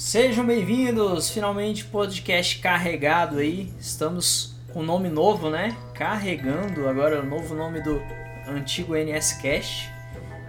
Sejam 0.00 0.46
bem-vindos, 0.46 1.28
finalmente 1.28 1.84
podcast 1.84 2.58
carregado 2.58 3.36
aí. 3.36 3.70
Estamos 3.78 4.54
com 4.72 4.82
nome 4.82 5.10
novo, 5.10 5.50
né? 5.50 5.76
Carregando 5.92 6.88
agora 6.88 7.20
o 7.20 7.22
novo 7.26 7.54
nome 7.54 7.82
do 7.82 8.00
antigo 8.48 8.96
NS 8.96 9.34
Cast. 9.42 9.92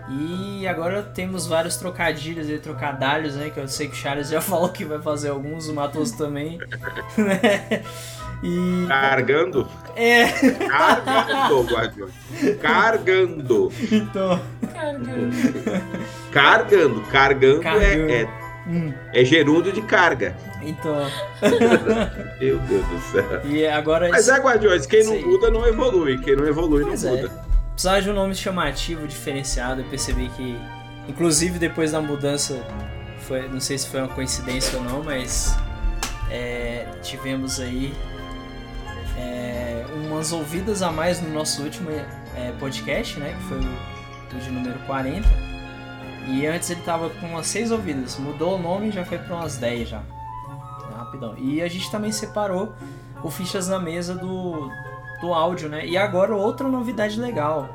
E 0.09 0.65
agora 0.65 1.03
temos 1.03 1.47
vários 1.47 1.75
trocadilhos 1.75 2.49
e 2.49 2.57
trocadalhos, 2.59 3.35
né? 3.35 3.49
Que 3.49 3.59
eu 3.59 3.67
sei 3.67 3.89
que 3.89 3.93
o 3.93 3.97
Charles 3.97 4.29
já 4.29 4.39
falou 4.41 4.69
que 4.69 4.85
vai 4.85 5.01
fazer 5.01 5.27
alguns, 5.27 5.67
o 5.67 5.73
Matos 5.75 6.11
também. 6.13 6.57
Né? 7.17 7.83
E... 8.41 8.87
Cargando? 8.87 9.67
É. 9.97 10.27
Cargando, 10.65 11.63
Guardião. 11.63 12.07
Cargando. 12.61 13.71
Então. 13.91 14.41
Cargando. 14.73 15.35
Cargando. 16.31 17.01
Cargando, 17.01 17.61
Cargando. 17.61 18.11
é, 18.11 18.21
é, 18.21 18.40
hum. 18.67 18.93
é 19.13 19.23
gerúndio 19.23 19.71
de 19.71 19.81
carga. 19.81 20.35
Então. 20.61 21.07
Meu 22.39 22.59
Deus 22.59 22.85
do 22.87 22.99
céu. 23.11 23.41
E 23.45 23.65
agora. 23.65 24.09
Mas 24.09 24.27
é, 24.27 24.37
Guardiões, 24.37 24.85
quem 24.85 25.03
não 25.03 25.19
muda 25.21 25.49
não 25.49 25.67
evolui. 25.67 26.17
Quem 26.19 26.35
não 26.35 26.47
evolui 26.47 26.83
pois 26.83 27.03
não 27.03 27.13
é. 27.13 27.21
muda. 27.21 27.31
Precisava 27.73 28.01
de 28.01 28.09
um 28.09 28.13
nome 28.13 28.35
chamativo, 28.35 29.07
diferenciado. 29.07 29.81
Eu 29.81 29.85
percebi 29.85 30.29
que, 30.29 30.57
inclusive 31.07 31.57
depois 31.57 31.91
da 31.91 32.01
mudança, 32.01 32.61
foi, 33.19 33.47
não 33.47 33.59
sei 33.59 33.77
se 33.77 33.87
foi 33.87 34.01
uma 34.01 34.09
coincidência 34.09 34.77
ou 34.77 34.83
não, 34.83 35.03
mas 35.03 35.57
é, 36.29 36.85
tivemos 37.01 37.59
aí 37.59 37.93
é, 39.17 39.85
umas 39.95 40.31
ouvidas 40.31 40.81
a 40.81 40.91
mais 40.91 41.21
no 41.21 41.29
nosso 41.29 41.63
último 41.63 41.89
é, 41.91 42.51
podcast, 42.59 43.19
né? 43.19 43.35
Que 43.37 43.43
foi 43.47 43.57
o, 43.57 44.37
o, 44.37 44.39
de 44.39 44.49
número 44.49 44.79
40. 44.85 45.27
E 46.27 46.45
antes 46.45 46.69
ele 46.69 46.81
tava 46.81 47.09
com 47.09 47.27
umas 47.27 47.47
6 47.47 47.71
ouvidas. 47.71 48.17
Mudou 48.17 48.55
o 48.55 48.61
nome 48.61 48.89
e 48.89 48.91
já 48.91 49.03
foi 49.03 49.17
para 49.17 49.35
umas 49.35 49.57
10 49.57 49.89
já. 49.89 50.01
Rapidão. 50.95 51.35
E 51.37 51.61
a 51.61 51.67
gente 51.67 51.89
também 51.89 52.11
separou 52.11 52.73
o 53.23 53.29
Fichas 53.29 53.67
na 53.67 53.79
Mesa 53.79 54.15
do, 54.15 54.69
do 55.19 55.33
áudio, 55.33 55.69
né? 55.69 55.85
E 55.85 55.97
agora 55.97 56.35
outra 56.35 56.67
novidade 56.67 57.19
legal. 57.19 57.69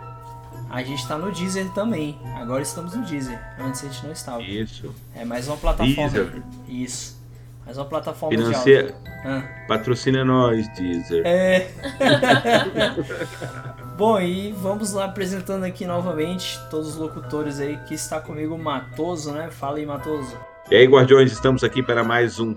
A 0.69 0.83
gente 0.83 1.01
está 1.01 1.17
no 1.17 1.31
Deezer 1.31 1.71
também. 1.71 2.19
Agora 2.35 2.63
estamos 2.63 2.95
no 2.95 3.05
Deezer. 3.05 3.41
Antes 3.59 3.85
a 3.85 3.89
gente 3.89 4.05
não 4.05 4.13
estava. 4.13 4.43
Isso. 4.43 4.95
É 5.15 5.25
mais 5.25 5.47
uma 5.47 5.57
plataforma. 5.57 6.11
Deezer. 6.11 6.43
Isso. 6.69 7.17
Mais 7.65 7.79
uma 7.79 7.85
plataforma 7.85 8.37
Financia... 8.37 8.83
de 8.83 8.93
áudio. 8.93 8.97
Ah. 9.25 9.43
Patrocina 9.67 10.25
nós, 10.25 10.69
Deezer. 10.75 11.23
É. 11.25 11.71
Bom, 13.97 14.21
e 14.21 14.53
vamos 14.53 14.93
lá 14.93 15.07
apresentando 15.07 15.65
aqui 15.65 15.87
novamente 15.87 16.61
todos 16.69 16.89
os 16.89 16.97
locutores 16.97 17.59
aí 17.59 17.79
que 17.89 17.95
está 17.95 18.21
comigo, 18.21 18.59
Matoso, 18.59 19.33
né? 19.33 19.49
Fala 19.51 19.79
aí, 19.79 19.87
Matoso. 19.87 20.37
E 20.71 20.77
aí, 20.77 20.87
Guardiões, 20.87 21.33
estamos 21.33 21.65
aqui 21.65 21.83
para 21.83 22.05
mais 22.05 22.39
um 22.39 22.55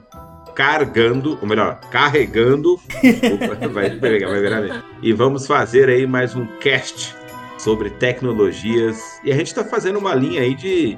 carregando, 0.53 1.39
ou 1.41 1.47
melhor, 1.47 1.79
carregando. 1.89 2.77
vai 3.71 3.89
pegar, 3.91 4.27
vai 4.27 4.41
virar 4.41 4.83
E 5.01 5.13
vamos 5.13 5.47
fazer 5.47 5.87
aí 5.87 6.05
mais 6.05 6.35
um 6.35 6.45
cast 6.57 7.15
sobre 7.57 7.89
tecnologias. 7.91 9.01
E 9.23 9.31
a 9.31 9.35
gente 9.37 9.47
está 9.47 9.63
fazendo 9.63 9.97
uma 9.97 10.13
linha 10.13 10.41
aí 10.41 10.53
de, 10.53 10.97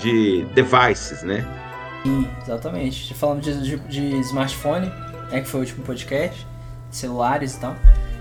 de 0.00 0.44
devices, 0.46 1.22
né? 1.22 1.46
Sim, 2.02 2.28
exatamente. 2.42 3.14
Falamos 3.14 3.44
de, 3.44 3.62
de, 3.62 3.76
de, 3.78 4.18
smartphone, 4.18 4.86
né, 5.30 5.42
que 5.42 5.48
foi 5.48 5.60
o 5.60 5.62
último 5.62 5.84
podcast, 5.84 6.44
celulares 6.90 7.54
e 7.54 7.60
tal. 7.60 7.76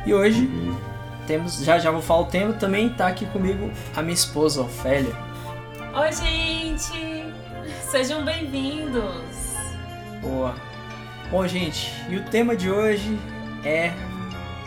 E 0.06 0.14
hoje 0.14 0.42
uhum. 0.42 0.89
Temos, 1.30 1.64
já 1.64 1.78
já 1.78 1.92
vou 1.92 2.02
falar 2.02 2.22
o 2.22 2.26
tema, 2.26 2.54
também 2.54 2.90
tá 2.90 3.08
aqui 3.08 3.24
comigo 3.28 3.70
a 3.96 4.02
minha 4.02 4.16
esposa, 4.16 4.64
Ofélia. 4.64 5.14
Oi, 5.94 6.12
gente! 6.12 7.24
Sejam 7.92 8.26
bem-vindos! 8.26 9.14
Boa. 10.24 10.56
Bom, 11.30 11.46
gente, 11.46 11.94
e 12.10 12.16
o 12.16 12.24
tema 12.24 12.56
de 12.56 12.72
hoje 12.72 13.20
é 13.64 13.94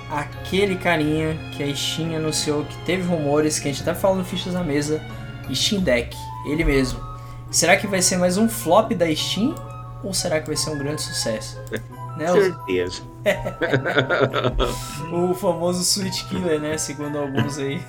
aquele 0.08 0.77
carinha 0.77 1.36
que 1.50 1.64
a 1.64 1.74
Steam 1.74 2.14
anunciou 2.14 2.64
que 2.64 2.77
teve 2.84 3.02
rumores, 3.02 3.58
que 3.58 3.68
a 3.68 3.72
gente 3.72 3.83
até 3.83 3.98
falou 3.98 4.18
no 4.18 4.24
Fichas 4.24 4.55
na 4.55 4.62
Mesa, 4.62 5.02
Steam 5.52 5.83
Deck, 5.83 6.17
ele 6.46 6.62
mesmo. 6.62 7.01
Será 7.51 7.77
que 7.77 7.89
vai 7.89 8.01
ser 8.01 8.18
mais 8.18 8.36
um 8.36 8.48
flop 8.48 8.92
da 8.92 9.12
Steam? 9.12 9.52
Ou 10.05 10.14
será 10.14 10.40
que 10.40 10.46
vai 10.46 10.56
ser 10.56 10.70
um 10.70 10.78
grande 10.78 11.02
sucesso? 11.02 11.61
né? 12.17 12.27
Certeza. 12.33 13.02
o 15.12 15.34
famoso 15.34 15.84
Switch 15.84 16.24
Killer, 16.28 16.61
né? 16.61 16.77
Segundo 16.78 17.18
alguns 17.18 17.58
aí. 17.58 17.80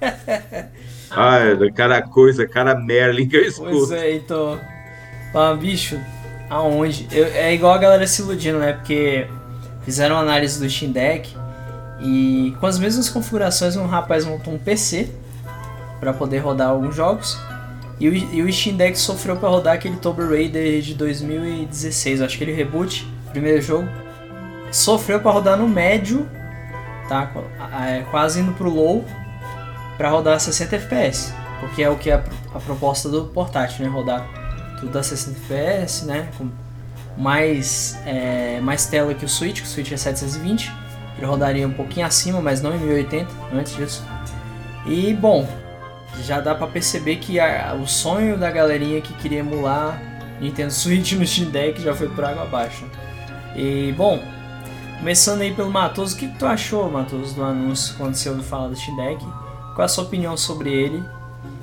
Ai, 1.10 1.70
cada 1.72 2.02
coisa, 2.02 2.46
cada 2.46 2.74
Merlin 2.74 3.28
que 3.28 3.36
eu 3.36 3.42
escuto. 3.42 3.70
Pois 3.70 3.92
é, 3.92 4.14
então. 4.14 4.58
Ah, 5.34 5.54
bicho, 5.54 5.98
aonde? 6.48 7.06
Eu, 7.10 7.26
é 7.26 7.54
igual 7.54 7.72
a 7.72 7.78
galera 7.78 8.06
se 8.06 8.22
iludindo, 8.22 8.58
né? 8.58 8.72
Porque 8.72 9.26
fizeram 9.84 10.16
análise 10.16 10.60
do 10.60 10.68
Steam 10.68 10.92
Deck 10.92 11.34
e 12.00 12.54
com 12.58 12.66
as 12.66 12.78
mesmas 12.78 13.08
configurações 13.08 13.76
um 13.76 13.86
rapaz 13.86 14.24
montou 14.24 14.52
um 14.52 14.58
PC 14.58 15.10
para 16.00 16.12
poder 16.12 16.38
rodar 16.38 16.68
alguns 16.68 16.94
jogos 16.94 17.38
e 18.02 18.08
o, 18.08 18.14
e 18.14 18.42
o 18.42 18.52
Steam 18.52 18.76
Deck 18.76 18.98
sofreu 18.98 19.36
para 19.36 19.48
rodar 19.48 19.74
aquele 19.74 19.96
Tomb 19.96 20.22
Raider 20.22 20.80
de 20.80 20.92
2016, 20.94 22.20
acho 22.20 22.36
que 22.36 22.42
ele 22.42 22.52
reboot, 22.52 23.06
primeiro 23.32 23.60
jogo. 23.60 23.88
Sofreu 24.70 25.20
para 25.20 25.30
rodar 25.30 25.58
no 25.58 25.68
médio, 25.68 26.28
tá? 27.08 27.30
É, 27.86 28.02
quase 28.10 28.40
indo 28.40 28.52
pro 28.52 28.70
low, 28.70 29.04
para 29.98 30.08
rodar 30.10 30.38
60 30.40 30.76
FPS, 30.76 31.34
porque 31.60 31.82
é 31.82 31.90
o 31.90 31.96
que 31.96 32.10
é 32.10 32.14
a, 32.14 32.58
proposta 32.60 33.08
do 33.08 33.24
portátil, 33.26 33.84
né? 33.84 33.90
Rodar 33.90 34.26
tudo 34.80 34.98
a 34.98 35.02
60 35.02 35.38
FPS, 35.38 36.06
né? 36.06 36.28
Com 36.38 36.48
mais, 37.16 37.98
é, 38.06 38.60
mais 38.60 38.86
tela 38.86 39.12
que 39.12 39.24
o 39.24 39.28
Switch, 39.28 39.60
que 39.60 39.66
o 39.66 39.66
Switch 39.66 39.92
é 39.92 39.96
720. 39.96 40.72
Ele 41.18 41.26
rodaria 41.26 41.68
um 41.68 41.72
pouquinho 41.72 42.06
acima, 42.06 42.40
mas 42.40 42.62
não 42.62 42.74
em 42.74 42.78
1080 42.78 43.28
antes 43.52 43.76
disso. 43.76 44.02
E 44.86 45.12
bom, 45.12 45.46
já 46.24 46.40
dá 46.40 46.54
para 46.54 46.66
perceber 46.66 47.16
que 47.16 47.38
a, 47.38 47.74
o 47.74 47.86
sonho 47.86 48.38
da 48.38 48.50
galerinha 48.50 49.00
que 49.00 49.12
queria 49.14 49.40
emular 49.40 50.00
Nintendo 50.40 50.72
Switch 50.72 51.12
no 51.12 51.26
Steam 51.26 51.50
Deck 51.50 51.80
já 51.80 51.94
foi 51.94 52.08
por 52.08 52.24
água 52.24 52.42
abaixo. 52.42 52.84
E 53.56 53.92
bom, 53.96 54.22
começando 54.98 55.42
aí 55.42 55.54
pelo 55.54 55.70
Matoso, 55.70 56.16
o 56.16 56.18
que, 56.18 56.28
que 56.28 56.38
tu 56.38 56.46
achou, 56.46 56.90
Matoso, 56.90 57.34
do 57.34 57.44
anúncio 57.44 57.96
quando 57.96 58.14
você 58.14 58.28
ouviu 58.28 58.44
falar 58.44 58.68
do 58.68 58.76
Steam 58.76 58.96
Deck? 58.96 59.24
Qual 59.74 59.80
é 59.80 59.84
a 59.84 59.88
sua 59.88 60.04
opinião 60.04 60.36
sobre 60.36 60.70
ele? 60.70 61.02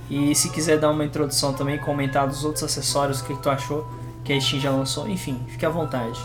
E 0.10 0.34
se 0.34 0.50
quiser 0.50 0.80
dar 0.80 0.90
uma 0.90 1.06
introdução 1.06 1.54
também, 1.54 1.78
comentar 1.78 2.28
dos 2.28 2.44
outros 2.44 2.64
acessórios, 2.64 3.22
o 3.22 3.26
que, 3.26 3.36
que 3.36 3.42
tu 3.42 3.50
achou 3.50 3.88
que 4.24 4.34
a 4.34 4.42
Steam 4.42 4.62
já 4.62 4.72
lançou, 4.72 5.08
enfim, 5.08 5.40
fique 5.48 5.66
à 5.66 5.70
vontade. 5.70 6.20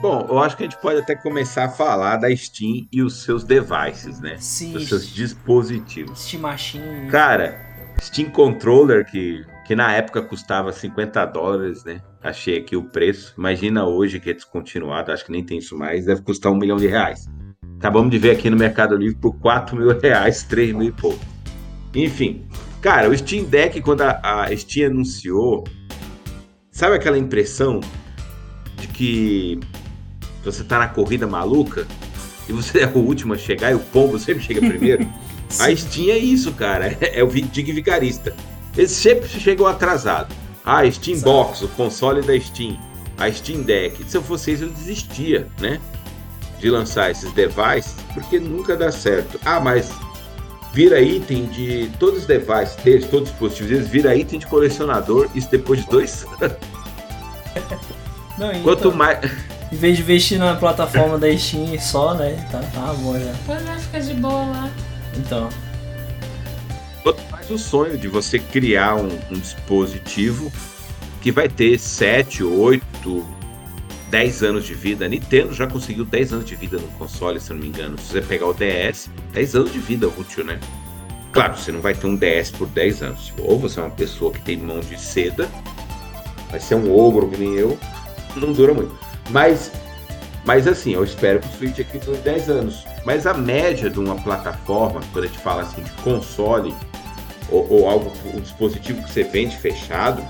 Bom, 0.00 0.26
eu 0.28 0.38
acho 0.38 0.56
que 0.56 0.64
a 0.64 0.66
gente 0.66 0.80
pode 0.80 1.00
até 1.00 1.14
começar 1.14 1.64
a 1.64 1.68
falar 1.68 2.16
da 2.16 2.34
Steam 2.34 2.86
e 2.92 3.02
os 3.02 3.22
seus 3.22 3.44
devices, 3.44 4.20
né? 4.20 4.36
Sim. 4.38 4.76
Os 4.76 4.88
seus 4.88 5.06
dispositivos. 5.06 6.22
Steam 6.22 6.42
Machine. 6.42 7.10
Cara, 7.10 7.58
Steam 8.02 8.30
Controller, 8.30 9.06
que, 9.06 9.44
que 9.66 9.74
na 9.74 9.92
época 9.92 10.20
custava 10.20 10.72
50 10.72 11.24
dólares, 11.26 11.84
né? 11.84 12.02
Achei 12.24 12.56
aqui 12.56 12.74
o 12.74 12.82
preço. 12.82 13.34
Imagina 13.36 13.84
hoje 13.84 14.18
que 14.18 14.30
é 14.30 14.32
descontinuado, 14.32 15.12
acho 15.12 15.26
que 15.26 15.30
nem 15.30 15.44
tem 15.44 15.58
isso 15.58 15.76
mais, 15.76 16.06
deve 16.06 16.22
custar 16.22 16.50
um 16.50 16.56
milhão 16.56 16.78
de 16.78 16.86
reais. 16.86 17.28
Acabamos 17.76 18.10
de 18.10 18.16
ver 18.16 18.30
aqui 18.30 18.48
no 18.48 18.56
Mercado 18.56 18.96
Livre 18.96 19.16
por 19.16 19.38
4 19.38 19.76
mil 19.76 19.98
reais, 19.98 20.42
3 20.42 20.72
mil 20.74 20.88
e 20.88 20.92
pouco. 20.92 21.20
Enfim, 21.94 22.46
cara, 22.80 23.10
o 23.10 23.16
Steam 23.16 23.44
Deck, 23.44 23.78
quando 23.82 24.00
a, 24.00 24.44
a 24.44 24.56
Steam 24.56 24.90
anunciou, 24.90 25.64
sabe 26.70 26.96
aquela 26.96 27.18
impressão 27.18 27.80
de 28.78 28.86
que 28.88 29.60
você 30.42 30.64
tá 30.64 30.78
na 30.78 30.88
corrida 30.88 31.26
maluca 31.26 31.86
e 32.48 32.54
você 32.54 32.80
é 32.84 32.86
o 32.86 33.00
último 33.00 33.34
a 33.34 33.36
chegar 33.36 33.70
e 33.70 33.74
o 33.74 33.80
pombo 33.80 34.18
sempre 34.18 34.42
chega 34.42 34.60
primeiro. 34.60 35.06
a 35.60 35.76
Steam 35.76 36.08
é 36.08 36.16
isso, 36.16 36.52
cara. 36.52 36.96
É, 37.02 37.22
o 37.22 37.28
Dig 37.28 37.70
Vigarista. 37.70 38.34
Eles 38.74 38.92
sempre 38.92 39.28
chegam 39.28 39.66
atrasados. 39.66 40.43
Ah, 40.64 40.90
Steam 40.90 41.20
Box, 41.20 41.62
o 41.62 41.68
console 41.68 42.22
da 42.22 42.38
Steam. 42.40 42.78
A 43.18 43.30
Steam 43.30 43.62
Deck. 43.62 44.02
Se 44.08 44.16
eu 44.16 44.22
fosse 44.22 44.52
isso, 44.52 44.64
eu 44.64 44.70
desistia, 44.70 45.46
né? 45.60 45.78
De 46.58 46.70
lançar 46.70 47.10
esses 47.10 47.32
devices, 47.32 47.96
porque 48.14 48.40
nunca 48.40 48.76
dá 48.76 48.90
certo. 48.90 49.38
Ah, 49.44 49.60
mas 49.60 49.92
vira 50.72 51.00
item 51.00 51.46
de 51.46 51.90
todos 52.00 52.20
os 52.20 52.26
devices 52.26 52.76
deles, 52.76 53.06
todos 53.06 53.28
os 53.28 53.30
dispositivos 53.30 53.70
deles, 53.70 53.88
vira 53.88 54.16
item 54.16 54.38
de 54.38 54.46
colecionador, 54.46 55.28
isso 55.34 55.50
depois 55.50 55.80
de 55.84 55.90
dois 55.90 56.26
anos. 56.40 56.56
Não, 58.38 58.50
então... 58.50 58.62
Quanto 58.62 58.92
mais. 58.92 59.18
Em 59.70 59.76
vez 59.76 59.96
de 59.96 60.02
investir 60.02 60.38
na 60.38 60.54
plataforma 60.56 61.18
da 61.18 61.36
Steam 61.36 61.78
só, 61.78 62.14
né? 62.14 62.48
Tá, 62.50 62.60
tá 62.60 62.92
bom 62.94 63.18
já. 63.18 63.32
Pois 63.46 63.66
é, 63.66 63.78
fica 63.78 64.00
de 64.00 64.14
boa 64.14 64.44
lá. 64.44 64.70
Então. 65.16 65.48
Mais 67.30 67.50
o 67.50 67.58
sonho 67.58 67.98
de 67.98 68.08
você 68.08 68.38
criar 68.38 68.96
um, 68.96 69.08
um 69.30 69.38
dispositivo 69.38 70.50
que 71.20 71.30
vai 71.30 71.48
ter 71.48 71.78
7, 71.78 72.42
8, 72.42 73.26
10 74.10 74.42
anos 74.42 74.64
de 74.64 74.74
vida. 74.74 75.04
A 75.04 75.08
Nintendo 75.08 75.52
já 75.52 75.66
conseguiu 75.66 76.04
10 76.04 76.32
anos 76.34 76.44
de 76.44 76.54
vida 76.54 76.78
no 76.78 76.86
console, 76.98 77.40
se 77.40 77.50
eu 77.50 77.56
não 77.56 77.62
me 77.62 77.68
engano. 77.68 77.98
Se 77.98 78.12
você 78.12 78.22
pegar 78.22 78.46
o 78.46 78.54
DS, 78.54 79.10
10 79.32 79.56
anos 79.56 79.72
de 79.72 79.78
vida 79.78 80.06
útil, 80.06 80.44
né? 80.44 80.58
Claro, 81.32 81.56
você 81.56 81.72
não 81.72 81.80
vai 81.80 81.94
ter 81.94 82.06
um 82.06 82.14
DS 82.14 82.52
por 82.52 82.68
10 82.68 83.02
anos. 83.02 83.32
Ou 83.38 83.58
você 83.58 83.80
é 83.80 83.82
uma 83.82 83.90
pessoa 83.90 84.32
que 84.32 84.40
tem 84.40 84.56
mão 84.56 84.80
de 84.80 85.00
seda, 85.00 85.48
vai 86.48 86.60
ser 86.60 86.76
um 86.76 86.94
ogro 86.96 87.28
que 87.28 87.36
nem 87.36 87.54
eu, 87.54 87.76
não 88.36 88.52
dura 88.52 88.72
muito. 88.72 88.96
Mas, 89.30 89.72
mas 90.44 90.68
assim, 90.68 90.94
eu 90.94 91.02
espero 91.02 91.40
que 91.40 91.48
o 91.48 91.58
Switch 91.58 91.80
aqui 91.80 91.98
dure 91.98 92.18
10 92.18 92.50
anos. 92.50 92.84
Mas 93.04 93.26
a 93.26 93.34
média 93.34 93.90
de 93.90 93.98
uma 93.98 94.14
plataforma, 94.14 95.00
quando 95.12 95.24
a 95.24 95.26
gente 95.26 95.40
fala 95.40 95.62
assim 95.62 95.82
de 95.82 95.90
console, 96.02 96.72
ou, 97.54 97.66
ou 97.70 97.88
algo, 97.88 98.12
um 98.34 98.40
dispositivo 98.40 99.02
que 99.02 99.12
você 99.12 99.22
vende 99.22 99.56
fechado, 99.56 100.22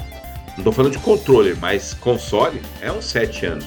não 0.52 0.58
estou 0.58 0.72
falando 0.72 0.92
de 0.92 0.98
controller, 0.98 1.56
mas 1.60 1.94
console 1.94 2.60
é 2.80 2.90
uns 2.92 3.06
7 3.06 3.46
anos. 3.46 3.66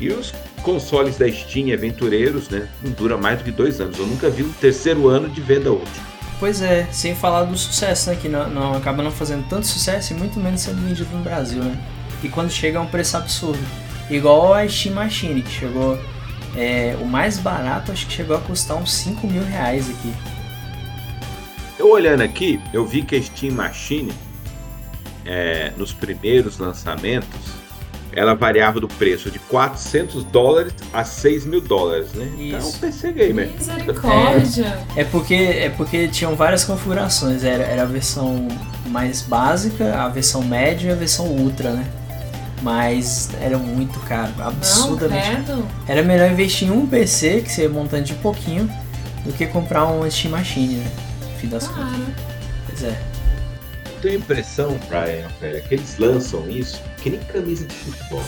E 0.00 0.08
os 0.08 0.32
consoles 0.62 1.18
da 1.18 1.30
Steam 1.30 1.72
aventureiros, 1.72 2.48
né, 2.48 2.68
não 2.82 2.92
dura 2.92 3.18
mais 3.18 3.38
do 3.38 3.44
que 3.44 3.50
dois 3.50 3.80
anos. 3.80 3.98
Eu 3.98 4.06
nunca 4.06 4.30
vi 4.30 4.42
um 4.42 4.52
terceiro 4.52 5.08
ano 5.08 5.28
de 5.28 5.40
venda 5.40 5.72
útil. 5.72 6.02
Pois 6.38 6.60
é, 6.60 6.88
sem 6.90 7.14
falar 7.14 7.44
do 7.44 7.56
sucesso, 7.56 8.10
né? 8.10 8.18
Que 8.20 8.28
não, 8.28 8.50
não 8.50 8.74
acaba 8.74 9.00
não 9.00 9.12
fazendo 9.12 9.46
tanto 9.48 9.64
sucesso 9.64 10.12
e 10.12 10.16
muito 10.16 10.40
menos 10.40 10.60
sendo 10.60 10.82
vendido 10.82 11.08
no 11.16 11.22
Brasil, 11.22 11.62
né? 11.62 11.78
E 12.20 12.28
quando 12.28 12.50
chega 12.50 12.78
é 12.78 12.80
um 12.80 12.86
preço 12.86 13.16
absurdo. 13.16 13.64
Igual 14.10 14.52
a 14.52 14.66
Steam 14.68 14.96
Machine, 14.96 15.40
que 15.40 15.50
chegou. 15.52 15.96
É, 16.56 16.96
o 17.00 17.06
mais 17.06 17.38
barato 17.38 17.92
acho 17.92 18.06
que 18.06 18.12
chegou 18.12 18.36
a 18.36 18.40
custar 18.40 18.76
uns 18.76 18.92
5 18.92 19.24
mil 19.26 19.44
reais 19.44 19.88
aqui. 19.88 20.12
Eu 21.82 21.90
olhando 21.90 22.20
aqui, 22.22 22.60
eu 22.72 22.86
vi 22.86 23.02
que 23.02 23.16
a 23.16 23.20
Steam 23.20 23.54
Machine, 23.54 24.12
é, 25.26 25.72
nos 25.76 25.92
primeiros 25.92 26.56
lançamentos, 26.56 27.40
ela 28.12 28.36
variava 28.36 28.78
do 28.78 28.86
preço 28.86 29.32
de 29.32 29.40
400 29.40 30.22
dólares 30.22 30.72
a 30.92 31.02
6 31.02 31.44
mil 31.44 31.60
dólares, 31.60 32.12
né? 32.12 32.30
Então, 32.38 32.58
Isso. 32.60 32.68
Então, 32.68 32.80
PC 32.88 33.12
Gamer. 33.12 33.50
Misericórdia. 33.50 34.78
É 34.94 35.02
porque, 35.02 35.34
é 35.34 35.70
porque 35.70 36.06
tinham 36.06 36.36
várias 36.36 36.62
configurações. 36.62 37.42
Era, 37.42 37.64
era 37.64 37.82
a 37.82 37.86
versão 37.86 38.46
mais 38.86 39.22
básica, 39.22 39.92
a 40.04 40.08
versão 40.08 40.40
média 40.44 40.90
e 40.90 40.92
a 40.92 40.94
versão 40.94 41.26
ultra, 41.26 41.72
né? 41.72 41.84
Mas 42.62 43.30
era 43.40 43.58
muito 43.58 43.98
caro, 44.06 44.30
Não, 44.38 44.46
absurdamente 44.46 45.30
caro. 45.32 45.44
credo. 45.44 45.68
Era 45.88 46.04
melhor 46.04 46.30
investir 46.30 46.68
em 46.68 46.70
um 46.70 46.86
PC, 46.86 47.40
que 47.40 47.50
você 47.50 47.62
ia 47.62 47.68
montando 47.68 48.04
de 48.04 48.14
pouquinho, 48.14 48.70
do 49.24 49.32
que 49.32 49.48
comprar 49.48 49.88
um 49.88 50.08
Steam 50.08 50.30
Machine, 50.30 50.76
né? 50.76 51.11
Fim 51.42 51.48
das 51.48 51.66
contas. 51.66 51.88
Claro. 51.88 52.14
Pois 52.66 52.84
é. 52.84 53.02
Eu 53.86 54.00
tenho 54.00 54.14
a 54.14 54.18
impressão, 54.18 54.78
Brian, 54.88 55.28
velho, 55.40 55.62
que 55.64 55.74
eles 55.74 55.98
lançam 55.98 56.48
isso 56.48 56.80
que 57.02 57.10
nem 57.10 57.18
camisa 57.20 57.66
de 57.66 57.74
futebol. 57.74 58.22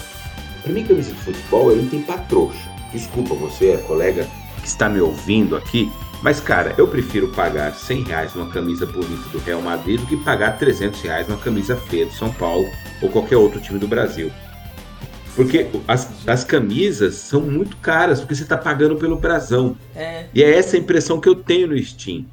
Pra 0.63 0.73
mim, 0.73 0.85
camisa 0.85 1.13
de 1.13 1.19
futebol 1.21 1.71
é 1.71 1.77
item 1.77 2.03
pra 2.03 2.19
trouxa. 2.19 2.69
Desculpa 2.93 3.35
você, 3.35 3.77
colega 3.87 4.27
que 4.61 4.67
está 4.67 4.89
me 4.89 5.01
ouvindo 5.01 5.57
aqui, 5.57 5.93
mas 6.23 6.41
cara, 6.41 6.75
eu 6.77 6.89
prefiro 6.89 7.29
pagar 7.29 7.73
100 7.75 8.05
reais 8.05 8.35
numa 8.35 8.51
camisa 8.51 8.87
bonita 8.87 9.29
do 9.29 9.39
Real 9.39 9.61
Madrid 9.63 10.01
do 10.01 10.07
que 10.07 10.17
pagar 10.17 10.59
300 10.59 11.01
reais 11.03 11.29
numa 11.29 11.39
camisa 11.39 11.77
feia 11.77 12.07
do 12.07 12.13
São 12.15 12.33
Paulo 12.33 12.67
ou 13.01 13.11
qualquer 13.11 13.37
outro 13.37 13.61
time 13.61 13.79
do 13.79 13.87
Brasil. 13.87 14.33
Porque 15.37 15.67
as, 15.87 16.09
as 16.27 16.45
camisas 16.45 17.17
são 17.17 17.41
muito 17.41 17.77
caras, 17.77 18.21
porque 18.21 18.35
você 18.35 18.45
está 18.45 18.57
pagando 18.57 18.97
pelo 18.97 19.17
brasão. 19.17 19.77
É, 19.95 20.27
E 20.33 20.43
é 20.43 20.57
essa 20.57 20.77
a 20.77 20.81
impressão 20.81 21.21
que 21.21 21.29
eu 21.29 21.35
tenho 21.35 21.69
no 21.69 21.79
Steam. 21.83 22.25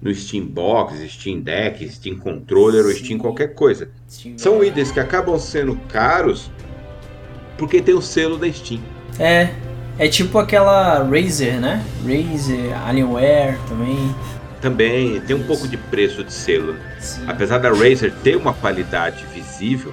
No 0.00 0.14
Steam 0.14 0.46
Box, 0.46 0.94
Steam 1.10 1.40
Deck, 1.40 1.88
Steam 1.88 2.16
Controller 2.18 2.84
ou 2.86 2.92
Sim. 2.92 3.04
Steam 3.04 3.18
qualquer 3.18 3.54
coisa. 3.54 3.90
Steam- 4.08 4.38
São 4.38 4.62
itens 4.62 4.92
que 4.92 5.00
acabam 5.00 5.38
sendo 5.38 5.76
caros 5.88 6.50
porque 7.56 7.82
tem 7.82 7.94
o 7.94 8.00
selo 8.02 8.36
da 8.38 8.50
Steam. 8.52 8.80
É, 9.18 9.50
é 9.98 10.06
tipo 10.08 10.38
aquela 10.38 11.02
Razer, 11.02 11.60
né? 11.60 11.84
Razer, 12.06 12.72
Alienware 12.86 13.58
também. 13.68 14.14
Também 14.60 15.20
tem 15.22 15.34
um 15.34 15.42
pouco 15.44 15.66
de 15.66 15.76
preço 15.76 16.22
de 16.22 16.32
selo. 16.32 16.76
Sim. 17.00 17.24
Apesar 17.26 17.58
da 17.58 17.70
Razer 17.70 18.12
ter 18.22 18.36
uma 18.36 18.52
qualidade 18.52 19.24
visível 19.34 19.92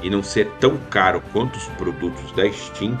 e 0.00 0.08
não 0.08 0.22
ser 0.22 0.46
tão 0.60 0.76
caro 0.90 1.20
quanto 1.32 1.56
os 1.56 1.64
produtos 1.70 2.30
da 2.36 2.48
Steam, 2.52 2.96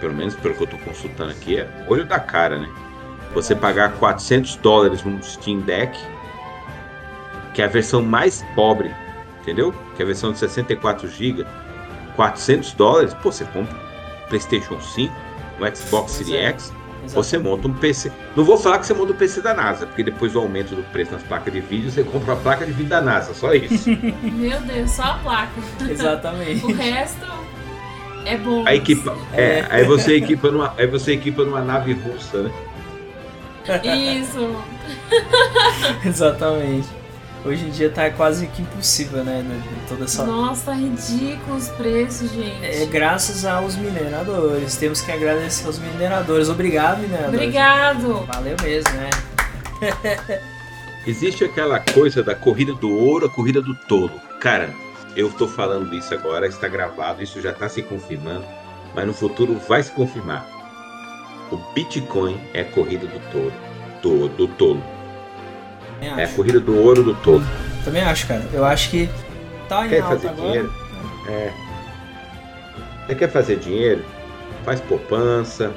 pelo 0.00 0.12
menos 0.14 0.34
pelo 0.34 0.54
que 0.54 0.60
eu 0.60 0.64
estou 0.64 0.80
consultando 0.80 1.30
aqui, 1.30 1.58
é 1.58 1.66
olho 1.88 2.04
da 2.04 2.18
cara, 2.20 2.58
né? 2.58 2.68
Você 3.34 3.54
pagar 3.54 3.92
400 3.94 4.56
dólares 4.56 5.02
num 5.02 5.20
Steam 5.22 5.60
Deck, 5.60 5.98
que 7.54 7.62
é 7.62 7.64
a 7.64 7.68
versão 7.68 8.02
mais 8.02 8.44
pobre, 8.54 8.94
entendeu? 9.40 9.74
Que 9.96 10.02
é 10.02 10.04
a 10.04 10.06
versão 10.06 10.32
de 10.32 10.38
64 10.38 11.08
GB, 11.08 11.46
400 12.14 12.72
dólares, 12.72 13.14
pô, 13.14 13.32
você 13.32 13.44
compra 13.44 13.74
um 13.74 14.28
PlayStation 14.28 14.80
5, 14.80 15.12
um 15.60 15.74
Xbox 15.74 16.12
Series 16.12 16.34
é. 16.34 16.44
X, 16.44 16.72
você 17.06 17.38
monta 17.38 17.66
um 17.66 17.72
PC. 17.72 18.12
Não 18.36 18.44
vou 18.44 18.56
falar 18.56 18.78
que 18.78 18.86
você 18.86 18.94
monta 18.94 19.12
um 19.12 19.16
PC 19.16 19.40
da 19.40 19.54
NASA, 19.54 19.86
porque 19.86 20.02
depois 20.02 20.32
do 20.32 20.38
aumento 20.38 20.74
do 20.74 20.82
preço 20.84 21.12
nas 21.12 21.22
placas 21.22 21.52
de 21.52 21.60
vídeo, 21.60 21.90
você 21.90 22.04
compra 22.04 22.34
uma 22.34 22.40
placa 22.40 22.64
de 22.64 22.72
vídeo 22.72 22.88
da 22.88 23.00
NASA, 23.00 23.34
só 23.34 23.52
isso. 23.54 23.90
Meu 24.22 24.60
Deus, 24.60 24.90
só 24.90 25.02
a 25.02 25.14
placa. 25.14 25.52
Exatamente. 25.88 26.64
O 26.64 26.72
resto 26.72 27.26
é 28.24 28.36
bom. 28.36 28.64
Aí, 28.66 28.78
equipa, 28.78 29.16
é, 29.32 29.66
aí 29.68 29.84
você 29.84 30.14
equipa 30.14 30.50
numa, 30.50 30.74
aí 30.76 30.86
você 30.86 31.12
equipa 31.12 31.44
numa 31.44 31.60
nave 31.60 31.92
russa, 31.92 32.42
né? 32.42 32.52
Isso. 33.84 34.56
Exatamente. 36.04 36.88
Hoje 37.44 37.66
em 37.66 37.70
dia 37.70 37.90
tá 37.90 38.08
quase 38.10 38.46
que 38.46 38.62
impossível, 38.62 39.24
né? 39.24 39.42
né, 39.42 39.60
Toda 39.88 40.04
essa. 40.04 40.24
Nossa, 40.24 40.66
tá 40.66 40.74
ridículo 40.74 41.56
os 41.56 41.68
preços, 41.70 42.30
gente. 42.30 42.64
É 42.64 42.86
graças 42.86 43.44
aos 43.44 43.74
mineradores. 43.74 44.76
Temos 44.76 45.00
que 45.00 45.10
agradecer 45.10 45.66
aos 45.66 45.78
mineradores. 45.78 46.48
Obrigado, 46.48 47.00
mineradores. 47.00 47.34
Obrigado. 47.34 48.26
Valeu 48.32 48.56
mesmo, 48.62 48.92
né? 48.92 49.10
Existe 51.04 51.42
aquela 51.42 51.80
coisa 51.80 52.22
da 52.22 52.34
corrida 52.34 52.72
do 52.74 52.96
ouro, 52.96 53.26
a 53.26 53.28
corrida 53.28 53.60
do 53.60 53.74
tolo. 53.74 54.12
Cara, 54.38 54.72
eu 55.16 55.28
tô 55.32 55.48
falando 55.48 55.92
isso 55.94 56.14
agora, 56.14 56.46
está 56.46 56.68
gravado, 56.68 57.22
isso 57.24 57.40
já 57.40 57.52
tá 57.52 57.68
se 57.68 57.82
confirmando, 57.82 58.44
mas 58.94 59.04
no 59.04 59.12
futuro 59.12 59.60
vai 59.68 59.82
se 59.82 59.90
confirmar. 59.90 60.46
O 61.52 61.56
Bitcoin 61.74 62.40
é 62.54 62.62
a 62.62 62.64
corrida 62.64 63.06
do 63.06 63.20
tolo. 63.30 63.52
Do, 64.02 64.28
do 64.30 64.48
tolo. 64.48 64.82
É 66.00 66.24
a 66.24 66.28
corrida 66.28 66.58
do 66.58 66.76
ouro 66.76 67.04
do 67.04 67.14
tolo. 67.16 67.44
Também 67.84 68.02
acho, 68.02 68.26
cara. 68.26 68.44
Eu 68.52 68.64
acho 68.64 68.90
que 68.90 69.08
tá 69.68 69.86
em 69.86 69.90
Quer 69.90 70.00
alta 70.00 70.16
fazer 70.16 70.28
agora. 70.28 70.42
dinheiro? 70.48 70.74
É. 71.28 71.52
Você 73.06 73.14
quer 73.14 73.30
fazer 73.30 73.56
dinheiro? 73.58 74.04
Faz 74.64 74.80
poupança, 74.80 75.72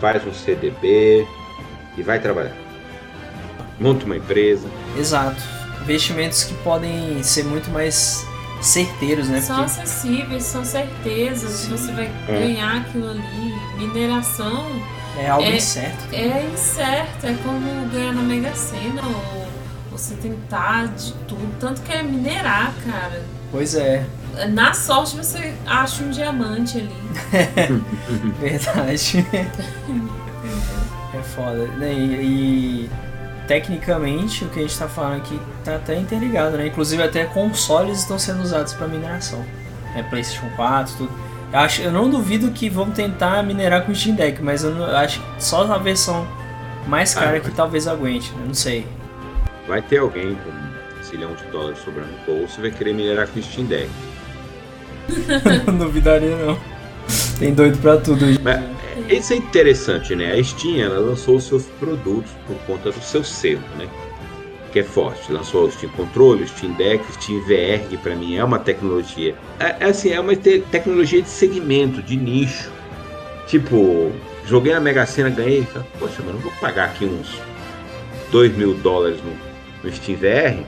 faz 0.00 0.26
um 0.26 0.32
CDB 0.34 1.26
e 1.96 2.02
vai 2.02 2.18
trabalhar. 2.18 2.52
Monta 3.78 4.04
uma 4.04 4.16
empresa. 4.16 4.66
Exato. 4.98 5.40
Investimentos 5.82 6.44
que 6.44 6.54
podem 6.56 7.22
ser 7.22 7.44
muito 7.44 7.70
mais 7.70 8.26
certeiros, 8.60 9.28
né? 9.28 9.40
São 9.40 9.56
Porque 9.56 9.80
acessíveis, 9.80 10.42
são 10.44 10.64
certezas. 10.64 11.50
Sim. 11.50 11.70
Você 11.70 11.92
vai 11.92 12.10
É. 12.28 12.32
ganhar 12.40 12.76
aquilo 12.78 13.10
ali. 13.10 13.54
Mineração 13.78 14.64
é 15.18 15.28
algo 15.28 15.44
É- 15.46 15.56
incerto. 15.56 16.04
é 16.12 16.46
incerto. 16.52 17.26
É 17.26 17.34
como 17.42 17.88
ganhar 17.90 18.12
na 18.12 18.22
Mega 18.22 18.54
Sena 18.54 19.02
ou 19.02 19.46
você 19.90 20.14
tentar 20.16 20.88
de 20.88 21.12
tudo. 21.28 21.48
Tanto 21.60 21.80
que 21.82 21.92
é 21.92 22.02
minerar, 22.02 22.72
cara. 22.84 23.22
Pois 23.50 23.74
é, 23.76 24.04
Na 24.48 24.74
sorte 24.74 25.16
você 25.16 25.54
acha 25.64 26.02
um 26.02 26.10
diamante 26.10 26.78
ali. 26.78 26.94
verdade. 28.40 29.24
é 31.14 31.22
foda. 31.22 31.66
né? 31.78 31.92
E, 31.92 32.88
e 32.88 32.90
tecnicamente 33.46 34.44
o 34.44 34.48
que 34.48 34.58
a 34.58 34.62
gente 34.62 34.76
tá 34.78 34.88
falando 34.88 35.18
aqui 35.18 35.38
tá 35.64 35.76
até 35.76 35.96
interligado, 35.98 36.56
né? 36.56 36.66
Inclusive 36.66 37.02
até 37.02 37.24
consoles 37.26 38.00
estão 38.00 38.18
sendo 38.18 38.42
usados 38.42 38.72
para 38.72 38.88
mineração. 38.88 39.44
É 39.96 40.02
PlayStation 40.02 40.48
4, 40.56 40.94
tudo. 40.96 41.12
Eu, 41.54 41.60
acho, 41.60 41.82
eu 41.82 41.92
não 41.92 42.10
duvido 42.10 42.50
que 42.50 42.68
vão 42.68 42.90
tentar 42.90 43.40
minerar 43.44 43.84
com 43.86 43.92
o 43.92 43.94
Steam 43.94 44.16
Deck, 44.16 44.42
mas 44.42 44.64
eu, 44.64 44.74
não- 44.74 44.88
eu 44.88 44.96
acho 44.96 45.20
que 45.20 45.44
só 45.44 45.62
a 45.72 45.78
versão 45.78 46.26
mais 46.88 47.14
cara 47.14 47.36
Ah, 47.36 47.40
que 47.40 47.52
talvez 47.52 47.86
aguente, 47.86 48.32
né? 48.32 48.42
Não 48.44 48.54
sei. 48.54 48.84
Vai 49.68 49.80
ter 49.80 49.98
alguém 49.98 50.34
com 50.34 50.50
um 50.50 51.02
zilhão 51.04 51.32
de 51.34 51.44
dólares 51.44 51.78
sobrando 51.78 52.10
no 52.10 52.34
bolso 52.34 52.58
e 52.58 52.62
vai 52.62 52.70
querer 52.72 52.92
minerar 52.92 53.28
com 53.28 53.38
o 53.38 53.42
Steam 53.42 53.66
Deck. 53.68 53.88
não 55.68 55.78
duvidaria 55.78 56.36
não. 56.36 56.58
Tem 57.38 57.54
doido 57.54 57.78
pra 57.78 57.98
tudo. 57.98 58.26
Mas 58.42 58.60
isso 59.08 59.32
é 59.32 59.36
interessante, 59.36 60.16
né? 60.16 60.32
A 60.32 60.42
Steam 60.42 60.84
ela 60.84 60.98
lançou 60.98 61.36
os 61.36 61.44
seus 61.44 61.66
produtos 61.78 62.32
por 62.48 62.56
conta 62.66 62.90
do 62.90 63.00
seu 63.00 63.22
selo, 63.22 63.62
né? 63.78 63.86
Que 64.74 64.80
é 64.80 64.82
forte. 64.82 65.32
Lançou 65.32 65.66
o 65.66 65.70
Steam 65.70 65.90
Controle, 65.92 66.42
o 66.42 66.48
Steam 66.48 66.72
Deck, 66.72 67.02
o 67.08 67.12
Steam 67.14 67.40
VR, 67.42 67.88
que 67.88 67.96
pra 67.96 68.14
mim 68.16 68.34
é 68.36 68.42
uma 68.44 68.58
tecnologia. 68.58 69.36
É, 69.60 69.76
é 69.78 69.84
assim, 69.84 70.10
é 70.10 70.18
uma 70.20 70.34
te- 70.34 70.58
tecnologia 70.70 71.22
de 71.22 71.28
segmento, 71.28 72.02
de 72.02 72.16
nicho. 72.16 72.72
Tipo, 73.46 74.10
joguei 74.44 74.74
na 74.74 74.80
Mega 74.80 75.06
Sena, 75.06 75.30
ganhei. 75.30 75.62
falei, 75.62 75.86
Poxa, 75.98 76.16
mas 76.24 76.34
não 76.34 76.40
vou 76.40 76.50
pagar 76.60 76.86
aqui 76.86 77.04
uns 77.04 77.38
2 78.32 78.56
mil 78.56 78.74
dólares 78.74 79.20
no, 79.22 79.32
no 79.88 79.94
Steam 79.96 80.18
VR. 80.18 80.64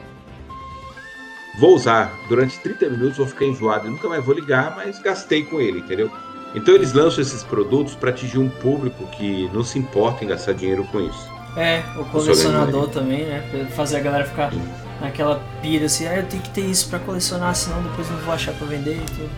Vou 1.59 1.75
usar 1.75 2.13
durante 2.29 2.59
30 2.61 2.89
minutos, 2.91 3.17
vou 3.17 3.27
ficar 3.27 3.47
enjoado 3.47 3.91
nunca 3.91 4.09
mais 4.09 4.25
vou 4.25 4.35
ligar, 4.35 4.77
mas 4.77 5.01
gastei 5.01 5.43
com 5.43 5.61
ele, 5.61 5.81
entendeu? 5.81 6.11
Então 6.55 6.75
eles 6.75 6.93
lançam 6.93 7.21
esses 7.23 7.43
produtos 7.43 7.95
para 7.97 8.11
atingir 8.11 8.39
um 8.39 8.49
público 8.49 9.05
que 9.09 9.51
não 9.53 9.65
se 9.65 9.79
importa 9.79 10.25
em 10.25 10.29
gastar 10.29 10.53
dinheiro 10.53 10.85
com 10.93 11.01
isso. 11.01 11.36
É, 11.57 11.83
o 11.97 12.05
colecionador 12.05 12.89
também, 12.89 13.25
né? 13.25 13.43
Pra 13.51 13.65
fazer 13.75 13.97
a 13.97 14.01
galera 14.01 14.25
ficar 14.25 14.53
naquela 15.01 15.41
pira 15.63 15.87
assim, 15.87 16.07
ah, 16.07 16.17
eu 16.17 16.25
tenho 16.27 16.43
que 16.43 16.51
ter 16.51 16.63
isso 16.63 16.89
pra 16.89 16.99
colecionar, 16.99 17.55
senão 17.55 17.83
depois 17.83 18.09
não 18.11 18.19
vou 18.19 18.35
achar 18.35 18.53
pra 18.55 18.67
vender 18.67 18.97
e 18.97 19.07
tudo. 19.13 19.31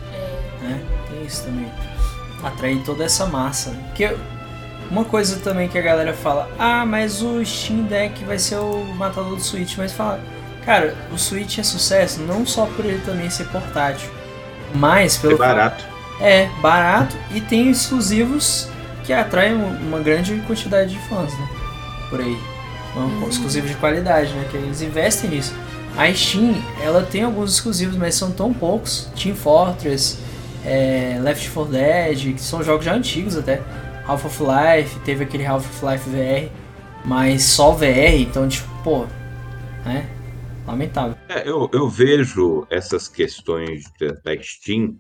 né? 0.63 0.81
Tem 1.09 1.25
isso 1.25 1.45
também. 1.45 1.67
Atrair 2.43 2.83
toda 2.85 3.05
essa 3.05 3.27
massa. 3.27 3.71
Né? 3.71 3.83
Porque 3.89 4.17
uma 4.91 5.05
coisa 5.05 5.37
também 5.41 5.69
que 5.69 5.79
a 5.79 5.83
galera 5.83 6.13
fala, 6.15 6.49
ah, 6.59 6.85
mas 6.85 7.23
o 7.23 7.45
Steam 7.45 7.83
Deck 7.85 8.25
vai 8.25 8.39
ser 8.39 8.57
o 8.57 8.85
matador 8.97 9.37
do 9.37 9.41
Switch, 9.43 9.77
mas 9.77 9.93
fala, 9.93 10.21
cara, 10.65 10.97
o 11.13 11.19
Switch 11.19 11.59
é 11.59 11.63
sucesso 11.63 12.21
não 12.23 12.45
só 12.47 12.67
por 12.67 12.85
ele 12.85 13.01
também 13.05 13.29
ser 13.31 13.45
portátil, 13.49 14.11
mas 14.75 15.17
pelo 15.17 15.35
É 15.35 15.37
barato. 15.37 15.85
é 16.21 16.49
barato 16.61 17.17
e 17.33 17.41
tem 17.41 17.71
exclusivos 17.71 18.69
que 19.05 19.13
atraem 19.13 19.55
uma 19.55 19.99
grande 20.01 20.35
quantidade 20.47 20.91
de 20.91 20.99
fãs, 21.09 21.33
né? 21.39 21.49
Por 22.11 22.21
aí. 22.21 22.39
Um 22.97 23.29
exclusivo 23.29 23.69
de 23.69 23.75
qualidade, 23.75 24.33
né? 24.33 24.47
Que 24.51 24.57
eles 24.57 24.83
investem 24.83 25.31
nisso. 25.31 25.55
A 25.97 26.13
Steam, 26.13 26.55
ela 26.81 27.03
tem 27.03 27.23
alguns 27.23 27.55
exclusivos, 27.55 27.97
mas 27.97 28.15
são 28.15 28.31
tão 28.31 28.53
poucos. 28.53 29.11
Team 29.21 29.35
Fortress, 29.35 30.19
é, 30.65 31.19
Left 31.21 31.51
4 31.51 31.73
Dead, 31.73 32.35
que 32.35 32.41
são 32.41 32.63
jogos 32.63 32.85
já 32.85 32.95
antigos 32.95 33.37
até. 33.37 33.63
Half-Life, 34.07 35.01
teve 35.01 35.25
aquele 35.25 35.45
Half-Life 35.45 36.09
VR, 36.09 36.51
mas 37.05 37.43
só 37.45 37.73
VR, 37.73 38.15
então 38.21 38.49
tipo, 38.49 38.69
pô, 38.83 39.07
né? 39.85 40.09
Lamentável. 40.67 41.17
É, 41.29 41.49
eu, 41.49 41.69
eu 41.73 41.89
vejo 41.89 42.67
essas 42.71 43.09
questões 43.09 43.85
da 43.99 44.43
Steam 44.43 44.97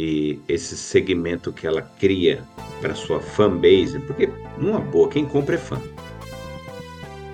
e 0.00 0.38
esse 0.48 0.76
segmento 0.76 1.52
que 1.52 1.66
ela 1.66 1.82
cria 1.82 2.44
para 2.80 2.94
sua 2.94 3.18
fanbase, 3.20 3.98
porque, 4.06 4.30
numa 4.56 4.78
boa, 4.78 5.08
quem 5.08 5.24
compra 5.26 5.56
é 5.56 5.58
fã. 5.58 5.82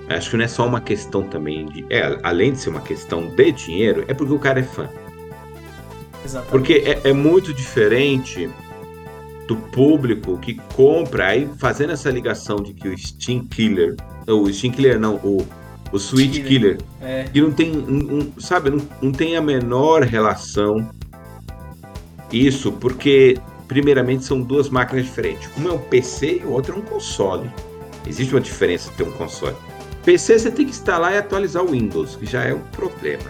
Acho 0.09 0.30
que 0.30 0.37
não 0.38 0.44
é 0.44 0.49
só 0.49 0.66
uma 0.66 0.80
questão 0.80 1.25
também 1.25 1.66
de. 1.66 1.85
É, 1.90 2.18
além 2.23 2.52
de 2.52 2.59
ser 2.59 2.71
uma 2.71 2.80
questão 2.80 3.26
de 3.28 3.52
dinheiro, 3.52 4.04
é 4.09 4.14
porque 4.14 4.33
o 4.33 4.38
cara 4.38 4.61
é 4.61 4.62
fã. 4.62 4.88
Exatamente. 6.25 6.50
Porque 6.50 6.73
é, 6.87 7.11
é 7.11 7.12
muito 7.12 7.52
diferente 7.52 8.49
do 9.47 9.56
público 9.56 10.38
que 10.38 10.54
compra, 10.75 11.26
aí 11.28 11.47
fazendo 11.59 11.92
essa 11.92 12.11
ligação 12.11 12.56
de 12.56 12.73
que 12.73 12.88
o 12.88 12.97
Steam 12.97 13.44
Killer. 13.47 13.94
O 14.26 14.50
Steam 14.50 14.73
Killer 14.73 14.99
não, 14.99 15.16
o, 15.16 15.47
o 15.92 15.99
Switch 15.99 16.33
Killer. 16.42 16.78
Killer 16.78 16.78
É, 17.02 17.25
que 17.25 17.40
não 17.42 17.52
tem, 17.52 17.73
um- 17.76 18.18
um- 18.21 18.40
sabe, 18.40 18.71
não, 18.71 18.78
não 19.02 19.12
tem 19.12 19.37
a 19.37 19.42
menor 19.42 20.02
relação 20.02 20.88
isso, 22.35 22.73
porque 22.73 23.38
primeiramente 23.69 24.25
são 24.25 24.41
duas 24.41 24.69
máquinas 24.69 25.05
diferentes. 25.07 25.49
Uma 25.57 25.71
é 25.71 25.73
um 25.73 25.79
PC 25.79 26.41
e 26.43 26.47
o 26.47 26.50
outro 26.53 26.75
é 26.75 26.79
um 26.79 26.83
console. 26.83 27.50
Existe 28.07 28.35
uma 28.35 28.41
diferença 28.41 28.91
de 28.91 28.97
ter 28.97 29.05
um 29.05 29.12
console. 29.12 29.57
PC 30.05 30.38
você 30.38 30.50
tem 30.50 30.67
que 30.67 30.73
instalar 30.73 31.14
e 31.14 31.17
atualizar 31.19 31.62
o 31.64 31.69
Windows, 31.71 32.17
que 32.17 32.26
já 32.26 32.43
é 32.45 32.53
um 32.53 32.61
problema. 32.61 33.23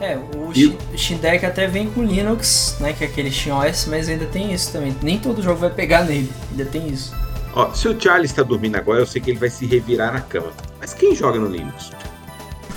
É, 0.00 0.16
o 0.16 0.50
E- 0.54 0.68
Steam- 0.68 0.78
Steam 0.96 1.20
Deck 1.20 1.44
até 1.44 1.66
vem 1.66 1.90
com 1.90 2.02
Linux, 2.02 2.76
né, 2.80 2.94
que 2.94 3.04
é 3.04 3.06
aquele 3.06 3.30
Steam 3.30 3.58
OS, 3.58 3.86
mas 3.90 4.08
ainda 4.08 4.24
tem 4.24 4.54
isso 4.54 4.72
também. 4.72 4.96
Nem 5.02 5.18
todo 5.18 5.42
jogo 5.42 5.56
vai 5.58 5.68
pegar 5.68 6.04
nele, 6.04 6.32
ainda 6.50 6.64
tem 6.64 6.88
isso. 6.88 7.14
Ó, 7.54 7.70
se 7.74 7.86
o 7.86 8.00
Charlie 8.00 8.24
está 8.24 8.42
dormindo 8.42 8.76
agora, 8.76 9.00
eu 9.00 9.06
sei 9.06 9.20
que 9.20 9.30
ele 9.30 9.38
vai 9.38 9.50
se 9.50 9.66
revirar 9.66 10.14
na 10.14 10.20
cama. 10.22 10.50
Mas 10.80 10.94
quem 10.94 11.14
joga 11.14 11.38
no 11.38 11.46
Linux? 11.48 11.90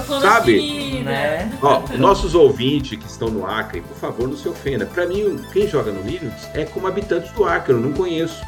Sabe? 0.00 0.52
ferida. 0.52 1.10
Né? 1.10 1.58
Ó, 1.60 1.82
nossos 1.98 2.34
ouvintes 2.34 2.98
que 2.98 3.06
estão 3.06 3.28
no 3.28 3.46
Acre, 3.46 3.80
por 3.80 3.96
favor, 3.96 4.28
não 4.28 4.36
se 4.36 4.48
ofenda. 4.48 4.86
Para 4.86 5.06
mim, 5.06 5.40
quem 5.52 5.68
joga 5.68 5.92
no 5.92 6.02
Linux 6.02 6.48
é 6.54 6.64
como 6.64 6.86
habitantes 6.86 7.30
do 7.32 7.44
Acre, 7.44 7.72
eu 7.72 7.80
não 7.80 7.92
conheço. 7.92 8.42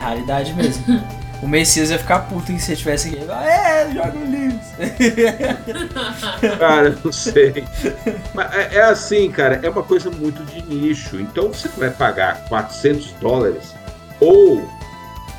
Raridade 0.00 0.52
mesmo. 0.54 0.84
o 1.42 1.48
Messias 1.48 1.90
ia 1.90 1.98
ficar 1.98 2.20
puto 2.20 2.46
que 2.46 2.58
se 2.58 2.66
você 2.66 2.76
tivesse 2.76 3.08
aqui. 3.08 3.20
Ah, 3.28 3.44
é, 3.44 3.92
joga 3.92 4.12
no 4.12 4.24
Linux. 4.24 4.66
Cara, 6.58 6.98
não 7.04 7.12
sei. 7.12 7.64
Mas 8.34 8.52
é, 8.54 8.76
é 8.76 8.82
assim, 8.82 9.30
cara, 9.30 9.60
é 9.62 9.68
uma 9.68 9.82
coisa 9.82 10.10
muito 10.10 10.44
de 10.44 10.62
nicho. 10.62 11.20
Então 11.20 11.48
você 11.48 11.68
vai 11.76 11.90
pagar 11.90 12.44
400 12.48 13.12
dólares 13.20 13.74
ou 14.20 14.62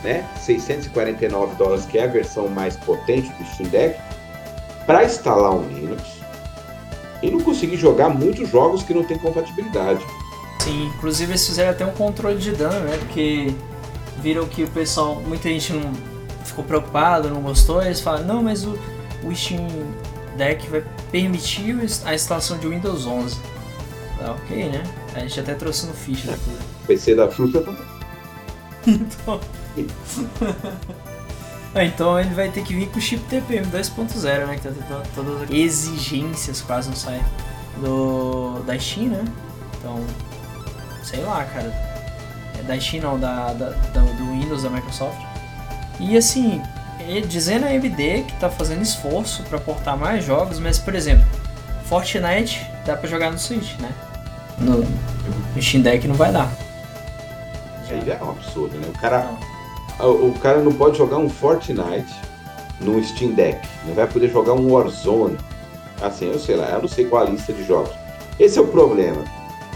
né, 0.04 0.24
649 0.38 1.56
dólares, 1.56 1.86
que 1.86 1.98
é 1.98 2.04
a 2.04 2.08
versão 2.08 2.48
mais 2.48 2.78
potente 2.78 3.30
do 3.34 3.46
Steam 3.54 3.70
Deck, 3.70 4.00
para 4.86 5.04
instalar 5.04 5.52
um 5.52 5.68
Linux 5.68 6.04
e 7.22 7.32
não 7.32 7.40
conseguir 7.40 7.78
jogar 7.78 8.10
muitos 8.10 8.50
jogos 8.50 8.84
que 8.84 8.94
não 8.94 9.04
tem 9.04 9.18
compatibilidade. 9.18 10.06
Sim, 10.60 10.88
inclusive 10.96 11.32
eles 11.32 11.46
fizeram 11.46 11.72
até 11.72 11.86
um 11.86 11.92
controle 11.92 12.38
de 12.38 12.52
dano, 12.52 12.88
né? 12.88 12.98
Porque 12.98 13.54
viram 14.20 14.46
que 14.48 14.64
o 14.64 14.68
pessoal, 14.68 15.16
muita 15.16 15.50
gente 15.50 15.74
não 15.74 15.92
ficou 16.44 16.64
preocupado, 16.64 17.30
não 17.30 17.42
gostou, 17.42 17.82
eles 17.82 18.02
falaram, 18.02 18.26
não, 18.26 18.44
mas 18.44 18.64
o, 18.66 18.78
o 19.24 19.36
Steam 19.36 19.68
Deck 20.38 20.68
vai 20.70 20.84
permitir 21.12 21.76
a 22.06 22.14
instalação 22.14 22.58
de 22.58 22.68
Windows 22.68 23.06
11. 23.06 23.38
Ah, 24.22 24.32
ok, 24.32 24.70
né? 24.70 24.84
A 25.14 25.20
gente 25.20 25.40
até 25.40 25.54
trouxe 25.54 25.88
no 25.88 25.94
ficha. 25.94 26.32
O 26.84 26.88
PC 26.88 27.16
da 27.16 27.30
Xuxa 27.30 27.64
Então... 28.88 29.40
Ah, 31.76 31.84
então 31.84 32.18
ele 32.18 32.34
vai 32.34 32.50
ter 32.50 32.64
que 32.64 32.74
vir 32.74 32.88
com 32.90 32.98
o 33.00 33.02
chip 33.02 33.22
TPM 33.26 33.68
2.0, 33.68 34.46
né? 34.48 34.56
Que 34.56 34.62
tá 34.62 34.70
tendo 34.74 35.04
todas 35.14 35.42
as 35.44 35.50
exigências 35.52 36.62
quase 36.62 36.88
não 36.90 36.96
sai 36.96 37.22
do, 37.78 38.60
da 38.66 38.80
Steam, 38.80 39.08
né? 39.10 39.26
Então, 39.78 40.00
sei 41.04 41.20
lá, 41.22 41.44
cara. 41.44 41.68
É 42.58 42.64
da 42.64 42.80
Steam 42.80 43.04
não, 43.04 43.20
da, 43.20 43.52
da- 43.52 43.72
da- 43.72 44.00
do 44.02 44.32
Windows 44.32 44.64
da 44.64 44.70
Microsoft. 44.70 45.20
E 46.00 46.16
assim, 46.18 46.62
e 47.10 47.20
dizendo 47.22 47.66
a 47.66 47.70
AMD 47.70 48.24
que 48.26 48.34
tá 48.40 48.50
fazendo 48.50 48.82
esforço 48.82 49.44
pra 49.44 49.60
portar 49.60 49.98
mais 49.98 50.24
jogos, 50.24 50.60
mas 50.60 50.80
por 50.80 50.96
exemplo, 50.96 51.26
Fortnite 51.90 52.66
dá 52.86 52.96
pra 52.96 53.10
jogar 53.10 53.32
no 53.32 53.38
Switch, 53.38 53.78
né? 53.80 53.90
No, 54.60 54.78
no 55.56 55.62
Steam 55.62 55.84
Deck 55.84 56.08
não 56.08 56.16
vai 56.16 56.32
dar. 56.32 56.50
Isso 57.84 57.94
aí 57.94 58.02
já 58.06 58.14
é 58.14 58.24
um 58.24 58.30
absurdo, 58.30 58.78
né? 58.78 58.88
O 58.88 58.98
cara, 58.98 59.20
Não. 59.26 59.55
O 60.00 60.28
o 60.28 60.40
cara 60.40 60.60
não 60.60 60.74
pode 60.74 60.98
jogar 60.98 61.18
um 61.18 61.30
Fortnite 61.30 62.14
no 62.82 63.02
Steam 63.04 63.32
Deck. 63.32 63.68
Não 63.86 63.94
vai 63.94 64.08
poder 64.08 64.30
jogar 64.30 64.54
um 64.54 64.72
Warzone. 64.72 65.38
Assim, 66.02 66.30
eu 66.32 66.40
sei 66.40 66.56
lá, 66.56 66.70
eu 66.72 66.82
não 66.82 66.88
sei 66.88 67.06
qual 67.06 67.26
a 67.26 67.30
lista 67.30 67.54
de 67.54 67.64
jogos. 67.64 67.92
Esse 68.40 68.60
é 68.60 68.62
o 68.62 68.68
problema. 68.68 69.24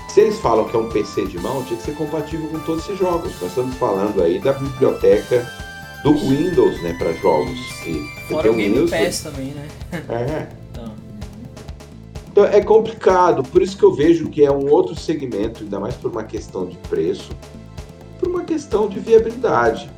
Se 0.09 0.21
eles 0.21 0.39
falam 0.39 0.67
que 0.67 0.75
é 0.75 0.79
um 0.79 0.89
PC 0.89 1.27
de 1.27 1.39
mão, 1.39 1.63
tinha 1.63 1.77
que 1.77 1.85
ser 1.85 1.95
compatível 1.95 2.49
com 2.49 2.59
todos 2.59 2.83
esses 2.83 2.97
jogos. 2.97 3.31
Nós 3.39 3.51
estamos 3.51 3.75
falando 3.75 4.21
aí 4.21 4.39
da 4.39 4.53
biblioteca 4.53 5.47
do 6.03 6.13
Windows, 6.13 6.81
né, 6.81 6.93
para 6.97 7.13
jogos. 7.13 7.57
E 7.85 8.03
Fora 8.27 8.51
o 8.51 8.55
Game 8.55 8.73
Windows. 8.73 8.91
Pass 8.91 9.21
também, 9.21 9.53
né? 9.53 9.67
É. 10.09 10.47
Então, 10.71 10.93
Então 12.31 12.45
é 12.45 12.61
complicado, 12.61 13.43
por 13.43 13.61
isso 13.61 13.77
que 13.77 13.83
eu 13.83 13.93
vejo 13.93 14.29
que 14.29 14.43
é 14.43 14.51
um 14.51 14.69
outro 14.69 14.95
segmento, 14.95 15.63
ainda 15.63 15.79
mais 15.79 15.95
por 15.95 16.11
uma 16.11 16.23
questão 16.23 16.65
de 16.65 16.75
preço, 16.89 17.31
por 18.19 18.29
uma 18.29 18.43
questão 18.43 18.87
de 18.87 18.99
viabilidade. 18.99 19.89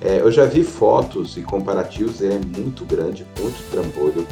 É, 0.00 0.20
eu 0.20 0.30
já 0.30 0.44
vi 0.44 0.62
fotos 0.62 1.36
e 1.36 1.42
comparativos, 1.42 2.20
ele 2.20 2.34
é 2.34 2.58
muito 2.60 2.84
grande, 2.84 3.26
muito 3.40 3.70
trambolho. 3.70 4.26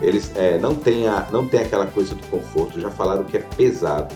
Eles 0.00 0.30
é, 0.36 0.58
não 0.58 0.74
tem 0.74 1.08
a, 1.08 1.26
não 1.30 1.46
tem 1.48 1.60
aquela 1.60 1.86
coisa 1.86 2.14
do 2.14 2.26
conforto, 2.26 2.80
já 2.80 2.90
falaram 2.90 3.24
que 3.24 3.36
é 3.38 3.40
pesado. 3.40 4.14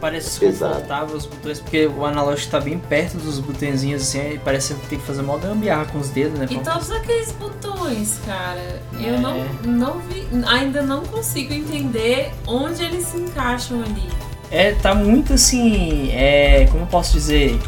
parece 0.00 0.40
Pesado. 0.40 0.72
desconfortável 0.74 1.16
os 1.16 1.26
botões, 1.26 1.60
porque 1.60 1.86
o 1.86 2.04
analógico 2.04 2.50
tá 2.50 2.58
bem 2.60 2.78
perto 2.78 3.16
dos 3.18 3.38
botõezinhos 3.38 4.02
assim, 4.02 4.20
aí 4.20 4.40
parece 4.44 4.74
que 4.74 4.86
tem 4.88 4.98
que 4.98 5.04
fazer 5.06 5.22
mó 5.22 5.36
gambiarra 5.36 5.84
com 5.86 5.98
os 5.98 6.08
dedos, 6.08 6.38
né? 6.38 6.46
E 6.50 6.58
todos 6.58 6.90
aqueles 6.90 7.30
botões, 7.32 8.18
cara, 8.26 8.80
É. 9.00 9.08
eu 9.10 9.20
não, 9.20 9.44
não 9.64 9.98
vi, 10.00 10.26
ainda 10.46 10.82
não 10.82 11.02
consigo 11.04 11.52
entender 11.52 12.32
onde 12.46 12.82
eles 12.82 13.04
se 13.04 13.18
encaixam 13.18 13.80
ali. 13.82 14.08
É, 14.50 14.72
tá 14.72 14.94
muito 14.94 15.34
assim, 15.34 16.10
é, 16.10 16.66
como 16.70 16.82
eu 16.84 16.86
posso 16.88 17.12
dizer, 17.12 17.58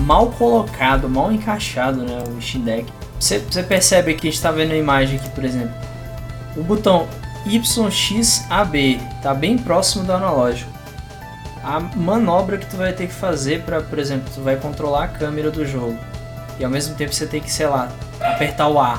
mal 0.00 0.30
colocado, 0.32 1.08
mal 1.08 1.32
encaixado, 1.32 2.02
né, 2.02 2.22
o 2.28 2.40
Steam 2.40 2.64
Deck. 2.64 2.92
Você, 3.18 3.38
você 3.38 3.62
percebe 3.62 4.14
que 4.14 4.28
a 4.28 4.30
gente 4.30 4.42
tá 4.42 4.50
vendo 4.50 4.72
a 4.72 4.76
imagem 4.76 5.18
aqui, 5.18 5.30
por 5.30 5.44
exemplo, 5.44 5.74
o 6.56 6.62
botão 6.62 7.06
YXAB 7.46 9.00
tá 9.22 9.34
bem 9.34 9.58
próximo 9.58 10.04
do 10.04 10.12
analógico. 10.12 10.70
A 11.62 11.80
manobra 11.80 12.58
que 12.58 12.66
tu 12.66 12.76
vai 12.76 12.92
ter 12.92 13.06
que 13.06 13.14
fazer 13.14 13.62
para, 13.62 13.80
por 13.80 13.98
exemplo, 13.98 14.30
tu 14.34 14.42
vai 14.42 14.56
controlar 14.56 15.04
a 15.04 15.08
câmera 15.08 15.50
do 15.50 15.64
jogo 15.64 15.98
e 16.58 16.64
ao 16.64 16.70
mesmo 16.70 16.94
tempo 16.94 17.12
você 17.12 17.26
tem 17.26 17.40
que, 17.40 17.50
sei 17.50 17.66
lá, 17.66 17.88
apertar 18.20 18.68
o 18.68 18.78
A. 18.78 18.98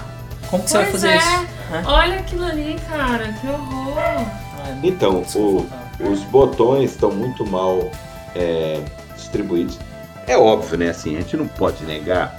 Como 0.49 0.63
que 0.63 0.69
você 0.69 0.77
vai 0.77 0.91
fazer 0.91 1.09
é. 1.09 1.17
isso? 1.17 1.47
Hã? 1.71 1.83
Olha 1.85 2.19
aquilo 2.19 2.45
ali, 2.45 2.75
cara, 2.87 3.33
que 3.33 3.47
horror. 3.47 3.97
Ah, 3.97 4.69
é 4.69 4.87
Então, 4.87 5.23
o, 5.35 5.67
os 5.99 6.21
botões 6.23 6.91
estão 6.91 7.11
muito 7.11 7.45
mal 7.45 7.89
é, 8.35 8.81
distribuídos. 9.15 9.79
É 10.27 10.38
óbvio, 10.38 10.77
né? 10.77 10.89
Assim, 10.89 11.15
a 11.15 11.22
gente 11.22 11.38
não 11.38 11.48
pode 11.48 11.84
negar 11.86 12.36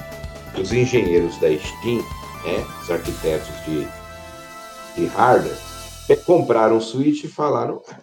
que 0.53 0.61
os 0.61 0.71
engenheiros 0.71 1.37
da 1.37 1.47
Steam, 1.57 1.97
né, 2.43 2.65
os 2.81 2.91
arquitetos 2.91 3.49
de, 3.65 3.87
de 4.95 5.05
hardware, 5.07 5.57
é, 6.09 6.15
compraram 6.15 6.77
o 6.77 6.81
Switch 6.81 7.23
e 7.23 7.27
falaram: 7.27 7.81
"Ah, 7.89 7.97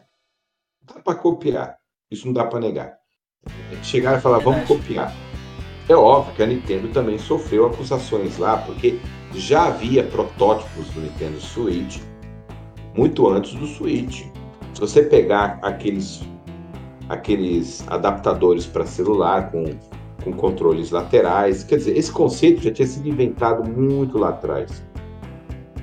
dá 0.83 1.01
para 1.01 1.15
copiar. 1.15 1.77
Isso 2.11 2.27
não 2.27 2.33
dá 2.33 2.45
para 2.45 2.61
negar. 2.61 2.95
Chegaram 3.83 4.19
e 4.19 4.21
falaram: 4.21 4.45
vamos 4.45 4.67
copiar. 4.67 5.15
É 5.89 5.95
óbvio 5.95 6.35
que 6.35 6.43
a 6.43 6.47
Nintendo 6.47 6.89
também 6.89 7.19
sofreu 7.19 7.67
acusações 7.67 8.39
lá, 8.39 8.57
porque 8.59 8.99
já 9.35 9.67
havia 9.67 10.03
protótipos 10.05 10.89
do 10.91 11.01
Nintendo 11.01 11.39
Switch 11.41 12.01
muito 12.97 13.29
antes 13.29 13.55
do 13.55 13.67
Switch. 13.67 14.25
Se 14.73 14.81
você 14.81 15.03
pegar 15.03 15.59
aqueles, 15.63 16.23
aqueles 17.09 17.85
adaptadores 17.89 18.67
para 18.67 18.87
celular 18.87 19.51
com, 19.51 19.65
com 20.23 20.33
controles 20.33 20.91
laterais, 20.91 21.65
quer 21.65 21.77
dizer, 21.77 21.97
esse 21.97 22.11
conceito 22.11 22.63
já 22.63 22.71
tinha 22.71 22.87
sido 22.87 23.09
inventado 23.09 23.69
muito 23.69 24.19
lá 24.19 24.31
atrás. 24.31 24.83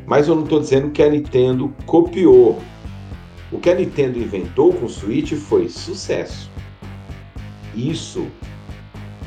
Mas 0.06 0.28
eu 0.28 0.36
não 0.36 0.44
estou 0.44 0.60
dizendo 0.60 0.90
que 0.90 1.02
a 1.02 1.10
Nintendo 1.10 1.74
copiou. 1.86 2.60
O 3.52 3.60
que 3.60 3.70
a 3.70 3.76
Nintendo 3.76 4.18
inventou 4.18 4.74
com 4.74 4.86
o 4.86 4.90
Switch 4.90 5.34
foi 5.34 5.70
sucesso. 5.70 6.50
Isso 7.76 8.28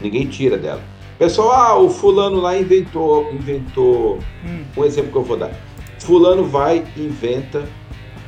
ninguém 0.03 0.27
tira 0.27 0.59
dela. 0.59 0.83
Pessoal, 1.19 1.53
ah, 1.53 1.79
o 1.79 1.89
fulano 1.89 2.41
lá 2.41 2.59
inventou, 2.59 3.33
inventou. 3.33 4.19
Hum. 4.45 4.65
Um 4.77 4.85
exemplo 4.85 5.13
que 5.13 5.19
eu 5.19 5.23
vou 5.23 5.37
dar. 5.37 5.53
Fulano 6.01 6.45
vai 6.45 6.85
e 6.97 7.03
inventa 7.03 7.67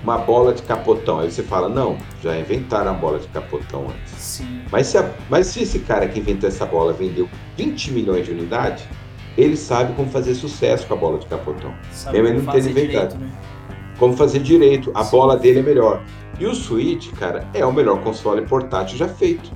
uma 0.06 0.18
bola 0.18 0.54
de 0.54 0.62
capotão. 0.62 1.18
Aí 1.18 1.30
você 1.30 1.42
fala, 1.42 1.68
não, 1.68 1.98
já 2.22 2.38
inventaram 2.38 2.92
a 2.92 2.94
bola 2.94 3.18
de 3.18 3.26
capotão 3.28 3.88
antes. 3.88 4.12
Sim. 4.12 4.62
Mas 4.70 4.86
se, 4.86 4.98
a, 4.98 5.10
mas 5.28 5.48
se 5.48 5.64
esse 5.64 5.80
cara 5.80 6.06
que 6.06 6.20
inventou 6.20 6.48
essa 6.48 6.64
bola 6.64 6.92
vendeu 6.92 7.28
20 7.56 7.90
milhões 7.90 8.24
de 8.24 8.30
unidades, 8.30 8.84
ele 9.36 9.56
sabe 9.56 9.92
como 9.94 10.08
fazer 10.08 10.36
sucesso 10.36 10.86
com 10.86 10.94
a 10.94 10.96
bola 10.96 11.18
de 11.18 11.26
capotão. 11.26 11.74
Sabe 11.90 12.22
Mesmo 12.22 12.36
ele 12.36 12.46
não 12.46 12.52
ter 12.52 12.60
inventado. 12.60 12.86
Direito, 12.86 13.18
né? 13.18 13.30
Como 13.98 14.16
fazer 14.16 14.38
direito. 14.38 14.92
A 14.94 15.02
Sim. 15.02 15.10
bola 15.10 15.36
dele 15.36 15.58
é 15.58 15.62
melhor. 15.62 16.04
E 16.38 16.46
o 16.46 16.54
Switch, 16.54 17.12
cara, 17.14 17.44
é 17.52 17.66
o 17.66 17.72
melhor 17.72 18.00
console 18.02 18.42
portátil 18.42 18.96
já 18.96 19.08
feito. 19.08 19.50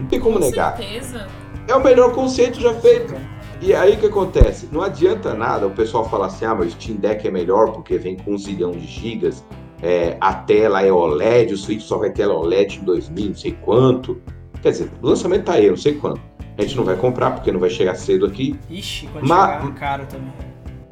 Não 0.00 0.06
tem 0.06 0.18
como 0.18 0.40
com 0.40 0.44
negar. 0.44 0.76
Certeza. 0.76 1.28
É 1.68 1.76
o 1.76 1.84
melhor 1.84 2.12
conceito 2.12 2.60
já 2.60 2.74
feito. 2.74 3.14
E 3.62 3.74
aí 3.74 3.94
o 3.94 3.98
que 3.98 4.06
acontece? 4.06 4.68
Não 4.72 4.80
adianta 4.80 5.34
nada 5.34 5.66
o 5.66 5.70
pessoal 5.70 6.08
falar 6.08 6.26
assim, 6.26 6.46
ah, 6.46 6.54
mas 6.54 6.68
o 6.68 6.70
Steam 6.70 6.96
Deck 6.96 7.28
é 7.28 7.30
melhor 7.30 7.72
porque 7.72 7.98
vem 7.98 8.16
com 8.16 8.32
um 8.32 8.38
zilhão 8.38 8.70
de 8.70 8.86
gigas, 8.86 9.44
é, 9.82 10.16
a 10.18 10.32
tela 10.32 10.82
é 10.82 10.90
OLED, 10.90 11.52
o 11.52 11.56
Switch 11.58 11.82
só 11.82 11.98
vai 11.98 12.10
ter 12.10 12.26
OLED 12.26 12.78
em 12.80 12.84
2000, 12.84 13.28
não 13.28 13.34
sei 13.34 13.52
quanto. 13.52 14.20
Quer 14.62 14.70
dizer, 14.70 14.90
o 15.02 15.06
lançamento 15.06 15.44
tá 15.44 15.54
aí, 15.54 15.68
não 15.68 15.76
sei 15.76 15.94
quanto. 15.94 16.20
A 16.56 16.62
gente 16.62 16.76
não 16.76 16.84
vai 16.84 16.96
comprar 16.96 17.32
porque 17.32 17.52
não 17.52 17.60
vai 17.60 17.70
chegar 17.70 17.94
cedo 17.94 18.26
aqui. 18.26 18.58
Ixi, 18.68 19.06
quando 19.08 19.26
mas... 19.26 19.62
chegar, 19.62 19.74
caro 19.74 20.06
também. 20.06 20.32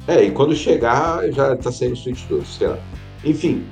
É, 0.07 0.23
e 0.23 0.31
quando 0.31 0.55
chegar 0.55 1.27
já 1.31 1.55
tá 1.55 1.71
saindo 1.71 1.93
o 1.93 1.97
Switch 1.97 2.25
2, 2.27 2.47
sei 2.47 2.67
lá. 2.67 2.77
Enfim. 3.23 3.65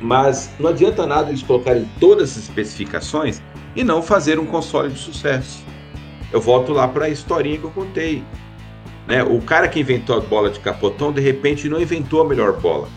Mas 0.00 0.50
não 0.58 0.70
adianta 0.70 1.06
nada 1.06 1.30
eles 1.30 1.42
colocarem 1.42 1.86
todas 1.98 2.30
as 2.30 2.44
especificações 2.44 3.42
e 3.74 3.82
não 3.82 4.00
fazer 4.02 4.38
um 4.38 4.46
console 4.46 4.90
de 4.90 4.98
sucesso. 4.98 5.67
Eu 6.32 6.40
volto 6.40 6.72
lá 6.72 6.86
para 6.86 7.06
a 7.06 7.08
historinha 7.08 7.58
que 7.58 7.64
eu 7.64 7.70
contei. 7.70 8.22
Né? 9.06 9.22
O 9.22 9.40
cara 9.40 9.68
que 9.68 9.80
inventou 9.80 10.16
a 10.16 10.20
bola 10.20 10.50
de 10.50 10.60
capotão, 10.60 11.12
de 11.12 11.20
repente, 11.20 11.68
não 11.68 11.80
inventou 11.80 12.20
a 12.20 12.28
melhor 12.28 12.60
bola. 12.60 12.88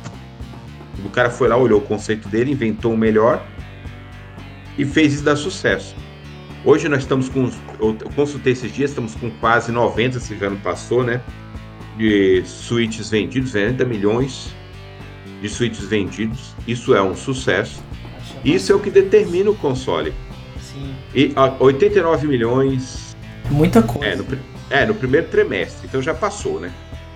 O 1.06 1.10
cara 1.10 1.30
foi 1.30 1.48
lá, 1.48 1.56
olhou 1.56 1.80
o 1.80 1.84
conceito 1.84 2.28
dele, 2.28 2.52
inventou 2.52 2.94
o 2.94 2.98
melhor 2.98 3.44
e 4.78 4.86
fez 4.86 5.14
isso 5.14 5.24
dar 5.24 5.36
sucesso. 5.36 5.96
Hoje 6.64 6.88
nós 6.88 7.00
estamos 7.00 7.28
com, 7.28 7.50
eu 7.80 7.98
consultei 8.16 8.54
esses 8.54 8.72
dias, 8.72 8.92
estamos 8.92 9.16
com 9.16 9.32
quase 9.32 9.72
90, 9.72 10.20
se 10.20 10.38
já 10.38 10.50
não 10.50 10.58
passou, 10.58 11.04
né? 11.04 11.22
De 11.98 12.44
suítes 12.46 13.10
vendidos, 13.10 13.54
90 13.54 13.84
milhões 13.86 14.54
de 15.42 15.50
suítes 15.50 15.86
vendidos. 15.86 16.54
Isso 16.68 16.94
é 16.94 17.02
um 17.02 17.16
sucesso. 17.16 17.84
Isso 18.46 18.72
é 18.72 18.76
o 18.76 18.80
que 18.80 18.92
determina 18.92 19.50
o 19.50 19.56
console. 19.56 20.14
Sim. 20.62 20.94
E 21.16 21.34
89 21.60 22.28
milhões. 22.28 23.01
Muita 23.52 23.82
coisa. 23.82 24.08
É 24.08 24.16
no, 24.16 24.26
é, 24.70 24.86
no 24.86 24.96
primeiro 24.96 25.28
trimestre. 25.28 25.88
Então 25.88 26.02
já 26.02 26.14
passou, 26.14 26.60
né? 26.60 26.72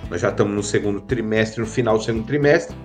Nós 0.10 0.22
já 0.22 0.30
estamos 0.30 0.54
no 0.54 0.62
segundo 0.62 1.02
trimestre, 1.02 1.62
no 1.62 1.68
final 1.68 1.98
do 1.98 2.04
segundo 2.04 2.26
trimestre. 2.26 2.76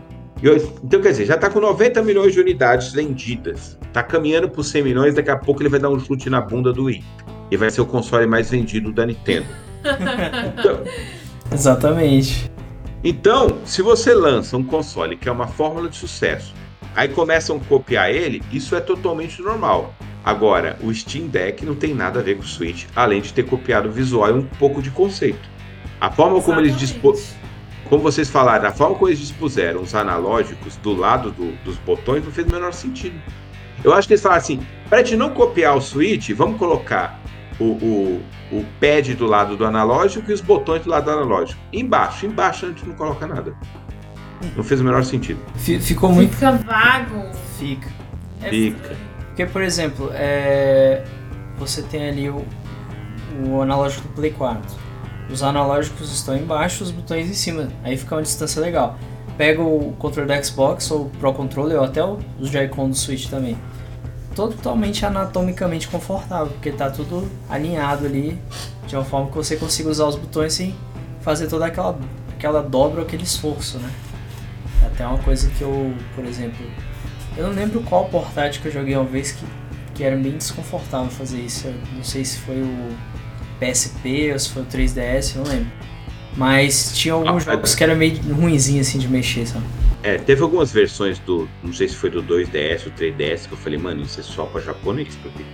E, 0.42 0.48
então, 0.82 1.02
quer 1.02 1.10
dizer, 1.10 1.26
já 1.26 1.34
está 1.34 1.50
com 1.50 1.60
90 1.60 2.02
milhões 2.02 2.32
de 2.32 2.40
unidades 2.40 2.92
vendidas. 2.92 3.78
Está 3.82 4.02
caminhando 4.02 4.48
para 4.48 4.60
os 4.60 4.68
100 4.70 4.82
milhões, 4.82 5.14
daqui 5.14 5.30
a 5.30 5.36
pouco 5.36 5.60
ele 5.60 5.68
vai 5.68 5.78
dar 5.78 5.90
um 5.90 5.98
chute 5.98 6.30
na 6.30 6.40
bunda 6.40 6.72
do 6.72 6.84
Wii. 6.84 7.04
E 7.50 7.56
vai 7.56 7.68
ser 7.70 7.82
o 7.82 7.86
console 7.86 8.26
mais 8.26 8.50
vendido 8.50 8.92
da 8.92 9.04
Nintendo. 9.04 9.46
então, 10.58 10.82
Exatamente. 11.52 12.50
Então, 13.02 13.58
se 13.64 13.82
você 13.82 14.14
lança 14.14 14.56
um 14.56 14.62
console 14.62 15.16
que 15.16 15.28
é 15.28 15.32
uma 15.32 15.46
fórmula 15.46 15.88
de 15.88 15.96
sucesso, 15.96 16.54
aí 16.94 17.08
começam 17.08 17.56
a 17.56 17.60
copiar 17.60 18.10
ele, 18.10 18.42
isso 18.52 18.76
é 18.76 18.80
totalmente 18.80 19.42
normal. 19.42 19.94
Agora, 20.24 20.78
o 20.82 20.92
Steam 20.92 21.28
Deck 21.28 21.64
não 21.64 21.74
tem 21.74 21.94
nada 21.94 22.20
a 22.20 22.22
ver 22.22 22.36
com 22.36 22.42
o 22.42 22.46
Switch, 22.46 22.86
além 22.94 23.20
de 23.20 23.32
ter 23.32 23.44
copiado 23.44 23.88
o 23.88 23.92
visual 23.92 24.28
e 24.30 24.32
um 24.32 24.42
pouco 24.42 24.82
de 24.82 24.90
conceito. 24.90 25.48
A 26.00 26.10
forma 26.10 26.36
Exatamente. 26.36 26.44
como 26.44 26.60
eles 26.60 26.76
dispôs, 26.76 27.36
como 27.88 28.02
vocês 28.02 28.28
falaram, 28.28 28.68
a 28.68 28.72
forma 28.72 28.94
como 28.94 29.08
eles 29.08 29.18
dispuseram 29.18 29.80
os 29.80 29.94
analógicos 29.94 30.76
do 30.76 30.94
lado 30.94 31.30
do, 31.30 31.52
dos 31.64 31.76
botões 31.78 32.24
não 32.24 32.30
fez 32.30 32.46
o 32.46 32.50
menor 32.50 32.72
sentido. 32.72 33.18
Eu 33.82 33.94
acho 33.94 34.06
que 34.06 34.14
eles 34.14 34.22
falaram 34.22 34.42
assim: 34.42 34.60
para 34.88 34.98
a 34.98 35.02
gente 35.02 35.16
não 35.16 35.30
copiar 35.30 35.76
o 35.76 35.80
Switch, 35.80 36.30
vamos 36.30 36.58
colocar 36.58 37.18
o, 37.58 37.64
o, 37.64 38.22
o 38.52 38.64
pad 38.78 39.14
do 39.14 39.26
lado 39.26 39.56
do 39.56 39.64
analógico 39.64 40.30
e 40.30 40.34
os 40.34 40.40
botões 40.40 40.82
do 40.82 40.90
lado 40.90 41.04
do 41.04 41.10
analógico. 41.10 41.60
Embaixo, 41.72 42.26
embaixo 42.26 42.66
a 42.66 42.68
gente 42.68 42.86
não 42.86 42.94
coloca 42.94 43.26
nada. 43.26 43.54
Não 44.56 44.64
fez 44.64 44.80
o 44.80 44.84
menor 44.84 45.04
sentido. 45.04 45.40
Ficou 45.56 46.10
muito. 46.10 46.32
Fica 46.34 46.52
vago. 46.52 47.30
Fica. 47.58 47.88
É 48.42 48.48
Fica. 48.48 48.96
Porque, 49.30 49.46
por 49.46 49.62
exemplo, 49.62 50.10
é... 50.12 51.04
você 51.58 51.82
tem 51.82 52.08
ali 52.08 52.28
o, 52.28 52.44
o 53.46 53.62
analógico 53.62 54.06
do 54.08 54.14
Play 54.14 54.32
4. 54.32 54.60
Os 55.30 55.42
analógicos 55.42 56.12
estão 56.12 56.36
embaixo, 56.36 56.82
os 56.82 56.90
botões 56.90 57.30
em 57.30 57.34
cima. 57.34 57.68
Aí 57.84 57.96
fica 57.96 58.16
uma 58.16 58.22
distância 58.22 58.60
legal. 58.60 58.98
Pega 59.38 59.62
o 59.62 59.92
controle 59.98 60.28
da 60.28 60.42
Xbox 60.42 60.90
ou 60.90 61.02
o 61.02 61.10
Pro 61.10 61.32
Controller 61.32 61.78
ou 61.78 61.84
até 61.84 62.04
os 62.04 62.50
Joy-Con 62.50 62.90
do 62.90 62.96
Switch 62.96 63.28
também. 63.28 63.56
Totalmente 64.34 65.06
anatomicamente 65.06 65.88
confortável, 65.88 66.48
porque 66.48 66.72
tá 66.72 66.90
tudo 66.90 67.28
alinhado 67.48 68.06
ali 68.06 68.38
de 68.86 68.96
uma 68.96 69.04
forma 69.04 69.30
que 69.30 69.36
você 69.36 69.56
consiga 69.56 69.88
usar 69.88 70.06
os 70.06 70.16
botões 70.16 70.52
sem 70.52 70.74
fazer 71.20 71.46
toda 71.46 71.66
aquela, 71.66 71.98
aquela 72.36 72.62
dobra 72.62 73.02
aquele 73.02 73.22
esforço, 73.22 73.78
né? 73.78 73.90
Até 74.84 75.06
uma 75.06 75.18
coisa 75.18 75.48
que 75.50 75.62
eu, 75.62 75.94
por 76.14 76.24
exemplo, 76.24 76.66
eu 77.36 77.46
não 77.46 77.54
lembro 77.54 77.80
qual 77.82 78.06
portátil 78.06 78.60
que 78.62 78.68
eu 78.68 78.72
joguei 78.72 78.96
uma 78.96 79.04
vez 79.04 79.32
que, 79.32 79.44
que 79.94 80.04
era 80.04 80.16
bem 80.16 80.32
desconfortável 80.32 81.10
fazer 81.10 81.40
isso. 81.40 81.68
Eu 81.68 81.74
não 81.94 82.04
sei 82.04 82.24
se 82.24 82.38
foi 82.40 82.62
o 82.62 82.88
PSP 83.58 84.32
ou 84.32 84.38
se 84.38 84.50
foi 84.50 84.62
o 84.62 84.66
3DS, 84.66 85.36
eu 85.36 85.44
não 85.44 85.50
lembro. 85.50 85.72
Mas 86.36 86.92
tinha 86.96 87.14
alguns 87.14 87.46
ah, 87.46 87.52
jogos 87.52 87.74
é... 87.74 87.76
que 87.76 87.84
era 87.84 87.94
meio 87.94 88.16
ruimzinho 88.34 88.80
assim 88.80 88.98
de 88.98 89.08
mexer, 89.08 89.46
sabe? 89.46 89.64
É, 90.02 90.16
teve 90.16 90.42
algumas 90.42 90.72
versões 90.72 91.18
do. 91.18 91.48
Não 91.62 91.72
sei 91.72 91.88
se 91.88 91.94
foi 91.94 92.08
do 92.08 92.22
2DS 92.22 92.86
ou 92.86 92.92
3DS 92.92 93.46
que 93.46 93.52
eu 93.52 93.58
falei, 93.58 93.78
mano, 93.78 94.02
isso 94.02 94.20
é 94.20 94.22
só 94.22 94.46
pra 94.46 94.60
japonês, 94.60 95.14
porque 95.22 95.44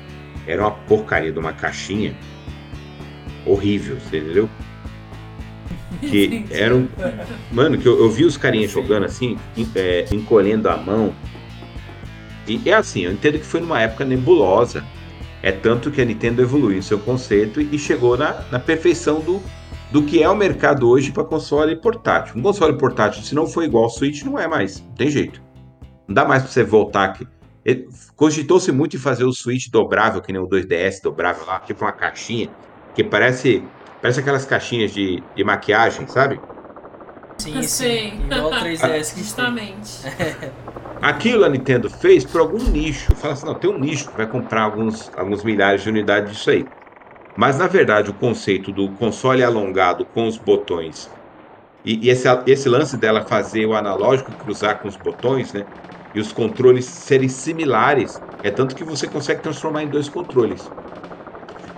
era 0.46 0.62
uma 0.62 0.70
porcaria 0.70 1.32
de 1.32 1.38
uma 1.38 1.52
caixinha 1.52 2.16
horrível, 3.44 3.98
você 4.00 4.18
entendeu? 4.18 4.48
Que 6.00 6.44
era 6.50 6.76
um. 6.76 6.86
Mano, 7.50 7.78
que 7.78 7.86
eu, 7.88 7.98
eu 7.98 8.10
vi 8.10 8.26
os 8.26 8.36
carinhas 8.36 8.70
jogando 8.70 9.04
assim, 9.04 9.38
é, 9.74 10.04
encolhendo 10.12 10.68
a 10.68 10.76
mão, 10.76 11.14
e 12.48 12.68
é 12.68 12.74
assim, 12.74 13.02
eu 13.02 13.12
entendo 13.12 13.38
que 13.38 13.44
foi 13.44 13.60
numa 13.60 13.80
época 13.80 14.04
nebulosa. 14.04 14.84
É 15.42 15.52
tanto 15.52 15.90
que 15.90 16.00
a 16.00 16.04
Nintendo 16.04 16.42
evoluiu 16.42 16.78
em 16.78 16.82
seu 16.82 16.98
conceito 16.98 17.60
e 17.60 17.78
chegou 17.78 18.16
na, 18.16 18.42
na 18.50 18.58
perfeição 18.58 19.20
do, 19.20 19.40
do 19.90 20.02
que 20.02 20.22
é 20.22 20.28
o 20.28 20.34
mercado 20.34 20.88
hoje 20.88 21.12
para 21.12 21.24
console 21.24 21.76
portátil. 21.76 22.34
Um 22.36 22.42
console 22.42 22.76
portátil, 22.76 23.22
se 23.22 23.34
não 23.34 23.46
for 23.46 23.62
igual 23.62 23.84
ao 23.84 23.90
Switch, 23.90 24.22
não 24.22 24.38
é 24.38 24.48
mais. 24.48 24.80
Não 24.80 24.94
tem 24.94 25.08
jeito. 25.08 25.40
Não 26.08 26.14
dá 26.14 26.24
mais 26.24 26.42
para 26.42 26.52
você 26.52 26.64
voltar 26.64 27.04
aqui. 27.04 27.26
Cogitou-se 28.14 28.70
muito 28.72 28.96
em 28.96 28.98
fazer 28.98 29.24
o 29.24 29.32
Switch 29.32 29.68
dobrável, 29.68 30.22
que 30.22 30.32
nem 30.32 30.40
o 30.40 30.48
2DS 30.48 31.02
dobrável 31.02 31.44
lá, 31.46 31.58
tipo 31.60 31.84
uma 31.84 31.92
caixinha, 31.92 32.48
que 32.94 33.02
parece 33.02 33.62
parece 34.00 34.20
aquelas 34.20 34.44
caixinhas 34.44 34.92
de, 34.92 35.22
de 35.34 35.44
maquiagem, 35.44 36.06
sabe? 36.06 36.40
Sim, 37.38 37.62
sim. 37.62 38.20
Igual 38.24 38.52
o 38.52 38.54
3DS 38.54 39.16
Justamente. 39.18 40.02
Aquilo 41.02 41.44
a 41.44 41.48
Nintendo 41.48 41.90
fez 41.90 42.24
por 42.24 42.40
algum 42.40 42.58
nicho. 42.58 43.14
Fala 43.16 43.34
assim, 43.34 43.46
não, 43.46 43.54
tem 43.54 43.70
um 43.70 43.78
nicho 43.78 44.08
que 44.10 44.16
vai 44.16 44.26
comprar 44.26 44.62
alguns, 44.62 45.10
alguns 45.16 45.44
milhares 45.44 45.82
de 45.82 45.88
unidades 45.88 46.32
disso 46.32 46.50
aí. 46.50 46.66
Mas 47.36 47.58
na 47.58 47.66
verdade 47.66 48.10
o 48.10 48.14
conceito 48.14 48.72
do 48.72 48.88
console 48.92 49.42
alongado 49.42 50.04
com 50.06 50.26
os 50.26 50.38
botões 50.38 51.10
e, 51.86 52.06
e 52.06 52.10
esse, 52.10 52.26
esse 52.48 52.68
lance 52.68 52.96
dela 52.96 53.22
fazer 53.22 53.64
o 53.64 53.74
analógico 53.74 54.32
cruzar 54.32 54.80
com 54.80 54.88
os 54.88 54.96
botões, 54.96 55.52
né? 55.52 55.64
E 56.12 56.18
os 56.18 56.32
controles 56.32 56.84
serem 56.84 57.28
similares, 57.28 58.20
é 58.42 58.50
tanto 58.50 58.74
que 58.74 58.82
você 58.82 59.06
consegue 59.06 59.42
transformar 59.42 59.84
em 59.84 59.88
dois 59.88 60.08
controles. 60.08 60.68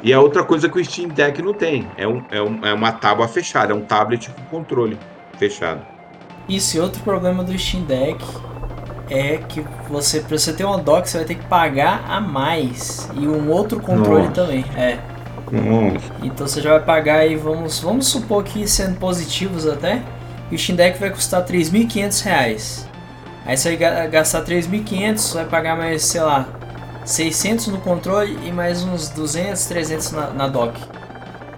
E 0.03 0.13
a 0.13 0.21
outra 0.21 0.45
coisa 0.45 0.69
que 0.69 0.81
o 0.81 0.85
Steam 0.85 1.09
Deck 1.09 1.43
não 1.43 1.53
tem, 1.53 1.87
é, 1.97 2.07
um, 2.07 2.25
é, 2.31 2.41
um, 2.41 2.65
é 2.65 2.73
uma 2.73 2.93
tábua 2.93 3.29
fechada, 3.29 3.73
é 3.73 3.77
um 3.77 3.83
tablet 3.83 4.31
com 4.31 4.45
controle 4.45 4.97
fechado. 5.37 5.85
Isso, 6.49 6.77
e 6.79 6.81
outro 6.81 7.03
problema 7.03 7.45
do 7.45 7.57
Steam 7.59 7.83
Deck 7.83 8.25
é 9.11 9.39
que 9.39 9.65
você, 9.89 10.21
pra 10.21 10.39
você 10.39 10.53
ter 10.53 10.65
uma 10.65 10.79
dock, 10.79 11.09
você 11.09 11.19
vai 11.19 11.27
ter 11.27 11.35
que 11.37 11.47
pagar 11.47 12.05
a 12.09 12.21
mais. 12.21 13.09
E 13.15 13.27
um 13.27 13.51
outro 13.51 13.81
controle 13.81 14.29
Nossa. 14.29 14.33
também. 14.33 14.65
É. 14.77 14.99
Nossa. 15.51 16.13
Então 16.23 16.47
você 16.47 16.61
já 16.61 16.71
vai 16.71 16.81
pagar 16.81 17.21
aí, 17.21 17.37
vamos, 17.37 17.81
vamos 17.81 18.07
supor 18.07 18.45
que 18.45 18.67
sendo 18.69 18.99
positivos 18.99 19.67
até, 19.67 20.03
o 20.51 20.59
Steam 20.59 20.77
Deck 20.77 20.99
vai 20.99 21.11
custar 21.11 21.45
3.500 21.45 22.23
reais. 22.23 22.89
Aí 23.47 23.57
você 23.57 23.77
vai 23.77 24.09
gastar 24.09 24.45
3.500, 24.45 25.35
vai 25.35 25.45
pagar 25.47 25.77
mais, 25.77 26.03
sei 26.05 26.21
lá, 26.21 26.47
600 27.05 27.69
no 27.69 27.79
controle 27.79 28.39
e 28.45 28.53
mais 28.53 28.85
uns 28.85 29.09
200, 29.09 29.65
300 29.65 30.13
na, 30.13 30.31
na 30.31 30.49
dock. 30.49 30.79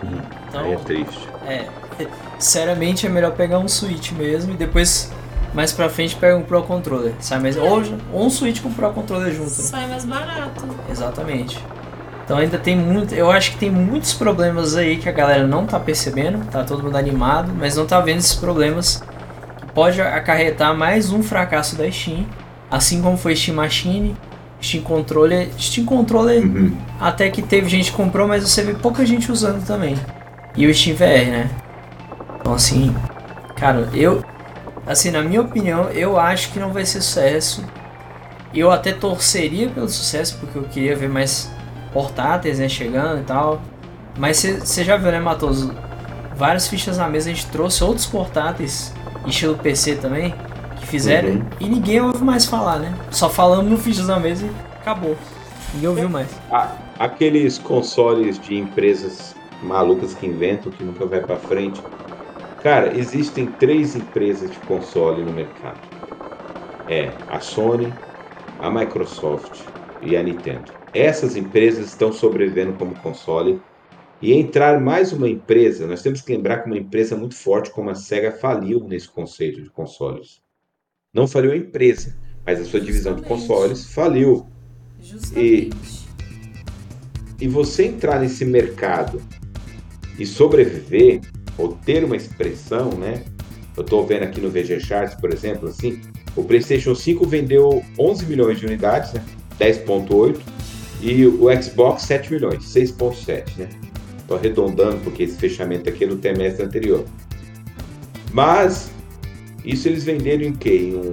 Uhum. 0.03 0.21
Então, 0.49 0.65
Aí 0.65 0.73
é 0.73 0.77
triste. 0.77 1.29
É, 1.47 1.67
sinceramente 2.39 3.07
é 3.07 3.09
melhor 3.09 3.33
pegar 3.33 3.59
um 3.59 3.67
Switch 3.67 4.13
mesmo 4.13 4.53
e 4.53 4.57
depois 4.57 5.11
mais 5.53 5.73
pra 5.73 5.89
frente 5.89 6.17
pega 6.17 6.37
um 6.37 6.43
Pro 6.43 6.63
Controller. 6.63 7.15
Sai 7.21 7.39
mais, 7.39 7.57
ou, 7.57 7.83
ou 8.13 8.27
um 8.27 8.31
Switch 8.31 8.61
com 8.61 8.73
Pro 8.73 8.91
Controller 8.93 9.33
junto. 9.33 9.51
Né? 9.51 9.51
Sai 9.51 9.89
mais 9.89 10.05
barato. 10.05 10.65
Exatamente. 10.91 11.63
Então 12.31 12.39
ainda 12.39 12.59
tem 12.59 12.77
muito, 12.77 13.13
eu 13.13 13.29
acho 13.29 13.51
que 13.51 13.59
tem 13.59 13.69
muitos 13.69 14.13
problemas 14.13 14.77
aí 14.77 14.99
que 14.99 15.09
a 15.09 15.13
galera 15.13 15.45
não 15.45 15.67
tá 15.67 15.81
percebendo, 15.81 16.45
tá 16.47 16.63
todo 16.63 16.81
mundo 16.81 16.97
animado, 16.97 17.53
mas 17.59 17.75
não 17.75 17.85
tá 17.85 18.01
vendo 18.01 18.19
esses 18.19 18.37
problemas 18.37 19.03
que 19.59 19.67
pode 19.75 20.01
acarretar 20.01 20.73
mais 20.77 21.11
um 21.11 21.25
fracasso 21.25 21.75
da 21.75 21.91
Steam, 21.91 22.25
assim 22.71 23.03
como 23.03 23.17
foi 23.17 23.35
Steam 23.35 23.57
Machine, 23.57 24.17
Steam 24.63 24.85
Controller, 24.85 25.49
Steam 25.59 25.85
Controller 25.85 26.41
uhum. 26.41 26.77
até 27.01 27.29
que 27.31 27.43
teve 27.43 27.69
gente 27.69 27.91
que 27.91 27.97
comprou, 27.97 28.29
mas 28.29 28.49
você 28.49 28.63
vê 28.63 28.75
pouca 28.75 29.05
gente 29.05 29.33
usando 29.33 29.67
também. 29.67 29.97
E 30.55 30.69
o 30.69 30.73
Steam 30.73 30.95
VR, 30.95 31.31
né? 31.33 31.51
Então 32.39 32.55
assim, 32.55 32.95
cara, 33.57 33.89
eu 33.93 34.23
assim, 34.91 35.11
na 35.11 35.23
minha 35.23 35.41
opinião, 35.41 35.89
eu 35.91 36.19
acho 36.19 36.53
que 36.53 36.59
não 36.59 36.73
vai 36.73 36.85
ser 36.85 37.01
sucesso. 37.01 37.65
Eu 38.53 38.73
até 38.73 38.93
torceria 38.93 39.69
pelo 39.69 39.89
sucesso 39.89 40.37
porque 40.41 40.59
eu 40.59 40.65
queria 40.65 40.97
ver 40.97 41.09
mais 41.09 41.51
portáteis, 41.93 42.59
né, 42.59 42.69
chegando 42.69 43.21
e 43.21 43.25
tal. 43.25 43.61
Mas 44.19 44.39
você 44.39 44.83
já 44.83 44.97
viu, 44.97 45.13
né, 45.13 45.21
Matoso? 45.21 45.73
Várias 46.35 46.67
fichas 46.67 46.99
na 46.99 47.09
mesa, 47.09 47.31
a 47.31 47.33
gente 47.33 47.47
trouxe 47.47 47.85
outros 47.85 48.07
portáteis, 48.07 48.93
estilo 49.27 49.57
PC 49.57 49.97
também, 49.97 50.35
que 50.81 50.87
fizeram 50.87 51.29
uhum. 51.29 51.47
e 51.61 51.69
ninguém 51.69 52.01
ouve 52.01 52.25
mais 52.25 52.45
falar, 52.45 52.79
né? 52.79 52.93
Só 53.11 53.29
falamos 53.29 53.71
no 53.71 53.79
fichas 53.79 54.09
na 54.09 54.19
mesa 54.19 54.47
e 54.47 54.51
acabou. 54.81 55.17
Ninguém 55.75 55.89
ouviu 55.89 56.09
mais. 56.09 56.29
Aqueles 56.99 57.59
consoles 57.59 58.39
de 58.41 58.57
empresas 58.57 59.37
malucas 59.63 60.15
que 60.15 60.27
inventam, 60.27 60.73
que 60.73 60.83
nunca 60.83 61.07
vai 61.07 61.21
para 61.21 61.37
frente. 61.37 61.81
Cara, 62.63 62.95
existem 62.97 63.47
três 63.53 63.97
empresas 63.97 64.51
de 64.51 64.59
console 64.61 65.23
no 65.23 65.33
mercado. 65.33 65.81
É 66.87 67.11
a 67.31 67.41
Sony, 67.41 67.93
a 68.61 68.71
Microsoft 68.71 69.63
e 70.03 70.15
a 70.15 70.23
Nintendo. 70.23 70.73
Essas 70.93 71.37
empresas 71.37 71.87
estão 71.87 72.13
sobrevivendo 72.13 72.75
como 72.75 72.95
console. 73.01 73.61
E 74.23 74.35
entrar 74.35 74.79
mais 74.79 75.15
uma 75.15 75.27
empresa, 75.27 75.87
nós 75.87 76.03
temos 76.03 76.21
que 76.21 76.31
lembrar 76.37 76.59
que 76.59 76.67
uma 76.67 76.77
empresa 76.77 77.17
muito 77.17 77.35
forte 77.35 77.71
como 77.71 77.89
a 77.89 77.95
SEGA 77.95 78.31
faliu 78.31 78.85
nesse 78.87 79.09
conceito 79.09 79.63
de 79.63 79.71
consoles. 79.71 80.43
Não 81.15 81.27
faliu 81.27 81.53
a 81.53 81.57
empresa, 81.57 82.15
mas 82.45 82.61
a 82.61 82.65
sua 82.65 82.81
divisão 82.81 83.15
de 83.15 83.23
consoles 83.23 83.95
faliu. 83.95 84.47
Justamente. 85.01 85.71
E, 87.41 87.47
e 87.47 87.49
você 87.49 87.87
entrar 87.87 88.21
nesse 88.21 88.45
mercado 88.45 89.23
e 90.19 90.27
sobreviver, 90.27 91.23
ou 91.57 91.77
ter 91.85 92.05
uma 92.05 92.17
expressão, 92.17 92.91
né? 92.93 93.25
Eu 93.77 93.83
estou 93.83 94.07
vendo 94.07 94.25
aqui 94.25 94.41
no 94.41 94.51
VG 94.51 94.81
Charts, 94.81 95.15
por 95.15 95.33
exemplo, 95.33 95.69
assim, 95.69 96.01
o 96.37 96.45
PlayStation 96.45 96.95
5 96.95 97.27
vendeu 97.27 97.85
11 97.99 98.27
milhões 98.27 98.59
de 98.59 98.67
unidades, 98.67 99.13
né? 99.13 99.25
10.8 99.59 100.39
e 101.03 101.27
o 101.27 101.63
Xbox 101.63 102.03
7 102.03 102.33
milhões, 102.33 102.65
6,7, 102.65 103.59
né? 103.59 103.69
Estou 104.19 104.37
arredondando 104.37 104.99
porque 104.99 105.25
esse 105.25 105.37
fechamento 105.37 105.89
aqui 105.89 106.05
é 106.05 106.07
do 106.07 106.17
trimestre 106.17 106.65
anterior. 106.65 107.05
Mas 108.33 108.91
isso 109.65 109.89
eles 109.89 110.05
venderam 110.05 110.45
em 110.45 110.53
quê? 110.53 110.93
Em, 110.93 110.97
um, 110.97 111.13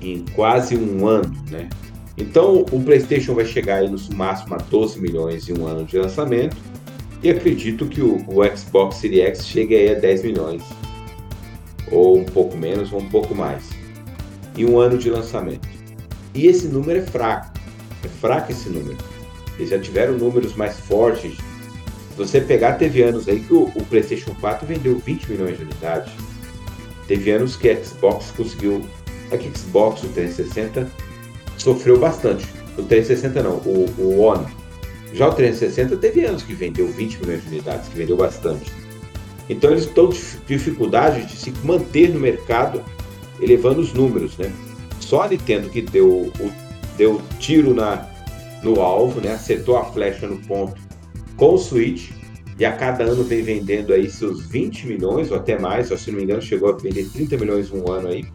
em 0.00 0.24
quase 0.34 0.76
um 0.76 1.06
ano, 1.06 1.34
né? 1.50 1.68
Então 2.16 2.64
o 2.70 2.80
PlayStation 2.82 3.34
vai 3.34 3.44
chegar 3.44 3.76
aí 3.76 3.88
no 3.88 3.98
máximo 4.14 4.54
a 4.54 4.58
12 4.58 5.00
milhões 5.00 5.48
em 5.48 5.58
um 5.58 5.66
ano 5.66 5.84
de 5.84 5.98
lançamento 5.98 6.56
e 7.22 7.30
acredito 7.30 7.86
que 7.86 8.00
o, 8.00 8.16
o 8.28 8.56
Xbox 8.56 8.96
Series 8.96 9.24
X 9.24 9.46
chegue 9.46 9.74
aí 9.74 9.90
a 9.90 9.98
10 9.98 10.22
milhões 10.22 10.62
ou 11.90 12.18
um 12.18 12.24
pouco 12.24 12.56
menos 12.56 12.92
ou 12.92 13.00
um 13.00 13.08
pouco 13.08 13.34
mais 13.34 13.68
em 14.56 14.64
um 14.64 14.78
ano 14.78 14.96
de 14.96 15.10
lançamento. 15.10 15.68
E 16.34 16.46
esse 16.46 16.66
número 16.66 17.00
é 17.00 17.02
fraco. 17.02 17.52
É 18.04 18.08
fraco 18.08 18.52
esse 18.52 18.68
número. 18.68 18.96
Eles 19.58 19.70
já 19.70 19.78
tiveram 19.78 20.16
números 20.16 20.54
mais 20.54 20.78
fortes. 20.80 21.36
Se 21.36 22.16
você 22.16 22.40
pegar, 22.40 22.74
teve 22.74 23.02
anos 23.02 23.28
aí 23.28 23.40
que 23.40 23.52
o, 23.52 23.64
o 23.64 23.84
PlayStation 23.86 24.34
4 24.40 24.66
vendeu 24.66 24.98
20 24.98 25.30
milhões 25.30 25.58
de 25.58 25.64
unidades. 25.64 26.12
Teve 27.06 27.30
anos 27.30 27.56
que 27.56 27.68
a 27.68 27.84
Xbox 27.84 28.30
conseguiu. 28.36 28.84
A 29.32 29.36
Xbox, 29.36 30.02
o 30.02 30.08
360, 30.08 30.90
sofreu 31.56 31.98
bastante. 31.98 32.46
O 32.76 32.82
360 32.82 33.42
não, 33.42 33.56
o, 33.58 33.86
o 33.98 34.20
One. 34.20 34.46
Já 35.12 35.28
o 35.28 35.34
360 35.34 35.96
teve 35.96 36.24
anos 36.24 36.42
que 36.42 36.54
vendeu 36.54 36.86
20 36.88 37.20
milhões 37.20 37.42
de 37.42 37.48
unidades, 37.48 37.88
que 37.88 37.96
vendeu 37.96 38.16
bastante. 38.16 38.70
Então 39.48 39.70
eles 39.72 39.84
estão 39.84 40.10
dificuldade 40.46 41.26
de 41.26 41.36
se 41.36 41.52
manter 41.64 42.10
no 42.10 42.20
mercado, 42.20 42.82
elevando 43.40 43.80
os 43.80 43.92
números, 43.92 44.36
né? 44.38 44.52
Só 45.00 45.22
a 45.22 45.28
Nintendo 45.28 45.68
que 45.68 45.82
deu 45.82 46.06
o 46.08 46.52
deu 46.96 47.20
tiro 47.38 47.74
na, 47.74 48.06
no 48.62 48.80
alvo, 48.80 49.20
né? 49.22 49.32
acertou 49.32 49.78
a 49.78 49.84
flecha 49.86 50.26
no 50.26 50.36
ponto 50.38 50.78
com 51.36 51.54
o 51.54 51.58
Switch 51.58 52.10
e 52.58 52.64
a 52.64 52.72
cada 52.72 53.04
ano 53.04 53.24
vem 53.24 53.42
vendendo 53.42 53.94
aí 53.94 54.10
seus 54.10 54.44
20 54.46 54.86
milhões 54.86 55.30
ou 55.30 55.38
até 55.38 55.58
mais, 55.58 55.88
se 55.88 56.10
não 56.10 56.18
me 56.18 56.24
engano 56.24 56.42
chegou 56.42 56.68
a 56.68 56.76
vender 56.76 57.08
30 57.08 57.38
milhões 57.38 57.70
um 57.70 57.90
ano 57.90 58.08
aí. 58.08 58.26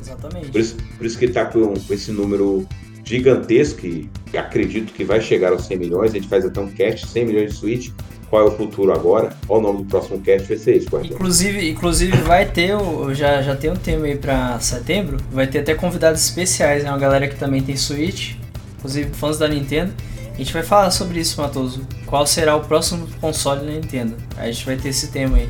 Exatamente. 0.00 0.50
Por 0.50 0.60
isso, 0.60 0.76
por 0.96 1.06
isso 1.06 1.18
que 1.18 1.26
está 1.26 1.44
com, 1.44 1.74
com, 1.74 1.94
esse 1.94 2.10
número 2.10 2.66
gigantesco 3.04 3.86
e 3.86 4.08
acredito 4.38 4.92
que 4.92 5.04
vai 5.04 5.20
chegar 5.20 5.52
aos 5.52 5.66
100 5.66 5.78
milhões, 5.78 6.10
a 6.10 6.14
gente 6.14 6.28
faz 6.28 6.44
até 6.44 6.60
um 6.60 6.68
cast, 6.68 7.06
100 7.06 7.24
milhões 7.24 7.50
de 7.50 7.56
Switch, 7.56 7.90
qual 8.30 8.42
é 8.42 8.44
o 8.48 8.56
futuro 8.56 8.92
agora. 8.92 9.30
Qual 9.46 9.58
o 9.58 9.62
nome 9.62 9.78
do 9.78 9.84
próximo 9.84 10.20
cast 10.20 10.46
vai 10.46 10.56
ser 10.56 10.84
Guardião. 10.84 11.16
Inclusive, 11.16 11.70
inclusive 11.70 12.16
vai 12.18 12.46
ter, 12.46 12.70
já, 13.12 13.42
já 13.42 13.56
tem 13.56 13.70
um 13.70 13.76
tema 13.76 14.06
aí 14.06 14.16
pra 14.16 14.58
setembro, 14.60 15.18
vai 15.32 15.46
ter 15.46 15.58
até 15.58 15.74
convidados 15.74 16.22
especiais, 16.22 16.84
né? 16.84 16.90
Uma 16.90 16.98
galera 16.98 17.26
que 17.26 17.36
também 17.36 17.60
tem 17.60 17.76
Switch, 17.76 18.34
inclusive 18.78 19.10
fãs 19.14 19.36
da 19.36 19.48
Nintendo. 19.48 19.92
A 20.32 20.38
gente 20.38 20.52
vai 20.52 20.62
falar 20.62 20.90
sobre 20.90 21.20
isso, 21.20 21.38
Matoso. 21.40 21.86
Qual 22.06 22.26
será 22.26 22.56
o 22.56 22.60
próximo 22.60 23.06
console 23.20 23.66
da 23.66 23.72
Nintendo? 23.72 24.16
A 24.38 24.46
gente 24.46 24.64
vai 24.64 24.76
ter 24.76 24.88
esse 24.88 25.08
tema 25.08 25.36
aí. 25.36 25.48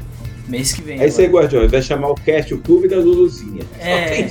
Mês 0.50 0.72
que 0.72 0.82
vem. 0.82 1.00
É 1.00 1.06
isso 1.06 1.20
aí, 1.20 1.28
Guardião. 1.28 1.68
Vai 1.68 1.80
chamar 1.80 2.10
o 2.10 2.16
cast 2.16 2.52
o 2.52 2.58
Clube 2.58 2.88
da 2.88 2.96
Luluzinha. 2.96 3.62
É. 3.78 4.18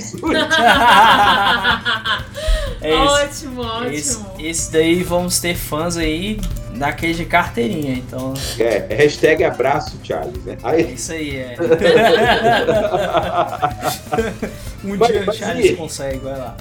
é 2.82 2.94
ótimo, 2.94 3.62
ótimo. 3.62 3.90
Esse, 3.90 4.18
esse, 4.38 4.70
daí 4.70 5.02
vamos 5.02 5.40
ter 5.40 5.56
fãs 5.56 5.96
aí 5.96 6.38
daquele 6.76 7.14
de 7.14 7.24
carteirinha, 7.24 7.94
então. 7.94 8.34
É, 8.58 8.84
hashtag 8.94 9.42
abraço, 9.44 9.98
Charles, 10.02 10.44
né? 10.44 10.58
Aí... 10.62 10.82
É 10.82 10.92
isso 10.92 11.12
aí, 11.12 11.36
é. 11.36 11.56
um 14.84 14.94
mas, 14.96 15.08
dia 15.08 15.24
o 15.26 15.32
Charles 15.32 15.74
consegue, 15.76 16.18
vai 16.18 16.38
lá. 16.38 16.54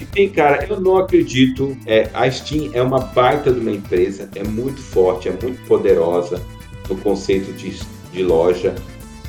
Enfim, 0.00 0.28
cara, 0.30 0.64
eu 0.68 0.80
não 0.80 0.98
acredito. 0.98 1.76
É, 1.86 2.08
a 2.14 2.30
Steam 2.30 2.70
é 2.72 2.80
uma 2.82 3.00
baita 3.00 3.52
de 3.52 3.58
uma 3.60 3.72
empresa, 3.72 4.30
é 4.34 4.44
muito 4.44 4.80
forte, 4.80 5.28
é 5.28 5.32
muito 5.32 5.60
poderosa 5.66 6.40
no 6.88 6.96
conceito 6.96 7.52
de, 7.52 7.78
de 8.12 8.22
loja. 8.22 8.74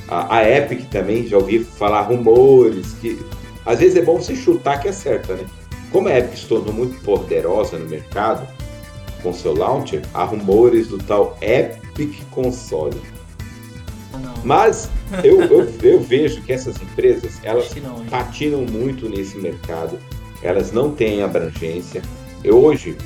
A, 0.07 0.37
a 0.37 0.49
Epic 0.49 0.89
também, 0.89 1.27
já 1.27 1.37
ouvi 1.37 1.63
falar 1.63 2.01
rumores 2.01 2.93
que 2.99 3.19
às 3.65 3.79
vezes 3.79 3.97
é 3.97 4.01
bom 4.01 4.17
você 4.17 4.35
chutar 4.35 4.81
que 4.81 4.87
acerta, 4.87 5.35
né? 5.35 5.45
Como 5.91 6.07
a 6.07 6.17
Epic 6.17 6.37
se 6.37 6.47
tornou 6.47 6.73
muito 6.73 6.99
poderosa 7.03 7.77
no 7.77 7.87
mercado, 7.87 8.47
com 9.21 9.33
seu 9.33 9.53
launcher, 9.53 10.01
há 10.13 10.23
rumores 10.23 10.87
do 10.87 10.97
tal 10.97 11.37
Epic 11.41 12.23
Console. 12.31 12.99
Não. 14.11 14.33
Mas 14.43 14.89
eu, 15.23 15.41
eu, 15.41 15.71
eu, 15.83 15.99
vejo 15.99 16.41
que 16.41 16.53
essas 16.53 16.81
empresas 16.81 17.39
elas 17.43 17.73
não, 17.75 18.05
patinam 18.05 18.61
muito 18.61 19.07
nesse 19.09 19.37
mercado, 19.37 19.99
elas 20.41 20.71
não 20.71 20.91
têm 20.91 21.21
abrangência. 21.21 22.01
Eu 22.43 22.57
hoje, 22.63 22.97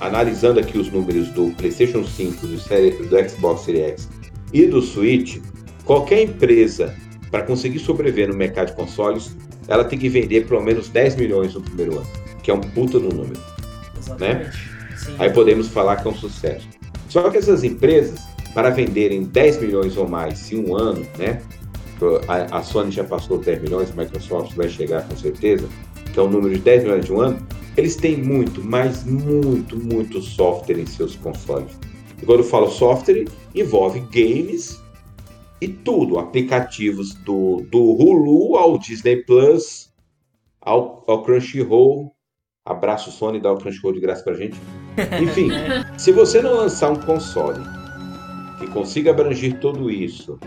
analisando 0.00 0.60
aqui 0.60 0.76
os 0.76 0.90
números 0.90 1.28
do 1.30 1.50
PlayStation 1.52 2.04
5, 2.04 2.46
do, 2.46 2.58
série, 2.58 2.90
do 2.90 3.28
Xbox 3.28 3.62
Series 3.62 3.92
X 3.92 4.17
e 4.52 4.66
do 4.66 4.80
Switch, 4.80 5.38
qualquer 5.84 6.22
empresa 6.22 6.94
para 7.30 7.42
conseguir 7.42 7.78
sobreviver 7.78 8.28
no 8.28 8.34
mercado 8.34 8.68
de 8.68 8.74
consoles, 8.74 9.36
ela 9.66 9.84
tem 9.84 9.98
que 9.98 10.08
vender 10.08 10.46
pelo 10.46 10.62
menos 10.62 10.88
10 10.88 11.16
milhões 11.16 11.54
no 11.54 11.60
primeiro 11.60 11.98
ano, 11.98 12.06
que 12.42 12.50
é 12.50 12.54
um 12.54 12.60
puta 12.60 12.98
no 12.98 13.10
número. 13.10 13.38
Né? 13.38 13.44
Exatamente. 13.98 14.46
Né? 14.46 15.16
Aí 15.18 15.30
podemos 15.30 15.68
falar 15.68 15.96
que 15.96 16.08
é 16.08 16.10
um 16.10 16.14
sucesso. 16.14 16.66
Só 17.08 17.28
que 17.30 17.38
essas 17.38 17.64
empresas, 17.64 18.20
para 18.54 18.70
venderem 18.70 19.24
10 19.24 19.60
milhões 19.60 19.96
ou 19.96 20.08
mais 20.08 20.50
em 20.50 20.64
um 20.64 20.76
ano, 20.76 21.06
né? 21.18 21.40
A, 22.28 22.62
Sony 22.62 22.92
já 22.92 23.02
passou 23.02 23.38
10 23.38 23.62
milhões, 23.62 23.90
a 23.90 24.00
Microsoft 24.00 24.54
vai 24.54 24.68
chegar 24.68 25.06
com 25.08 25.16
certeza, 25.16 25.68
que 26.12 26.18
é 26.18 26.22
um 26.22 26.30
número 26.30 26.54
de 26.54 26.60
10 26.60 26.84
milhões 26.84 27.04
de 27.04 27.12
um 27.12 27.20
ano, 27.20 27.46
eles 27.76 27.96
têm 27.96 28.16
muito, 28.16 28.62
mas 28.64 29.04
muito, 29.04 29.76
muito 29.76 30.22
software 30.22 30.78
em 30.78 30.86
seus 30.86 31.16
consoles. 31.16 31.72
E 32.20 32.26
quando 32.26 32.40
eu 32.40 32.44
falo 32.44 32.68
software, 32.68 33.24
envolve 33.54 34.00
games 34.00 34.82
e 35.60 35.68
tudo, 35.68 36.18
aplicativos 36.18 37.14
do, 37.14 37.62
do 37.70 37.80
Hulu 37.80 38.56
ao 38.56 38.78
Disney 38.78 39.24
Plus, 39.24 39.92
ao, 40.60 41.04
ao 41.06 41.22
Crunchyroll. 41.22 42.12
Abraço 42.64 43.10
Sony, 43.10 43.40
dá 43.40 43.52
o 43.52 43.58
Crunchyroll 43.58 43.94
de 43.94 44.00
graça 44.00 44.22
pra 44.22 44.34
gente. 44.34 44.58
Enfim, 45.22 45.48
se 45.96 46.12
você 46.12 46.42
não 46.42 46.54
lançar 46.54 46.90
um 46.90 46.96
console 46.96 47.60
que 48.58 48.66
consiga 48.68 49.10
abranger 49.10 49.58
tudo 49.58 49.90
isso, 49.90 50.38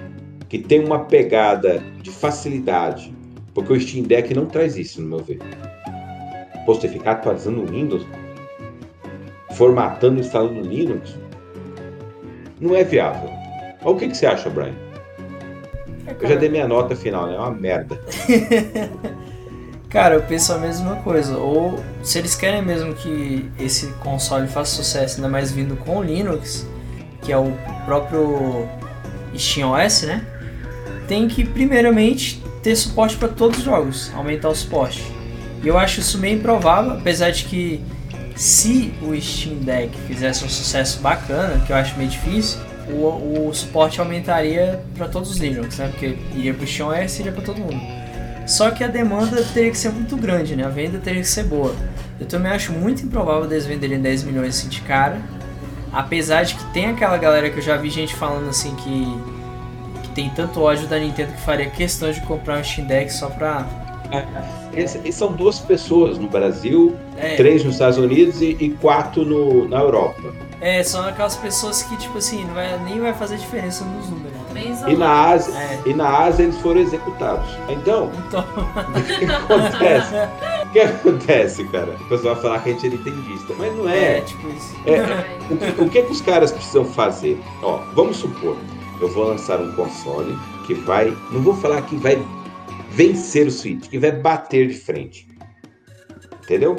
que 0.48 0.60
tem 0.60 0.84
uma 0.84 1.06
pegada 1.06 1.80
de 2.02 2.12
facilidade, 2.12 3.14
porque 3.54 3.74
o 3.74 3.80
Steam 3.80 4.04
Deck 4.04 4.34
não 4.34 4.46
traz 4.46 4.78
isso, 4.78 5.02
no 5.02 5.08
meu 5.08 5.20
ver. 5.20 5.40
Posso 6.66 6.82
ter 6.82 6.90
ficar 6.90 7.14
atualizando 7.14 7.62
o 7.62 7.66
Windows, 7.66 8.06
formatando 9.56 10.18
e 10.18 10.20
instalando 10.20 10.60
o 10.60 10.64
Linux, 10.64 11.18
não 12.62 12.76
é 12.76 12.84
viável. 12.84 13.30
O 13.84 13.96
que, 13.96 14.08
que 14.08 14.16
você 14.16 14.28
acha, 14.28 14.50
Brian? 14.50 14.76
Eu 16.20 16.30
já 16.30 16.36
dei 16.36 16.48
minha 16.48 16.68
nota 16.68 16.96
final, 16.96 17.26
né? 17.26 17.36
É 17.36 17.40
uma 17.40 17.52
merda. 17.52 18.00
Cara, 19.90 20.16
eu 20.16 20.22
penso 20.22 20.54
a 20.54 20.58
mesma 20.58 20.98
coisa. 20.98 21.38
Ou 21.38 21.84
se 22.04 22.20
eles 22.20 22.36
querem 22.36 22.62
mesmo 22.62 22.94
que 22.94 23.50
esse 23.60 23.88
console 23.94 24.48
faça 24.48 24.76
sucesso, 24.76 25.16
ainda 25.16 25.28
mais 25.28 25.52
vindo 25.52 25.76
com 25.76 26.02
Linux, 26.04 26.68
que 27.22 27.32
é 27.32 27.38
o 27.38 27.52
próprio 27.86 28.68
SteamOS, 29.36 30.04
né? 30.04 30.26
Tem 31.08 31.28
que 31.28 31.44
primeiramente 31.44 32.42
ter 32.62 32.76
suporte 32.76 33.18
para 33.18 33.28
todos 33.28 33.58
os 33.58 33.64
jogos, 33.64 34.12
aumentar 34.16 34.50
o 34.50 34.56
suporte. 34.56 35.04
E 35.64 35.68
eu 35.68 35.78
acho 35.78 36.00
isso 36.00 36.18
meio 36.20 36.38
improvável, 36.38 36.94
apesar 36.94 37.32
de 37.32 37.46
que 37.46 37.84
se 38.42 38.92
o 39.04 39.16
Steam 39.22 39.58
Deck 39.58 39.96
fizesse 40.08 40.44
um 40.44 40.50
sucesso 40.50 41.00
bacana, 41.00 41.64
que 41.64 41.72
eu 41.72 41.76
acho 41.76 41.96
meio 41.96 42.10
difícil, 42.10 42.60
o, 42.90 43.50
o 43.50 43.54
suporte 43.54 44.00
aumentaria 44.00 44.84
para 44.98 45.08
todos 45.08 45.30
os 45.30 45.38
Linux, 45.38 45.78
né? 45.78 45.90
Porque 45.90 46.18
iria 46.34 46.52
para 46.52 46.64
o 46.64 46.68
SteamOS 46.68 47.20
e 47.20 47.22
iria 47.22 47.32
para 47.32 47.44
todo 47.44 47.60
mundo. 47.60 47.80
Só 48.48 48.72
que 48.72 48.84
a 48.84 48.88
demanda 48.88 49.44
teria 49.54 49.70
que 49.70 49.78
ser 49.78 49.92
muito 49.92 50.18
grande, 50.18 50.56
né? 50.56 50.66
A 50.66 50.70
venda 50.70 50.98
teria 50.98 51.22
que 51.22 51.28
ser 51.28 51.44
boa. 51.44 51.76
Eu 52.20 52.26
também 52.26 52.52
acho 52.52 52.72
muito 52.72 53.06
improvável 53.06 53.46
eles 53.46 53.68
venderem 53.68 54.02
10 54.02 54.24
milhões 54.24 54.58
assim 54.58 54.70
de 54.70 54.82
cara. 54.82 55.22
Apesar 55.94 56.42
de 56.42 56.56
que 56.56 56.64
tem 56.74 56.88
aquela 56.88 57.18
galera 57.18 57.48
que 57.48 57.60
eu 57.60 57.64
já 57.64 57.78
vi 57.78 57.92
gente 57.92 58.16
falando 58.16 58.50
assim 58.50 58.74
que, 58.74 60.02
que 60.02 60.10
tem 60.16 60.32
tanto 60.32 60.60
ódio 60.62 60.88
da 60.88 60.98
Nintendo 60.98 61.32
que 61.34 61.42
faria 61.42 61.70
questão 61.70 62.12
de 62.12 62.20
comprar 62.22 62.58
um 62.58 62.64
Steam 62.64 62.88
Deck 62.88 63.14
só 63.14 63.30
pra 63.30 63.68
é, 64.74 65.12
são 65.12 65.32
duas 65.32 65.60
pessoas 65.60 66.18
no 66.18 66.28
Brasil, 66.28 66.96
é. 67.18 67.36
três 67.36 67.64
nos 67.64 67.74
Estados 67.74 67.98
Unidos 67.98 68.42
e, 68.42 68.58
e, 68.60 68.70
quatro 68.82 69.26
no, 69.26 69.68
na 69.68 69.80
Europa. 69.80 70.34
É, 70.60 70.84
são 70.84 71.06
aquelas 71.06 71.36
pessoas 71.36 71.82
que, 71.82 71.98
tipo 71.98 72.18
assim, 72.18 72.46
não 72.46 72.54
vai, 72.54 72.78
nem 72.84 73.00
vai 73.00 73.14
fazer 73.14 73.38
diferença 73.38 73.84
nos 73.84 74.10
números. 74.10 74.32
E 74.88 74.96
na, 74.96 75.30
Ásia, 75.30 75.54
é. 75.56 75.82
e 75.88 75.94
na 75.94 76.08
Ásia 76.08 76.44
eles 76.44 76.58
foram 76.58 76.82
executados. 76.82 77.50
Então, 77.68 78.12
então... 78.28 78.46
o 78.46 79.04
que 79.04 79.26
acontece? 79.26 80.16
o 80.66 80.70
que 80.72 80.80
acontece, 80.80 81.64
cara? 81.66 81.96
O 82.00 82.10
pessoal 82.10 82.36
vai 82.36 82.44
falar 82.44 82.60
que 82.60 82.70
a 82.70 82.74
gente 82.74 82.88
é 82.88 82.90
nintendista, 82.90 83.54
mas 83.58 83.76
não 83.76 83.90
é. 83.90 84.18
É, 84.18 84.22
tipo 84.22 84.48
isso. 84.50 84.76
É, 84.86 85.52
o, 85.52 85.58
que, 85.58 85.82
o 85.82 85.90
que, 85.90 86.02
que 86.04 86.12
os 86.12 86.22
caras 86.22 86.52
precisam 86.52 86.86
fazer? 86.86 87.42
Ó, 87.64 87.80
vamos 87.94 88.18
supor, 88.18 88.56
eu 89.00 89.10
vou 89.10 89.26
lançar 89.26 89.60
um 89.60 89.72
console 89.72 90.38
que 90.68 90.76
vai, 90.76 91.16
não 91.32 91.42
vou 91.42 91.56
falar 91.56 91.82
que 91.82 91.96
vai 91.96 92.22
vencer 92.92 93.48
o 93.48 93.52
Switch, 93.52 93.90
que 93.90 93.98
vai 93.98 94.12
bater 94.12 94.68
de 94.68 94.76
frente. 94.76 95.28
Entendeu? 96.44 96.76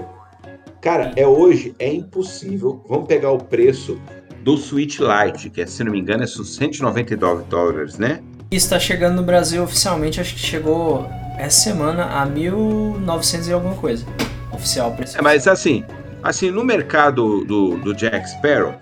Cara, 0.80 1.12
é 1.16 1.26
hoje 1.26 1.74
é 1.78 1.92
impossível. 1.92 2.84
Vamos 2.88 3.06
pegar 3.06 3.30
o 3.30 3.38
preço 3.38 4.00
do 4.42 4.56
Switch 4.56 4.98
Lite, 4.98 5.48
que 5.48 5.60
é, 5.60 5.66
se 5.66 5.84
não 5.84 5.92
me 5.92 6.00
engano 6.00 6.24
é 6.24 6.26
199 6.26 7.44
dólares, 7.44 7.98
né? 7.98 8.20
Está 8.50 8.78
chegando 8.78 9.16
no 9.16 9.22
Brasil 9.22 9.62
oficialmente, 9.62 10.20
acho 10.20 10.34
que 10.34 10.40
chegou 10.40 11.06
essa 11.38 11.62
semana 11.62 12.04
a 12.04 12.26
1.900 12.26 13.48
e 13.48 13.52
alguma 13.52 13.74
coisa. 13.76 14.04
Oficial 14.52 14.92
preço. 14.92 15.16
É, 15.16 15.22
mas 15.22 15.46
assim, 15.48 15.84
assim 16.22 16.50
no 16.50 16.64
mercado 16.64 17.44
do, 17.44 17.78
do 17.78 17.94
Jack 17.94 18.28
Sparrow, 18.28 18.74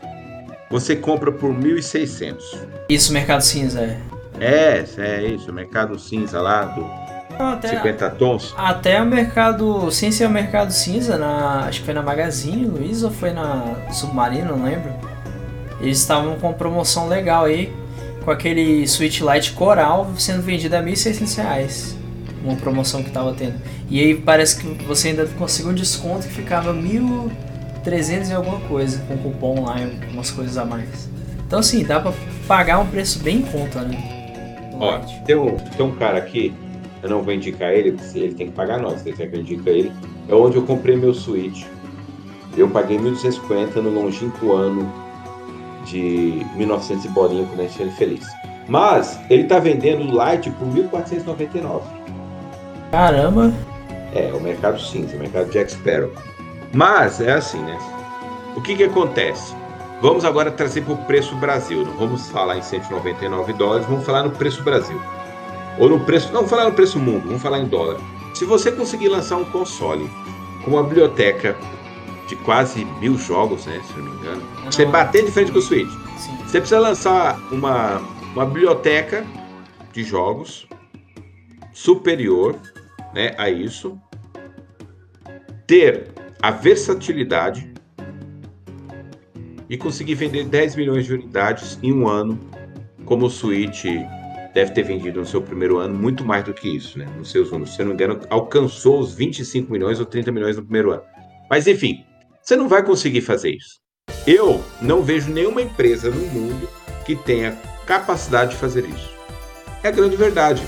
você 0.70 0.96
compra 0.96 1.30
por 1.30 1.54
1.600. 1.54 2.38
Isso, 2.88 3.12
mercado 3.12 3.42
cinza, 3.42 3.80
é. 3.80 4.00
É, 4.40 4.84
é 4.98 5.26
isso, 5.26 5.52
mercado 5.52 5.98
cinza 5.98 6.40
lá 6.40 6.64
do 6.64 6.99
até, 7.48 7.68
50 7.68 8.10
tons? 8.10 8.54
Até 8.56 9.00
o 9.00 9.06
mercado, 9.06 9.90
sem 9.90 10.10
ser 10.10 10.26
o 10.26 10.30
mercado 10.30 10.72
cinza, 10.72 11.16
na, 11.16 11.66
acho 11.66 11.80
que 11.80 11.84
foi 11.84 11.94
na 11.94 12.02
Magazine 12.02 12.64
Luiza 12.66 13.06
ou 13.06 13.12
foi 13.12 13.30
na 13.30 13.76
Submarino, 13.92 14.56
não 14.56 14.64
lembro. 14.64 14.92
Eles 15.80 15.98
estavam 15.98 16.36
com 16.36 16.52
promoção 16.52 17.08
legal 17.08 17.44
aí, 17.44 17.72
com 18.24 18.30
aquele 18.30 18.86
Switch 18.86 19.20
Lite 19.20 19.52
Coral 19.52 20.10
sendo 20.18 20.42
vendido 20.42 20.76
a 20.76 20.80
R$ 20.80 20.92
1.600. 20.92 21.94
Uma 22.44 22.56
promoção 22.56 23.02
que 23.02 23.10
tava 23.10 23.34
tendo. 23.34 23.54
E 23.88 24.00
aí 24.00 24.14
parece 24.14 24.60
que 24.60 24.84
você 24.84 25.08
ainda 25.08 25.26
conseguiu 25.26 25.72
um 25.72 25.74
desconto 25.74 26.26
que 26.26 26.34
ficava 26.34 26.72
1.300 26.72 28.30
e 28.30 28.32
alguma 28.32 28.60
coisa, 28.60 29.02
com 29.08 29.16
cupom 29.18 29.64
lá 29.64 29.76
e 29.80 30.12
umas 30.12 30.30
coisas 30.30 30.56
a 30.56 30.64
mais. 30.64 31.08
Então 31.46 31.58
assim, 31.58 31.84
dá 31.84 31.98
pra 32.00 32.12
pagar 32.46 32.78
um 32.78 32.86
preço 32.86 33.18
bem 33.18 33.38
em 33.38 33.42
conta, 33.42 33.82
né? 33.82 33.98
Ó, 34.78 34.98
tem 35.26 35.36
um, 35.36 35.56
tem 35.56 35.84
um 35.84 35.94
cara 35.96 36.18
aqui 36.18 36.54
eu 37.02 37.08
não 37.08 37.22
vou 37.22 37.32
indicar 37.32 37.72
ele, 37.72 37.92
porque 37.92 38.18
ele 38.18 38.34
tem 38.34 38.46
que 38.48 38.52
pagar 38.52 38.78
nós, 38.78 39.00
se 39.00 39.12
que 39.12 39.22
eu 39.22 39.40
indico 39.40 39.68
ele. 39.68 39.92
É 40.28 40.34
onde 40.34 40.56
eu 40.56 40.62
comprei 40.62 40.96
meu 40.96 41.14
Switch. 41.14 41.64
Eu 42.56 42.68
paguei 42.68 42.98
1.250 42.98 43.76
no 43.76 43.90
longínquo 43.90 44.52
ano 44.52 44.90
de 45.84 46.44
1900 46.56 47.04
e 47.04 47.08
bolinha 47.08 47.46
quando 47.46 47.60
a 47.60 47.62
gente 47.64 47.82
era 47.82 47.90
feliz. 47.92 48.26
Mas 48.68 49.18
ele 49.30 49.44
tá 49.44 49.58
vendendo 49.58 50.02
o 50.02 50.30
Lite 50.30 50.50
por 50.50 50.68
1.499. 50.68 51.82
Caramba! 52.90 53.52
É, 54.14 54.32
o 54.32 54.40
mercado 54.40 54.80
cinza, 54.80 55.16
o 55.16 55.20
mercado 55.20 55.50
Jack 55.50 55.72
Sparrow. 55.72 56.10
Mas 56.72 57.20
é 57.20 57.32
assim, 57.32 57.60
né? 57.62 57.78
O 58.56 58.60
que 58.60 58.76
que 58.76 58.84
acontece? 58.84 59.54
Vamos 60.02 60.24
agora 60.24 60.50
trazer 60.50 60.82
para 60.82 60.94
o 60.94 61.04
preço 61.04 61.34
Brasil. 61.36 61.84
Não 61.84 61.94
vamos 61.94 62.28
falar 62.30 62.56
em 62.56 62.62
199 62.62 63.52
dólares, 63.52 63.86
vamos 63.86 64.04
falar 64.04 64.22
no 64.22 64.30
preço 64.30 64.62
Brasil. 64.62 65.00
Ou 65.80 65.88
no 65.88 65.98
preço. 66.00 66.26
Não, 66.28 66.34
vamos 66.34 66.50
falar 66.50 66.66
no 66.66 66.72
preço 66.72 66.98
mundo, 66.98 67.26
vamos 67.26 67.42
falar 67.42 67.58
em 67.58 67.66
dólar. 67.66 67.98
Se 68.34 68.44
você 68.44 68.70
conseguir 68.70 69.08
lançar 69.08 69.38
um 69.38 69.44
console 69.46 70.08
com 70.62 70.72
uma 70.72 70.82
biblioteca 70.82 71.56
de 72.28 72.36
quase 72.36 72.84
mil 72.84 73.18
jogos, 73.18 73.64
né? 73.64 73.80
Se 73.86 73.98
não 73.98 74.04
me 74.04 74.16
engano. 74.18 74.42
Não, 74.62 74.70
você 74.70 74.84
bater 74.84 75.24
de 75.24 75.32
frente 75.32 75.50
com 75.50 75.58
o 75.58 75.62
Switch. 75.62 75.90
Sim. 76.18 76.36
Você 76.46 76.60
precisa 76.60 76.78
lançar 76.78 77.40
uma, 77.50 78.02
uma 78.34 78.44
biblioteca 78.44 79.26
de 79.92 80.04
jogos 80.04 80.68
superior 81.72 82.56
né, 83.14 83.34
a 83.38 83.48
isso. 83.48 83.98
Ter 85.66 86.08
a 86.42 86.50
versatilidade 86.50 87.72
e 89.68 89.78
conseguir 89.78 90.14
vender 90.14 90.44
10 90.44 90.76
milhões 90.76 91.06
de 91.06 91.14
unidades 91.14 91.78
em 91.82 91.92
um 91.92 92.06
ano, 92.06 92.38
como 93.04 93.26
o 93.26 93.30
Switch 93.30 93.86
deve 94.54 94.72
ter 94.72 94.82
vendido 94.82 95.20
no 95.20 95.26
seu 95.26 95.40
primeiro 95.40 95.78
ano 95.78 95.94
muito 95.94 96.24
mais 96.24 96.44
do 96.44 96.52
que 96.52 96.68
isso, 96.68 96.98
né? 96.98 97.06
Nos 97.16 97.30
seus 97.30 97.50
números. 97.50 97.74
Se 97.74 97.82
eu 97.82 97.86
não 97.86 97.94
me 97.94 98.02
engano, 98.02 98.20
alcançou 98.28 98.98
os 98.98 99.14
25 99.14 99.70
milhões 99.70 100.00
ou 100.00 100.06
30 100.06 100.32
milhões 100.32 100.56
no 100.56 100.62
primeiro 100.62 100.92
ano. 100.92 101.02
Mas 101.48 101.66
enfim, 101.66 102.04
você 102.42 102.56
não 102.56 102.68
vai 102.68 102.84
conseguir 102.84 103.20
fazer 103.20 103.50
isso. 103.50 103.80
Eu 104.26 104.62
não 104.80 105.02
vejo 105.02 105.30
nenhuma 105.30 105.62
empresa 105.62 106.10
no 106.10 106.26
mundo 106.26 106.68
que 107.04 107.14
tenha 107.14 107.56
capacidade 107.86 108.52
de 108.52 108.56
fazer 108.56 108.84
isso. 108.84 109.10
É 109.82 109.88
a 109.88 109.92
grande 109.92 110.16
verdade. 110.16 110.62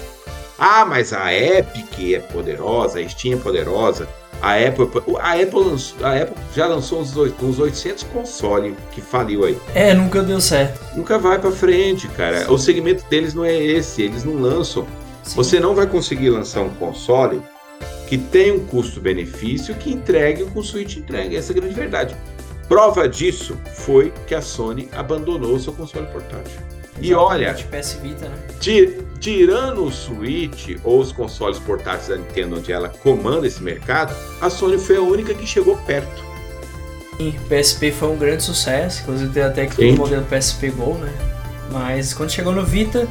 Ah, 0.58 0.84
mas 0.84 1.12
a 1.12 1.34
Epic 1.34 2.14
é 2.14 2.20
poderosa, 2.20 3.00
a 3.00 3.08
Steam 3.08 3.38
é 3.38 3.42
poderosa, 3.42 4.08
a 4.42 4.56
Apple, 4.56 4.88
a 5.20 5.32
Apple, 5.34 5.60
lançou, 5.60 6.04
a 6.04 6.20
Apple 6.20 6.36
já 6.54 6.66
lançou 6.66 7.00
uns, 7.00 7.16
uns 7.16 7.58
800 7.60 8.02
consoles 8.04 8.74
que 8.90 9.00
faliu 9.00 9.44
aí. 9.44 9.56
É, 9.72 9.94
nunca 9.94 10.20
deu 10.20 10.40
certo. 10.40 10.80
Nunca 10.96 11.16
vai 11.16 11.38
para 11.38 11.52
frente, 11.52 12.08
cara. 12.08 12.44
Sim. 12.44 12.52
O 12.52 12.58
segmento 12.58 13.04
deles 13.08 13.34
não 13.34 13.44
é 13.44 13.54
esse, 13.54 14.02
eles 14.02 14.24
não 14.24 14.34
lançam. 14.34 14.84
Sim. 15.22 15.36
Você 15.36 15.60
não 15.60 15.76
vai 15.76 15.86
conseguir 15.86 16.30
lançar 16.30 16.62
um 16.62 16.70
console 16.70 17.40
que 18.08 18.18
tenha 18.18 18.52
um 18.52 18.66
custo-benefício 18.66 19.76
que 19.76 19.92
entregue 19.92 20.42
o 20.42 20.50
que 20.50 20.58
o 20.58 20.62
Switch 20.62 20.96
entrega. 20.96 21.38
Essa 21.38 21.52
é 21.52 21.56
a 21.56 21.60
grande 21.60 21.74
verdade. 21.74 22.16
Prova 22.66 23.08
disso 23.08 23.56
foi 23.74 24.12
que 24.26 24.34
a 24.34 24.42
Sony 24.42 24.88
abandonou 24.92 25.54
o 25.54 25.60
seu 25.60 25.72
console 25.72 26.06
portátil. 26.08 26.58
E 27.00 27.14
olha, 27.14 27.54
PS 27.54 27.98
Vita, 28.02 28.28
né? 28.28 28.36
Tirando 29.22 29.84
o 29.84 29.92
Switch 29.92 30.76
ou 30.82 31.00
os 31.00 31.12
consoles 31.12 31.58
portáteis 31.60 32.08
da 32.08 32.16
Nintendo, 32.16 32.58
onde 32.58 32.72
ela 32.72 32.88
comanda 32.88 33.46
esse 33.46 33.62
mercado, 33.62 34.12
a 34.40 34.50
Sony 34.50 34.76
foi 34.78 34.96
a 34.96 35.00
única 35.00 35.32
que 35.32 35.46
chegou 35.46 35.76
perto. 35.76 36.24
Sim, 37.16 37.32
PSP 37.48 37.92
foi 37.92 38.08
um 38.08 38.16
grande 38.16 38.42
sucesso, 38.42 39.02
inclusive 39.02 39.32
tem 39.32 39.44
até 39.44 39.66
que 39.66 39.84
o 39.84 39.96
modelo 39.96 40.26
PSP 40.26 40.70
Go, 40.70 40.94
né? 40.94 41.12
Mas 41.70 42.12
quando 42.12 42.30
chegou 42.30 42.52
no 42.52 42.66
Vita, 42.66 43.06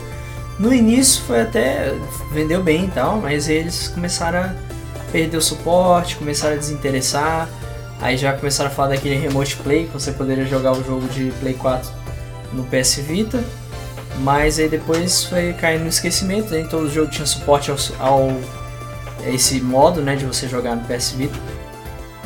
no 0.60 0.74
início 0.74 1.24
foi 1.24 1.42
até 1.42 1.94
vendeu 2.34 2.62
bem 2.62 2.86
e 2.86 2.88
tal, 2.90 3.22
mas 3.22 3.48
eles 3.48 3.88
começaram 3.88 4.40
a 4.40 4.56
perder 5.14 5.38
o 5.38 5.42
suporte, 5.42 6.18
começaram 6.18 6.56
a 6.56 6.58
desinteressar. 6.58 7.48
Aí 8.02 8.18
já 8.18 8.34
começaram 8.34 8.70
a 8.70 8.74
falar 8.74 8.90
daquele 8.90 9.16
Remote 9.16 9.56
Play, 9.58 9.86
que 9.86 9.94
você 9.94 10.12
poderia 10.12 10.46
jogar 10.46 10.74
o 10.74 10.84
jogo 10.84 11.08
de 11.08 11.32
Play 11.40 11.54
4 11.54 11.90
no 12.52 12.66
PS 12.66 12.96
Vita. 12.96 13.42
Mas 14.20 14.60
aí 14.60 14.68
depois 14.70 15.24
foi 15.24 15.54
caindo 15.54 15.84
no 15.84 15.90
esquecimento, 15.90 16.52
nem 16.52 16.66
todo 16.66 16.90
jogo 16.90 17.10
tinha 17.10 17.26
suporte 17.26 17.72
ao, 17.72 17.78
ao 18.00 18.38
esse 19.26 19.62
modo, 19.62 20.02
né, 20.02 20.16
de 20.16 20.26
você 20.26 20.48
jogar 20.48 20.76
no 20.76 20.84
PS 20.84 21.12
Vita. 21.12 21.38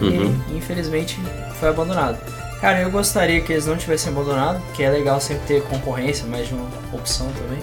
Uhum. 0.02 0.36
E 0.50 0.58
infelizmente 0.58 1.20
foi 1.60 1.70
abandonado. 1.70 2.18
Cara, 2.60 2.82
eu 2.82 2.90
gostaria 2.90 3.42
que 3.42 3.54
eles 3.54 3.66
não 3.66 3.78
tivessem 3.78 4.12
abandonado, 4.12 4.62
que 4.74 4.84
é 4.84 4.90
legal 4.90 5.20
sempre 5.22 5.46
ter 5.46 5.64
concorrência, 5.64 6.26
mais 6.26 6.48
de 6.48 6.54
uma 6.54 6.68
opção 6.94 7.28
também. 7.34 7.60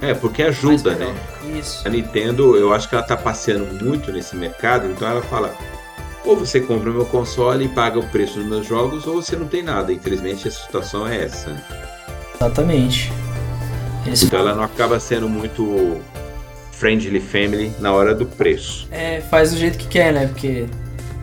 É, 0.00 0.14
porque 0.14 0.42
ajuda, 0.42 0.94
né? 0.96 1.14
Isso. 1.56 1.86
A 1.86 1.90
Nintendo, 1.90 2.56
eu 2.56 2.74
acho 2.74 2.88
que 2.88 2.94
ela 2.94 3.04
tá 3.04 3.16
passeando 3.16 3.84
muito 3.84 4.10
nesse 4.10 4.34
mercado, 4.34 4.88
então 4.88 5.06
ela 5.06 5.22
fala: 5.22 5.54
ou 6.24 6.36
você 6.36 6.60
compra 6.60 6.90
o 6.90 6.92
meu 6.92 7.04
console 7.06 7.66
e 7.66 7.68
paga 7.68 7.98
o 7.98 8.08
preço 8.08 8.38
dos 8.38 8.46
meus 8.46 8.66
jogos, 8.66 9.06
ou 9.06 9.22
você 9.22 9.36
não 9.36 9.46
tem 9.46 9.62
nada. 9.62 9.92
Infelizmente 9.92 10.48
a 10.48 10.50
situação 10.50 11.06
é 11.06 11.24
essa. 11.24 11.56
Exatamente. 12.34 13.12
Eles 14.06 14.22
Então 14.22 14.40
ela 14.40 14.54
não 14.54 14.62
acaba 14.62 14.98
sendo 14.98 15.28
muito 15.28 16.00
friendly 16.72 17.20
family 17.20 17.72
na 17.78 17.92
hora 17.92 18.14
do 18.14 18.26
preço. 18.26 18.88
É, 18.90 19.20
faz 19.20 19.52
do 19.52 19.58
jeito 19.58 19.78
que 19.78 19.86
quer, 19.86 20.12
né? 20.12 20.26
Porque 20.26 20.66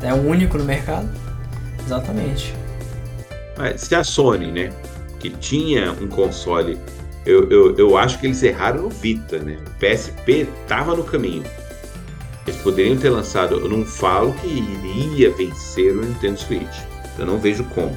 é 0.02 0.14
o 0.14 0.18
único 0.18 0.58
no 0.58 0.64
mercado. 0.64 1.10
Exatamente. 1.86 2.54
Mas 3.58 3.82
se 3.82 3.94
a 3.94 4.04
Sony, 4.04 4.52
né, 4.52 4.72
que 5.20 5.30
tinha 5.30 5.92
um 5.92 6.08
console, 6.08 6.78
eu, 7.26 7.50
eu, 7.50 7.76
eu 7.76 7.98
acho 7.98 8.18
que 8.20 8.28
eles 8.28 8.42
erraram 8.42 8.84
no 8.84 8.90
Vita, 8.90 9.38
né? 9.40 9.58
O 9.68 9.72
PSP 9.80 10.48
tava 10.68 10.96
no 10.96 11.04
caminho. 11.04 11.44
Eles 12.48 12.62
poderiam 12.62 12.98
ter 12.98 13.10
lançado, 13.10 13.56
eu 13.60 13.70
não 13.70 13.86
falo 13.86 14.34
que 14.34 14.48
iria 14.48 15.30
vencer 15.32 15.92
o 15.92 16.02
Nintendo 16.02 16.40
Switch. 16.40 16.78
Eu 17.18 17.26
não 17.26 17.38
vejo 17.38 17.66
como. 17.66 17.96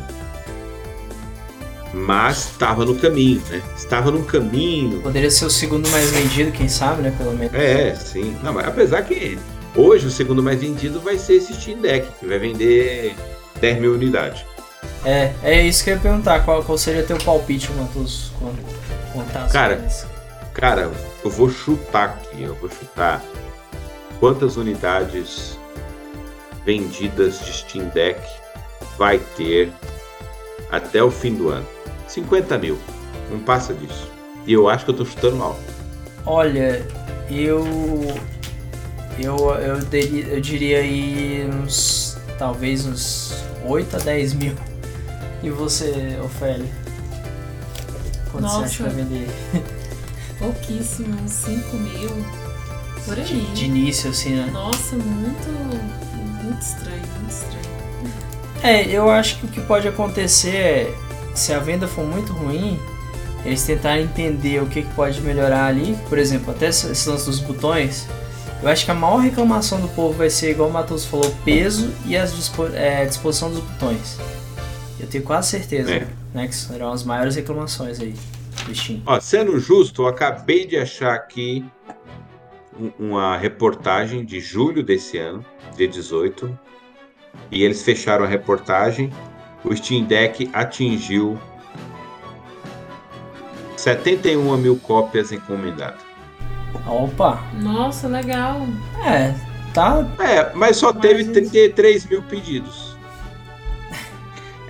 Mas 1.93 2.51
estava 2.51 2.85
no 2.85 2.95
caminho, 2.95 3.43
né? 3.51 3.63
Estava 3.77 4.11
no 4.11 4.25
caminho. 4.25 5.03
Poderia 5.03 5.31
ser 5.31 5.45
o 5.45 5.51
segundo 5.51 5.89
mais 5.91 6.11
vendido, 6.11 6.51
quem 6.51 6.69
sabe, 6.69 7.03
né? 7.03 7.15
Pelo 7.17 7.33
menos. 7.33 7.55
É, 7.55 7.95
sim. 7.95 8.37
Não, 8.43 8.53
mas 8.53 8.67
apesar 8.67 9.03
que 9.03 9.39
hoje 9.77 10.07
o 10.07 10.11
segundo 10.11 10.43
mais 10.43 10.61
vendido 10.61 11.01
vai 11.01 11.19
ser 11.19 11.35
esse 11.35 11.53
Steam 11.55 11.81
Deck, 11.81 12.09
que 12.19 12.27
vai 12.27 12.39
vender 12.39 13.15
10 13.61 13.81
mil 13.81 13.93
unidades. 13.93 14.45
É, 15.05 15.33
é 15.43 15.63
isso 15.67 15.85
que 15.85 15.91
eu 15.91 15.95
ia 15.95 16.01
perguntar. 16.01 16.45
Qual, 16.45 16.63
qual 16.63 16.79
seria 16.79 17.03
teu 17.03 17.19
palpite 17.19 17.69
quanto 17.69 17.99
os 17.99 18.33
quanto, 18.39 18.59
quanto 19.13 19.37
as 19.37 19.53
Cara? 19.53 19.89
Cara, 20.55 20.91
eu 21.25 21.31
vou 21.31 21.51
chutar 21.51 22.05
aqui, 22.05 22.43
eu 22.43 22.55
vou 22.55 22.71
chutar 22.71 23.23
quantas 24.21 24.57
unidades 24.57 25.59
vendidas 26.65 27.45
de 27.45 27.53
Steam 27.53 27.89
Deck 27.89 28.21
vai 28.97 29.19
ter 29.37 29.73
até 30.71 31.03
o 31.03 31.11
fim 31.11 31.35
do 31.35 31.49
ano. 31.49 31.67
50 32.13 32.59
mil, 32.59 32.79
não 33.31 33.39
passa 33.41 33.73
disso. 33.73 34.11
E 34.47 34.53
eu 34.53 34.69
acho 34.69 34.85
que 34.85 34.91
eu 34.91 34.97
tô 34.97 35.05
chutando 35.05 35.43
alto. 35.43 35.61
Olha, 36.27 36.87
eu. 37.31 37.65
Eu, 39.19 39.37
eu, 39.55 39.79
diria, 39.81 40.25
eu 40.27 40.41
diria 40.41 40.79
aí 40.79 41.49
uns. 41.51 42.19
Talvez 42.39 42.85
uns 42.87 43.35
8 43.65 43.97
a 43.97 43.99
10 44.01 44.35
mil. 44.35 44.55
E 45.43 45.51
você, 45.51 46.19
Ofélia? 46.25 46.71
Quanto 48.31 48.49
você 48.49 48.65
acha 48.65 48.77
que 48.77 48.83
vai 48.83 48.93
Nossa. 48.93 49.05
vender? 49.05 49.29
Pouquíssimo, 50.39 51.17
uns 51.23 51.31
5 51.31 51.77
mil. 51.77 52.11
Por 53.05 53.19
aí. 53.19 53.25
De, 53.25 53.53
de 53.53 53.65
início, 53.65 54.11
assim, 54.11 54.35
né? 54.37 54.51
Nossa, 54.53 54.97
muito. 54.97 55.49
Muito 56.43 56.61
estranho, 56.61 57.03
muito 57.19 57.31
estranho. 57.31 57.63
É, 58.63 58.85
eu 58.85 59.11
acho 59.11 59.39
que 59.39 59.47
o 59.47 59.49
que 59.49 59.61
pode 59.61 59.89
acontecer 59.89 60.57
é, 60.57 60.95
se 61.35 61.53
a 61.53 61.59
venda 61.59 61.87
for 61.89 62.05
muito 62.05 62.33
ruim, 62.33 62.79
eles 63.45 63.65
tentarem 63.65 64.05
entender 64.05 64.63
o 64.63 64.67
que, 64.67 64.83
que 64.83 64.95
pode 64.95 65.21
melhorar 65.21 65.67
ali. 65.67 65.97
Por 66.09 66.19
exemplo, 66.19 66.51
até 66.53 66.69
esse 66.69 67.09
lance 67.09 67.27
dos 67.27 67.41
botões. 67.41 68.07
Eu 68.63 68.69
acho 68.69 68.85
que 68.85 68.91
a 68.93 68.95
maior 68.95 69.17
reclamação 69.17 69.81
do 69.81 69.89
povo 69.89 70.17
vai 70.17 70.31
ser, 70.31 70.53
igual 70.53 70.69
o 70.69 70.73
Matheus 70.73 71.05
falou, 71.05 71.35
peso 71.45 71.93
e 72.07 72.17
a 72.17 72.25
dispo, 72.25 72.67
é, 72.75 73.05
disposição 73.05 73.51
dos 73.51 73.59
botões. 73.61 74.17
Eu 75.01 75.09
tenho 75.09 75.25
quase 75.25 75.49
certeza 75.49 75.93
É. 75.93 76.07
né, 76.33 76.47
que 76.47 76.55
serão 76.55 76.93
as 76.93 77.03
maiores 77.03 77.35
reclamações 77.35 77.99
aí 77.99 78.15
do 78.65 78.73
Steam. 78.75 79.03
Ó, 79.05 79.19
sendo 79.19 79.59
justo, 79.59 80.03
eu 80.03 80.07
acabei 80.07 80.65
de 80.65 80.77
achar 80.77 81.13
aqui 81.13 81.65
um- 82.79 83.09
uma 83.09 83.37
reportagem 83.37 84.25
de 84.25 84.39
julho 84.39 84.85
desse 84.85 85.19
ano, 85.19 85.45
dia 85.77 85.89
18, 85.89 86.57
e 87.51 87.65
eles 87.65 87.83
fecharam 87.83 88.25
a 88.25 88.29
reportagem. 88.29 89.11
O 89.65 89.75
Steam 89.77 90.05
Deck 90.05 90.51
atingiu 90.53 91.39
71 93.77 94.57
mil 94.57 94.77
cópias 94.77 95.33
encomendadas. 95.33 96.01
Opa! 96.87 97.43
Nossa, 97.61 98.09
legal. 98.09 98.67
É, 99.05 99.35
tá. 99.73 100.07
É, 100.19 100.53
mas 100.55 100.77
só 100.77 100.93
Mas 100.93 101.03
teve 101.03 101.23
isso- 101.23 101.33
33 101.33 102.07
mil 102.07 102.23
pedidos. 102.23 102.97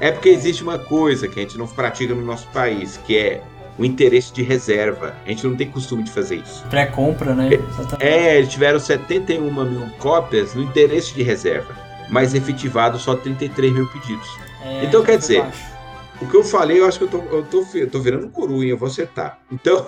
É 0.01 0.11
porque 0.11 0.31
existe 0.31 0.63
uma 0.63 0.79
coisa 0.79 1.29
que 1.29 1.39
a 1.39 1.43
gente 1.43 1.57
não 1.57 1.67
pratica 1.67 2.13
no 2.15 2.25
nosso 2.25 2.49
país, 2.49 2.99
que 3.07 3.17
é 3.17 3.43
o 3.79 3.85
interesse 3.85 4.33
de 4.33 4.43
reserva. 4.43 5.15
A 5.25 5.29
gente 5.29 5.47
não 5.47 5.55
tem 5.57 5.71
costume 5.71 6.03
de 6.03 6.11
fazer 6.11 6.37
isso. 6.37 6.65
Pré-compra, 6.69 7.35
né? 7.35 7.51
Exatamente. 7.55 8.05
É, 8.05 8.39
eles 8.39 8.51
tiveram 8.51 8.81
71 8.81 9.51
mil 9.65 9.89
cópias 9.99 10.55
no 10.55 10.63
interesse 10.63 11.15
de 11.15 11.23
reserva, 11.23 11.73
mas 12.11 12.35
efetivado 12.35 12.99
só 12.99 13.15
33 13.15 13.73
mil 13.73 13.87
pedidos. 13.89 14.29
É, 14.65 14.85
então, 14.85 15.03
quer 15.03 15.19
dizer, 15.19 15.43
baixo. 15.43 15.73
O 16.21 16.27
que 16.29 16.37
eu 16.37 16.45
falei, 16.45 16.79
eu 16.81 16.87
acho 16.87 16.99
que 16.99 17.05
eu 17.05 17.09
tô, 17.09 17.19
eu 17.19 17.45
tô, 17.45 17.67
eu 17.75 17.91
tô 17.91 18.01
virando? 18.01 18.33
Eu 18.65 18.77
vou 18.79 18.87
acertar. 18.89 19.39
Então, 19.51 19.87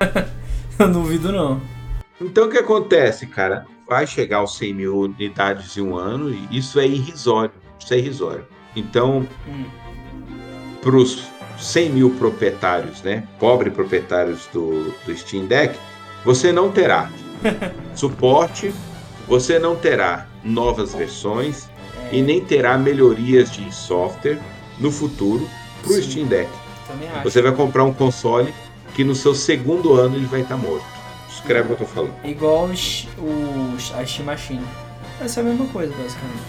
Eu 0.78 0.88
não 0.88 1.02
duvido 1.02 1.30
não. 1.32 1.60
então 2.20 2.46
o 2.46 2.50
que 2.50 2.58
acontece, 2.58 3.26
cara? 3.26 3.66
Vai 3.88 4.06
chegar 4.06 4.38
aos 4.38 4.56
100 4.56 4.74
mil 4.74 4.98
unidades 5.00 5.76
em 5.76 5.82
um 5.82 5.96
ano 5.96 6.30
e 6.30 6.58
isso 6.58 6.80
é 6.80 6.86
irrisório. 6.86 7.52
Isso 7.78 7.92
é 7.94 7.98
irrisório. 7.98 8.46
Então, 8.74 9.26
Hum. 9.46 9.64
para 10.82 10.96
os 10.96 11.28
100 11.58 11.90
mil 11.90 12.10
proprietários, 12.10 13.02
né? 13.02 13.26
Pobre 13.38 13.70
proprietários 13.70 14.46
do, 14.52 14.92
do 15.04 15.16
Steam 15.16 15.46
Deck, 15.46 15.78
você 16.24 16.50
não 16.52 16.70
terá 16.72 17.10
suporte, 17.94 18.72
você 19.28 19.58
não 19.58 19.76
terá 19.76 20.26
novas 20.42 20.94
versões 20.94 21.68
e 22.12 22.22
nem 22.22 22.44
terá 22.44 22.76
melhorias 22.78 23.50
de 23.50 23.72
software 23.74 24.38
no 24.78 24.90
futuro 24.90 25.48
para 25.82 25.92
o. 25.92 26.02
Steam 26.02 26.26
Deck. 26.26 26.50
Você 27.22 27.40
vai 27.42 27.52
comprar 27.52 27.84
um 27.84 27.92
console 27.92 28.52
que 28.94 29.02
no 29.04 29.14
seu 29.14 29.34
segundo 29.34 29.94
ano 29.94 30.16
ele 30.16 30.26
vai 30.26 30.40
estar 30.42 30.56
morto. 30.56 30.84
Escreve 31.28 31.72
o 31.72 31.76
que 31.76 31.82
eu 31.82 31.86
tô 31.86 31.92
falando. 31.92 32.14
Igual 32.24 32.64
o, 32.66 32.76
Sh- 32.76 33.08
o, 33.18 33.76
a 33.98 34.06
Steam 34.06 34.26
Machine. 34.26 34.64
Vai 35.18 35.28
ser 35.28 35.40
a 35.40 35.42
mesma 35.42 35.66
coisa, 35.66 35.92
basicamente. 35.96 36.42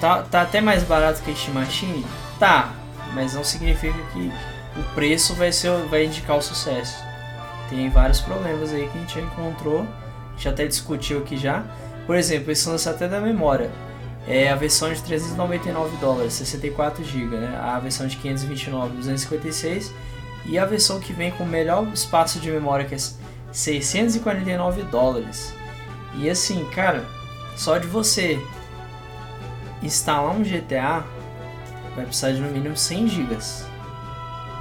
Tá, 0.00 0.22
tá 0.22 0.42
até 0.42 0.60
mais 0.60 0.82
barato 0.84 1.20
que 1.22 1.30
a 1.30 1.34
Steam 1.34 1.54
Machine? 1.54 2.04
Tá, 2.38 2.72
mas 3.14 3.34
não 3.34 3.42
significa 3.42 3.98
que 4.12 4.32
o 4.78 4.82
preço 4.94 5.34
vai, 5.34 5.50
ser, 5.50 5.70
vai 5.90 6.04
indicar 6.04 6.36
o 6.36 6.42
sucesso. 6.42 6.96
Tem 7.68 7.90
vários 7.90 8.20
problemas 8.20 8.72
aí 8.72 8.88
que 8.88 8.96
a 8.96 9.00
gente 9.00 9.14
já 9.16 9.20
encontrou, 9.20 9.80
a 9.80 10.32
gente 10.36 10.48
até 10.48 10.66
discutiu 10.66 11.18
aqui 11.18 11.36
já. 11.36 11.64
Por 12.06 12.16
exemplo, 12.16 12.52
esse 12.52 12.68
lance 12.68 12.88
até 12.88 13.08
da 13.08 13.20
memória. 13.20 13.70
É 14.30 14.50
a 14.50 14.54
versão 14.54 14.92
de 14.92 15.02
399 15.02 15.96
dólares, 15.96 16.34
64 16.34 17.02
GB, 17.02 17.36
né? 17.36 17.58
A 17.62 17.78
versão 17.78 18.06
de 18.06 18.16
529, 18.16 18.96
256. 18.96 19.90
E 20.44 20.58
a 20.58 20.66
versão 20.66 21.00
que 21.00 21.14
vem 21.14 21.30
com 21.30 21.44
o 21.44 21.46
melhor 21.46 21.88
espaço 21.94 22.38
de 22.38 22.50
memória, 22.50 22.84
que 22.84 22.94
é 22.94 22.98
649 23.50 24.82
dólares. 24.82 25.54
E 26.14 26.28
assim, 26.28 26.62
cara, 26.66 27.06
só 27.56 27.78
de 27.78 27.86
você 27.86 28.38
instalar 29.82 30.36
um 30.36 30.42
GTA 30.42 31.04
vai 31.96 32.04
precisar 32.04 32.32
de 32.32 32.40
no 32.40 32.50
mínimo 32.50 32.76
100 32.76 33.08
gigas. 33.08 33.64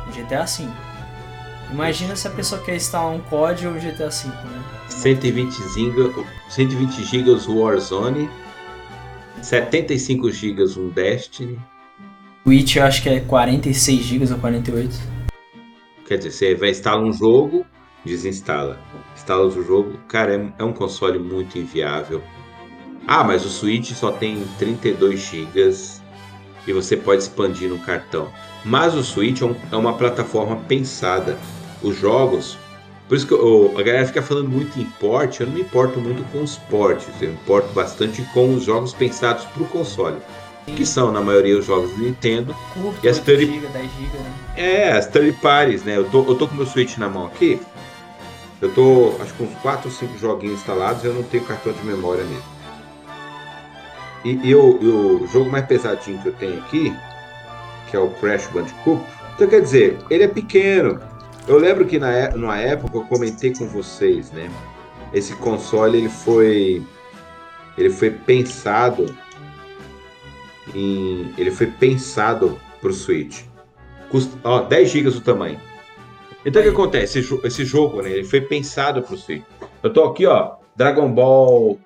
Um 0.07 0.11
GTA 0.11 0.45
V. 0.45 0.67
Imagina 1.71 2.15
se 2.15 2.25
a 2.27 2.31
pessoa 2.31 2.61
quer 2.61 2.77
instalar 2.77 3.11
um 3.11 3.19
COD 3.19 3.67
ou 3.67 3.73
um 3.73 3.79
GTA 3.79 4.09
V, 4.09 4.27
né? 4.29 4.63
120 4.87 5.51
GB, 5.73 6.25
120 6.49 7.03
GB 7.03 7.31
Warzone, 7.49 8.29
75 9.41 10.31
GB 10.31 10.63
um 10.77 10.89
Destiny. 10.89 11.59
Switch 12.43 12.75
eu 12.77 12.83
acho 12.83 13.01
que 13.03 13.09
é 13.09 13.19
46 13.19 14.03
gigas 14.03 14.31
ou 14.31 14.37
48. 14.39 14.95
Quer 16.07 16.17
dizer, 16.17 16.31
você 16.31 16.55
vai 16.55 16.69
instalar 16.71 17.03
um 17.03 17.11
jogo, 17.11 17.65
desinstala. 18.05 18.79
Instala 19.15 19.43
outro 19.43 19.63
jogo. 19.65 19.97
Cara, 20.07 20.35
é, 20.35 20.53
é 20.59 20.63
um 20.63 20.71
console 20.73 21.19
muito 21.19 21.57
inviável. 21.57 22.23
Ah, 23.05 23.23
mas 23.23 23.45
o 23.45 23.49
Switch 23.49 23.91
só 23.93 24.11
tem 24.11 24.43
32 24.57 25.19
GB 25.19 25.71
e 26.65 26.73
você 26.73 26.95
pode 26.97 27.23
expandir 27.23 27.69
no 27.69 27.79
cartão. 27.79 28.29
Mas 28.65 28.93
o 28.95 29.03
Switch 29.03 29.41
é, 29.41 29.45
um- 29.45 29.55
é 29.71 29.75
uma 29.75 29.93
plataforma 29.93 30.55
pensada. 30.67 31.37
Os 31.81 31.97
jogos. 31.97 32.57
Por 33.07 33.15
isso 33.15 33.25
que 33.25 33.33
eu- 33.33 33.73
a 33.77 33.81
galera 33.83 34.05
fica 34.05 34.21
falando 34.21 34.49
muito 34.49 34.77
em 34.79 34.83
porte. 34.85 35.39
Eu 35.41 35.47
não 35.47 35.53
me 35.53 35.61
importo 35.61 35.99
muito 35.99 36.23
com 36.31 36.41
os 36.43 36.57
portes. 36.57 37.07
Eu 37.21 37.29
me 37.29 37.35
importo 37.35 37.69
bastante 37.73 38.21
com 38.33 38.53
os 38.53 38.63
jogos 38.65 38.93
pensados 38.93 39.45
para 39.45 39.63
o 39.63 39.67
console. 39.67 40.17
que 40.75 40.85
são 40.85 41.13
na 41.13 41.21
maioria 41.21 41.57
os 41.57 41.65
jogos 41.65 41.89
do 41.91 41.99
Nintendo. 42.03 42.53
Curto, 42.73 42.99
E 43.01 43.07
as 43.07 43.15
8 43.19 43.23
30 43.23 43.45
GB, 43.53 43.67
10 43.67 43.85
GB, 43.89 44.17
né? 44.17 44.31
É, 44.57 44.91
as 44.91 45.07
third 45.07 45.31
parties, 45.41 45.81
né? 45.85 45.95
Eu 45.95 46.03
tô, 46.09 46.25
eu 46.25 46.35
tô 46.35 46.45
com 46.45 46.55
o 46.55 46.57
meu 46.57 46.65
Switch 46.65 46.97
na 46.97 47.07
mão 47.07 47.25
aqui. 47.27 47.61
Eu 48.61 48.73
tô, 48.73 49.13
acho 49.21 49.33
que 49.33 49.43
uns 49.43 49.53
4 49.61 49.87
ou 49.89 49.95
5 49.95 50.17
joguinhos 50.17 50.59
instalados 50.59 51.05
eu 51.05 51.13
não 51.13 51.23
tenho 51.23 51.45
cartão 51.45 51.71
de 51.71 51.81
memória 51.85 52.25
nele. 52.25 52.41
E, 54.25 54.49
e 54.49 54.53
o, 54.55 54.77
e 54.81 54.87
o 54.87 55.27
jogo 55.31 55.49
mais 55.49 55.65
pesadinho 55.65 56.19
que 56.21 56.27
eu 56.27 56.33
tenho 56.33 56.57
aqui, 56.59 56.93
que 57.89 57.95
é 57.95 57.99
o 57.99 58.09
Crash 58.09 58.47
Bandicoot, 58.47 59.01
então 59.35 59.47
quer 59.47 59.61
dizer, 59.61 59.97
ele 60.09 60.23
é 60.23 60.27
pequeno. 60.27 60.99
Eu 61.47 61.57
lembro 61.57 61.85
que 61.85 61.97
na, 61.97 62.11
é- 62.11 62.33
numa 62.35 62.57
época 62.59 62.97
eu 62.97 63.03
comentei 63.05 63.53
com 63.53 63.67
vocês, 63.67 64.31
né? 64.31 64.51
Esse 65.13 65.35
console 65.37 65.97
ele 65.97 66.09
foi 66.09 66.83
ele 67.77 67.89
foi 67.89 68.09
pensado 68.09 69.05
em 70.75 71.33
ele 71.37 71.51
foi 71.51 71.67
pensado 71.67 72.59
pro 72.81 72.91
Switch. 72.91 73.43
Custa, 74.09 74.37
ó, 74.43 74.61
10 74.61 74.89
GB 74.89 75.09
o 75.09 75.21
tamanho. 75.21 75.59
Então 76.45 76.61
o 76.61 76.65
que 76.65 76.71
acontece? 76.71 77.19
Esse, 77.19 77.39
esse 77.45 77.65
jogo, 77.65 78.01
né, 78.01 78.11
ele 78.11 78.23
foi 78.23 78.41
pensado 78.41 79.01
pro 79.01 79.17
Switch. 79.17 79.43
Eu 79.81 79.91
tô 79.91 80.03
aqui, 80.03 80.25
ó, 80.25 80.55
Dragon 80.75 81.11
Ball 81.11 81.79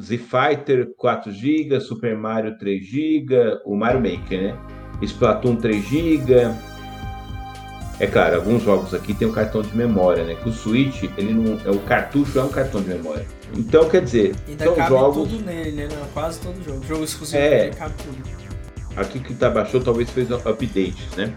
Z 0.00 0.18
Fighter 0.18 0.92
4 0.96 1.32
GB, 1.32 1.80
Super 1.80 2.16
Mario 2.16 2.56
3 2.56 2.84
GB, 2.84 3.60
o 3.64 3.74
Mario 3.76 4.00
Maker, 4.00 4.42
né? 4.42 4.58
Splatoon 5.02 5.56
3 5.56 5.84
GB. 5.84 6.67
É 8.00 8.06
claro, 8.06 8.36
alguns 8.36 8.62
jogos 8.62 8.94
aqui 8.94 9.12
tem 9.12 9.26
um 9.26 9.32
cartão 9.32 9.60
de 9.60 9.76
memória, 9.76 10.24
né? 10.24 10.34
Que 10.36 10.48
o 10.48 10.52
Switch, 10.52 11.02
ele 11.16 11.32
não, 11.32 11.60
é 11.64 11.70
o 11.70 11.80
cartucho 11.80 12.38
é 12.38 12.44
um 12.44 12.48
cartão 12.48 12.80
de 12.80 12.88
memória. 12.90 13.26
Então, 13.56 13.88
quer 13.88 14.02
dizer, 14.02 14.36
Ainda 14.46 14.64
são 14.64 14.74
cabe 14.76 14.88
jogos 14.88 15.28
tudo 15.28 15.44
nele, 15.44 15.86
né? 15.86 15.88
Quase 16.14 16.38
todo 16.40 16.64
jogo. 16.64 16.84
Jogo 16.86 17.04
exclusivo 17.04 17.42
É. 17.42 17.70
cabe 17.70 17.94
tudo. 18.02 18.38
aqui 18.96 19.18
que 19.20 19.34
tá 19.34 19.50
baixou 19.50 19.80
talvez 19.80 20.10
fez 20.10 20.30
updates, 20.30 21.16
né? 21.16 21.34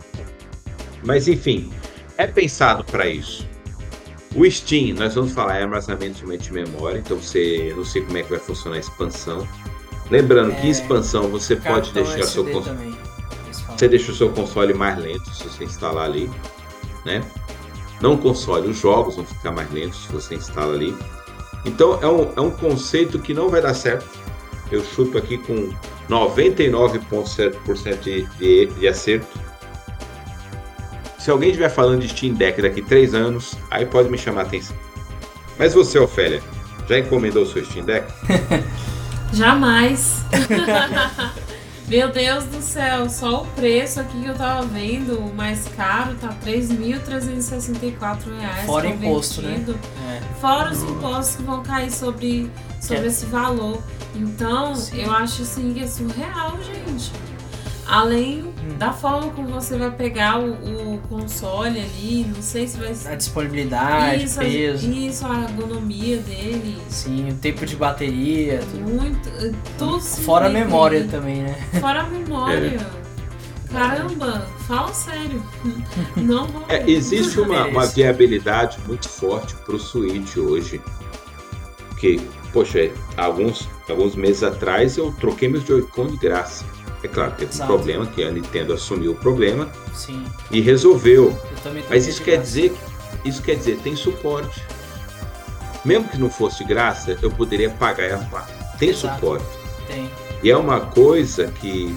Mas 1.04 1.28
enfim, 1.28 1.72
é 2.18 2.28
pensado 2.28 2.84
para 2.84 3.08
isso. 3.08 3.48
O 4.36 4.50
Steam, 4.50 4.96
nós 4.96 5.16
vamos 5.16 5.34
falar, 5.34 5.58
é 5.58 5.64
armazenamento 5.64 6.26
de 6.38 6.54
memória, 6.54 7.00
então 7.00 7.18
você 7.18 7.74
não 7.76 7.84
sei 7.84 8.02
como 8.02 8.18
é 8.18 8.24
que 8.24 8.30
vai 8.30 8.40
funcionar 8.40 8.78
a 8.78 8.80
expansão. 8.80 9.46
Lembrando 10.10 10.54
que 10.56 10.68
É, 10.68 10.70
expansão 10.70 11.30
você 11.30 11.56
pode 11.56 11.92
deixar 11.94 12.24
seu 12.24 12.44
SD 12.44 12.52
console, 12.52 12.78
eles 12.84 12.96
falam. 12.96 13.11
Você 13.82 13.88
deixa 13.88 14.12
o 14.12 14.16
seu 14.16 14.30
console 14.30 14.76
mais 14.76 14.96
lento 15.00 15.34
se 15.34 15.44
você 15.44 15.64
instalar 15.64 16.06
ali, 16.06 16.30
né? 17.04 17.24
Não 18.00 18.14
o 18.14 18.18
console, 18.18 18.70
os 18.70 18.78
jogos 18.78 19.16
vão 19.16 19.26
ficar 19.26 19.52
mais 19.52 19.72
lentos 19.72 20.04
se 20.04 20.12
você 20.12 20.36
instala 20.36 20.76
ali. 20.76 20.96
Então 21.66 21.98
é 22.00 22.06
um, 22.08 22.32
é 22.36 22.42
um 22.42 22.52
conceito 22.52 23.18
que 23.18 23.34
não 23.34 23.50
vai 23.50 23.60
dar 23.60 23.74
certo. 23.74 24.08
Eu 24.72 24.84
chuto 24.84 25.18
aqui 25.18 25.40
com 25.40 25.72
99,7% 26.08 28.00
de, 28.02 28.22
de, 28.38 28.68
de 28.68 28.88
acerto. 28.88 29.40
Se 31.18 31.32
alguém 31.32 31.50
estiver 31.50 31.70
falando 31.70 32.02
de 32.02 32.10
Steam 32.10 32.36
Deck 32.36 32.62
daqui 32.62 32.84
3 32.84 33.16
anos, 33.16 33.58
aí 33.72 33.88
pode 33.88 34.12
me 34.12 34.18
chamar 34.18 34.42
a 34.42 34.44
atenção. 34.44 34.78
Mas 35.58 35.74
você, 35.74 35.98
Ofélia, 35.98 36.40
já 36.88 37.00
encomendou 37.00 37.42
o 37.42 37.48
seu 37.48 37.66
Steam 37.66 37.84
Deck? 37.84 38.06
Jamais. 39.34 40.24
Meu 41.92 42.10
Deus 42.10 42.46
do 42.46 42.62
céu, 42.62 43.10
só 43.10 43.42
o 43.42 43.48
preço 43.48 44.00
aqui 44.00 44.22
que 44.22 44.26
eu 44.26 44.34
tava 44.34 44.66
vendo, 44.66 45.20
o 45.20 45.36
mais 45.36 45.68
caro, 45.76 46.16
tá 46.16 46.30
3.364 46.42 48.40
reais. 48.40 48.66
Fora 48.66 48.88
imposto, 48.88 49.42
né? 49.42 49.62
É. 50.10 50.22
Fora 50.40 50.72
os 50.72 50.82
impostos 50.84 51.36
que 51.36 51.44
vão 51.44 51.62
cair 51.62 51.92
sobre, 51.92 52.50
sobre 52.80 53.04
É. 53.04 53.08
esse 53.08 53.26
valor. 53.26 53.84
Então, 54.16 54.74
Sim. 54.74 55.02
eu 55.02 55.12
acho 55.12 55.42
assim 55.42 55.74
que 55.74 55.84
é 55.84 55.88
surreal, 55.88 56.58
gente. 56.64 57.12
Além 57.92 58.44
Hum. 58.64 58.78
da 58.78 58.94
forma 58.94 59.32
como 59.32 59.48
você 59.50 59.76
vai 59.78 59.90
pegar 59.92 60.40
o, 60.40 60.52
o 60.94 60.98
console 61.10 61.80
ali, 61.82 62.26
não 62.34 62.42
sei 62.42 62.68
se 62.68 62.78
vai 62.78 62.94
A 63.12 63.16
disponibilidade, 63.16 64.24
isso, 64.26 64.40
peso. 64.40 64.92
isso, 64.92 65.26
a 65.26 65.42
ergonomia 65.42 66.18
dele, 66.18 66.78
Sim, 66.88 67.30
o 67.32 67.34
tempo 67.36 67.66
de 67.66 67.76
bateria. 67.76 68.60
tudo. 68.72 68.90
muito, 68.90 69.30
tudo 69.80 70.00
se 70.00 70.22
Fora 70.22 70.46
a 70.46 70.50
memória 70.50 71.00
aí. 71.00 71.08
também, 71.08 71.42
né? 71.42 71.56
Fora 71.82 72.02
a 72.02 72.04
memória. 72.08 72.80
Caramba, 73.72 74.46
fala 74.68 74.94
sério. 74.94 75.44
Não 76.16 76.46
vou. 76.48 76.64
É, 76.70 76.90
existe 76.90 77.40
uma, 77.40 77.66
uma 77.68 77.86
viabilidade 77.88 78.78
muito 78.88 79.08
forte 79.10 79.56
para 79.66 79.76
o 79.76 79.80
Switch 79.80 80.38
hoje. 80.38 80.80
Que, 82.00 82.20
poxa, 82.54 82.80
é, 82.80 82.92
alguns, 83.18 83.68
alguns 83.90 84.16
meses 84.16 84.44
atrás 84.44 84.98
eu 84.98 85.12
troquei 85.20 85.48
meus 85.50 85.66
Joy-Con 85.66 86.08
de 86.08 86.18
graça. 86.18 86.64
É 87.04 87.08
claro, 87.08 87.32
teve 87.32 87.52
um 87.52 87.56
Exato. 87.56 87.68
problema 87.74 88.06
que 88.06 88.24
a 88.24 88.30
Nintendo 88.32 88.74
assumiu 88.74 89.14
o 89.14 89.16
problema 89.16 89.70
Sim. 89.94 90.24
e 90.52 90.62
resolveu. 90.62 91.36
Mas 91.90 92.08
isso 92.08 92.22
quer 92.22 92.38
graça. 92.38 92.46
dizer, 92.48 92.74
isso 93.26 93.42
quer 93.42 93.56
dizer, 93.56 93.80
tem 93.80 93.96
suporte. 93.96 94.62
Mesmo 95.84 96.08
que 96.08 96.18
não 96.18 96.30
fosse 96.30 96.60
de 96.60 96.66
graça, 96.66 97.18
eu 97.22 97.32
poderia 97.32 97.70
pagar 97.72 98.08
e 98.08 98.12
arrumar. 98.12 98.48
Tem 98.78 98.90
Exato. 98.90 99.16
suporte. 99.16 99.46
Tem. 99.88 100.10
E 100.44 100.52
é 100.52 100.56
uma 100.56 100.80
coisa 100.82 101.48
que, 101.48 101.96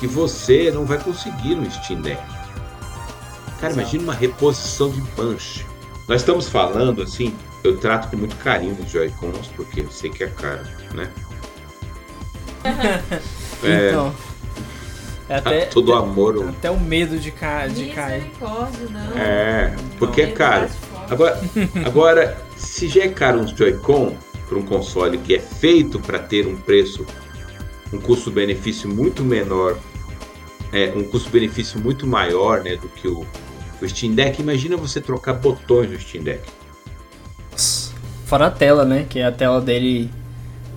que 0.00 0.06
você 0.06 0.70
não 0.70 0.86
vai 0.86 0.98
conseguir 0.98 1.54
no 1.54 1.70
Steam 1.70 2.00
Deck. 2.00 2.22
Cara, 3.60 3.72
Exato. 3.72 3.72
imagina 3.74 4.02
uma 4.04 4.14
reposição 4.14 4.90
de 4.90 5.02
punch. 5.10 5.66
Nós 6.08 6.22
estamos 6.22 6.48
falando 6.48 7.02
assim, 7.02 7.36
eu 7.62 7.76
trato 7.76 8.10
com 8.10 8.16
muito 8.16 8.36
carinho 8.36 8.76
os 8.82 8.90
Joy-Cons, 8.90 9.48
porque 9.54 9.82
eu 9.82 9.90
sei 9.90 10.10
que 10.10 10.24
é 10.24 10.28
caro, 10.28 10.64
né? 10.94 11.10
É. 13.64 13.88
Então. 13.88 14.14
É 15.28 15.36
até, 15.36 15.64
Todo 15.66 15.94
amor. 15.94 16.48
até 16.48 16.70
o 16.70 16.78
medo 16.78 17.18
de, 17.18 17.30
ca... 17.30 17.66
de 17.66 17.86
cair. 17.86 18.30
Não. 18.38 19.16
É, 19.16 19.74
porque 19.98 20.20
é 20.20 20.24
Ele 20.24 20.32
caro. 20.32 20.68
Agora, 21.08 21.40
agora 21.86 22.36
se 22.56 22.88
já 22.88 23.04
é 23.04 23.08
caro 23.08 23.40
um 23.40 23.46
Joy-Con 23.48 24.16
para 24.48 24.58
um 24.58 24.62
console 24.62 25.16
que 25.18 25.34
é 25.34 25.38
feito 25.38 25.98
para 25.98 26.18
ter 26.18 26.46
um 26.46 26.56
preço, 26.56 27.06
um 27.92 27.98
custo-benefício 27.98 28.88
muito 28.88 29.22
menor, 29.24 29.78
é, 30.72 30.92
um 30.94 31.04
custo-benefício 31.04 31.80
muito 31.80 32.06
maior 32.06 32.62
né, 32.62 32.76
do 32.76 32.88
que 32.88 33.08
o, 33.08 33.26
o 33.80 33.88
Steam 33.88 34.14
Deck, 34.14 34.40
imagina 34.40 34.76
você 34.76 35.00
trocar 35.00 35.34
botões 35.34 35.90
no 35.90 35.98
Steam 35.98 36.24
Deck. 36.24 36.42
Fora 38.26 38.46
a 38.46 38.50
tela, 38.50 38.84
né? 38.84 39.06
Que 39.08 39.20
a 39.20 39.30
tela 39.30 39.60
dele 39.60 40.10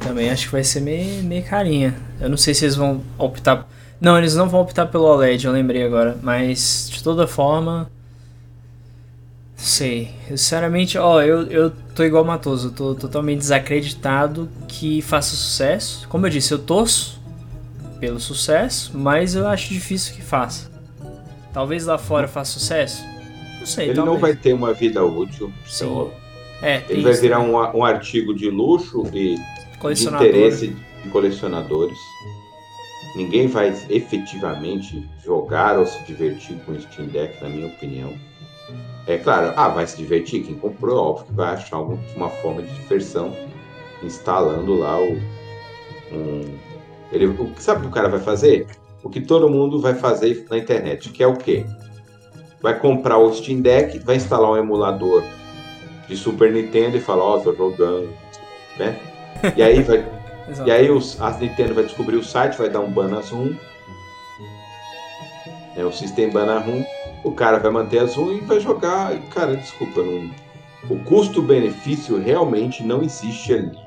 também 0.05 0.29
acho 0.29 0.45
que 0.45 0.51
vai 0.51 0.63
ser 0.63 0.81
meio, 0.81 1.23
meio 1.23 1.43
carinha. 1.43 1.95
Eu 2.19 2.29
não 2.29 2.37
sei 2.37 2.53
se 2.53 2.65
eles 2.65 2.75
vão 2.75 3.01
optar. 3.17 3.67
Não, 3.99 4.17
eles 4.17 4.35
não 4.35 4.47
vão 4.47 4.61
optar 4.61 4.85
pelo 4.87 5.05
OLED, 5.05 5.45
eu 5.45 5.51
lembrei 5.51 5.83
agora. 5.83 6.17
Mas 6.21 6.89
de 6.91 7.01
toda 7.03 7.27
forma. 7.27 7.89
Sei. 9.55 10.11
Eu, 10.29 10.37
sinceramente, 10.37 10.97
ó, 10.97 11.21
eu, 11.21 11.43
eu 11.47 11.71
tô 11.95 12.03
igual 12.03 12.23
o 12.23 12.27
Matoso. 12.27 12.67
Eu 12.67 12.71
tô 12.73 12.95
totalmente 12.95 13.39
desacreditado 13.39 14.49
que 14.67 15.01
faça 15.01 15.35
sucesso. 15.35 16.07
Como 16.09 16.25
eu 16.25 16.29
disse, 16.29 16.51
eu 16.51 16.59
torço 16.59 17.21
pelo 17.99 18.19
sucesso, 18.19 18.91
mas 18.93 19.33
eu 19.35 19.47
acho 19.47 19.69
difícil 19.69 20.13
que 20.15 20.21
faça. 20.21 20.69
Talvez 21.53 21.85
lá 21.85 21.97
fora 21.97 22.27
faça 22.27 22.51
sucesso. 22.59 23.01
Não 23.59 23.65
sei, 23.65 23.85
Ele 23.85 23.95
talvez. 23.95 24.13
não 24.13 24.19
vai 24.21 24.35
ter 24.35 24.53
uma 24.53 24.73
vida 24.73 25.03
útil. 25.03 25.51
Sim. 25.65 25.85
então, 25.85 26.11
É, 26.61 26.83
ele 26.89 27.01
vai 27.01 27.13
virar 27.13 27.39
um, 27.39 27.53
um 27.79 27.83
artigo 27.85 28.35
de 28.35 28.49
luxo 28.49 29.03
e 29.13 29.37
de 29.77 30.07
interesse 30.07 30.75
de 31.03 31.09
colecionadores. 31.09 31.97
Ninguém 33.15 33.47
vai 33.47 33.73
efetivamente 33.89 35.07
jogar 35.23 35.79
ou 35.79 35.85
se 35.85 36.03
divertir 36.05 36.57
com 36.65 36.73
o 36.73 36.81
Steam 36.81 37.07
Deck, 37.07 37.41
na 37.41 37.49
minha 37.49 37.67
opinião. 37.67 38.13
É 39.07 39.17
claro, 39.17 39.53
ah, 39.55 39.69
vai 39.69 39.85
se 39.85 39.97
divertir. 39.97 40.43
Quem 40.43 40.55
comprou, 40.55 40.97
óbvio 40.97 41.27
que 41.27 41.33
vai 41.33 41.53
achar 41.53 41.79
uma 41.79 42.29
forma 42.29 42.63
de 42.63 42.73
diversão 42.73 43.33
instalando 44.03 44.75
lá 44.75 44.99
o. 44.99 45.13
Um, 46.11 46.57
ele, 47.11 47.27
o, 47.27 47.51
sabe 47.57 47.79
o 47.79 47.81
que 47.83 47.87
o 47.87 47.91
cara 47.91 48.09
vai 48.09 48.19
fazer? 48.19 48.67
O 49.03 49.09
que 49.09 49.21
todo 49.21 49.49
mundo 49.49 49.79
vai 49.79 49.93
fazer 49.93 50.45
na 50.49 50.57
internet, 50.57 51.09
que 51.09 51.23
é 51.23 51.27
o 51.27 51.37
quê? 51.37 51.65
Vai 52.61 52.79
comprar 52.79 53.17
o 53.17 53.31
Steam 53.31 53.61
Deck, 53.61 53.99
vai 53.99 54.15
instalar 54.15 54.51
um 54.51 54.57
emulador 54.57 55.23
de 56.07 56.17
Super 56.17 56.51
Nintendo 56.51 56.97
e 56.97 57.01
falar, 57.01 57.23
ó, 57.23 57.39
tô 57.39 57.53
jogando, 57.53 58.09
né? 58.77 58.99
E 59.55 59.61
aí 59.61 59.81
vai 59.81 60.05
e 60.65 60.71
aí 60.71 60.89
os, 60.91 61.19
a 61.21 61.31
Nintendo 61.31 61.73
vai 61.73 61.83
descobrir 61.83 62.17
o 62.17 62.23
site, 62.23 62.57
vai 62.57 62.69
dar 62.69 62.79
um 62.79 62.91
ban 62.91 63.17
as 63.17 63.29
ROM. 63.29 63.53
É, 65.75 65.83
o 65.83 65.91
System 65.91 66.29
ban 66.29 66.51
a 66.51 66.59
ROM. 66.59 66.83
O 67.23 67.31
cara 67.31 67.57
vai 67.57 67.71
manter 67.71 67.99
as 67.99 68.15
ROM 68.15 68.31
e 68.31 68.41
vai 68.41 68.59
jogar. 68.59 69.15
E, 69.15 69.19
cara, 69.27 69.55
desculpa, 69.55 70.01
não, 70.01 70.29
o 70.89 70.99
custo-benefício 71.03 72.19
realmente 72.19 72.83
não 72.83 73.01
existe 73.01 73.53
ali. 73.53 73.77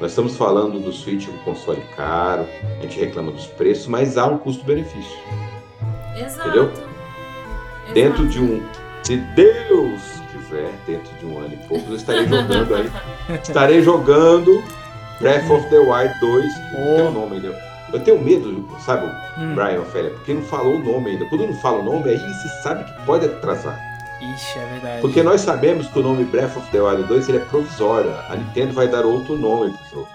Nós 0.00 0.12
estamos 0.12 0.36
falando 0.36 0.80
do 0.80 0.92
Switch, 0.92 1.28
um 1.28 1.38
console 1.38 1.82
caro, 1.96 2.46
a 2.78 2.82
gente 2.82 2.98
reclama 2.98 3.30
dos 3.30 3.46
preços, 3.46 3.86
mas 3.86 4.16
há 4.16 4.26
um 4.26 4.38
custo-benefício. 4.38 5.18
Exato. 6.16 6.48
Entendeu? 6.48 6.70
Exato. 6.70 7.94
Dentro 7.94 8.28
de 8.28 8.40
um. 8.40 8.62
Se 9.02 9.16
Deus 9.16 10.21
dentro 10.86 11.12
de 11.18 11.26
um 11.26 11.38
ano 11.38 11.54
e 11.54 11.56
pouco, 11.68 11.90
eu 11.90 11.96
estarei 11.96 12.26
jogando 12.28 12.74
aí. 12.74 12.90
Estarei 13.42 13.82
jogando 13.82 14.62
Breath 15.20 15.50
of 15.50 15.68
the 15.68 15.78
Wild 15.78 16.14
2, 16.20 16.44
que 16.54 16.60
Oh. 16.76 16.96
tem 16.96 17.06
um 17.06 17.12
nome, 17.12 17.40
né? 17.40 17.68
Eu 17.92 18.00
tenho 18.00 18.18
medo, 18.20 18.66
sabe, 18.84 19.06
Hum. 19.38 19.54
Brian 19.54 19.80
Ofélia, 19.80 20.10
porque 20.10 20.32
não 20.32 20.42
falou 20.42 20.76
o 20.76 20.78
nome 20.84 21.10
ainda. 21.10 21.24
Quando 21.26 21.46
não 21.46 21.54
fala 21.60 21.78
o 21.80 21.84
nome, 21.84 22.08
aí 22.10 22.18
se 22.18 22.62
sabe 22.62 22.84
que 22.84 23.02
pode 23.04 23.26
atrasar. 23.26 23.78
Ixi, 24.34 24.58
é 24.58 24.66
verdade. 24.66 25.00
Porque 25.00 25.22
nós 25.22 25.40
sabemos 25.40 25.88
que 25.88 25.98
o 25.98 26.02
nome 26.02 26.24
Breath 26.24 26.56
of 26.56 26.70
the 26.70 26.80
Wild 26.80 27.02
2 27.04 27.28
ele 27.28 27.38
é 27.38 27.40
provisório. 27.44 28.12
A 28.30 28.36
Nintendo 28.36 28.72
vai 28.72 28.88
dar 28.88 29.04
outro 29.04 29.36
nome 29.36 29.72
pro 29.72 29.90
jogo. 30.00 30.08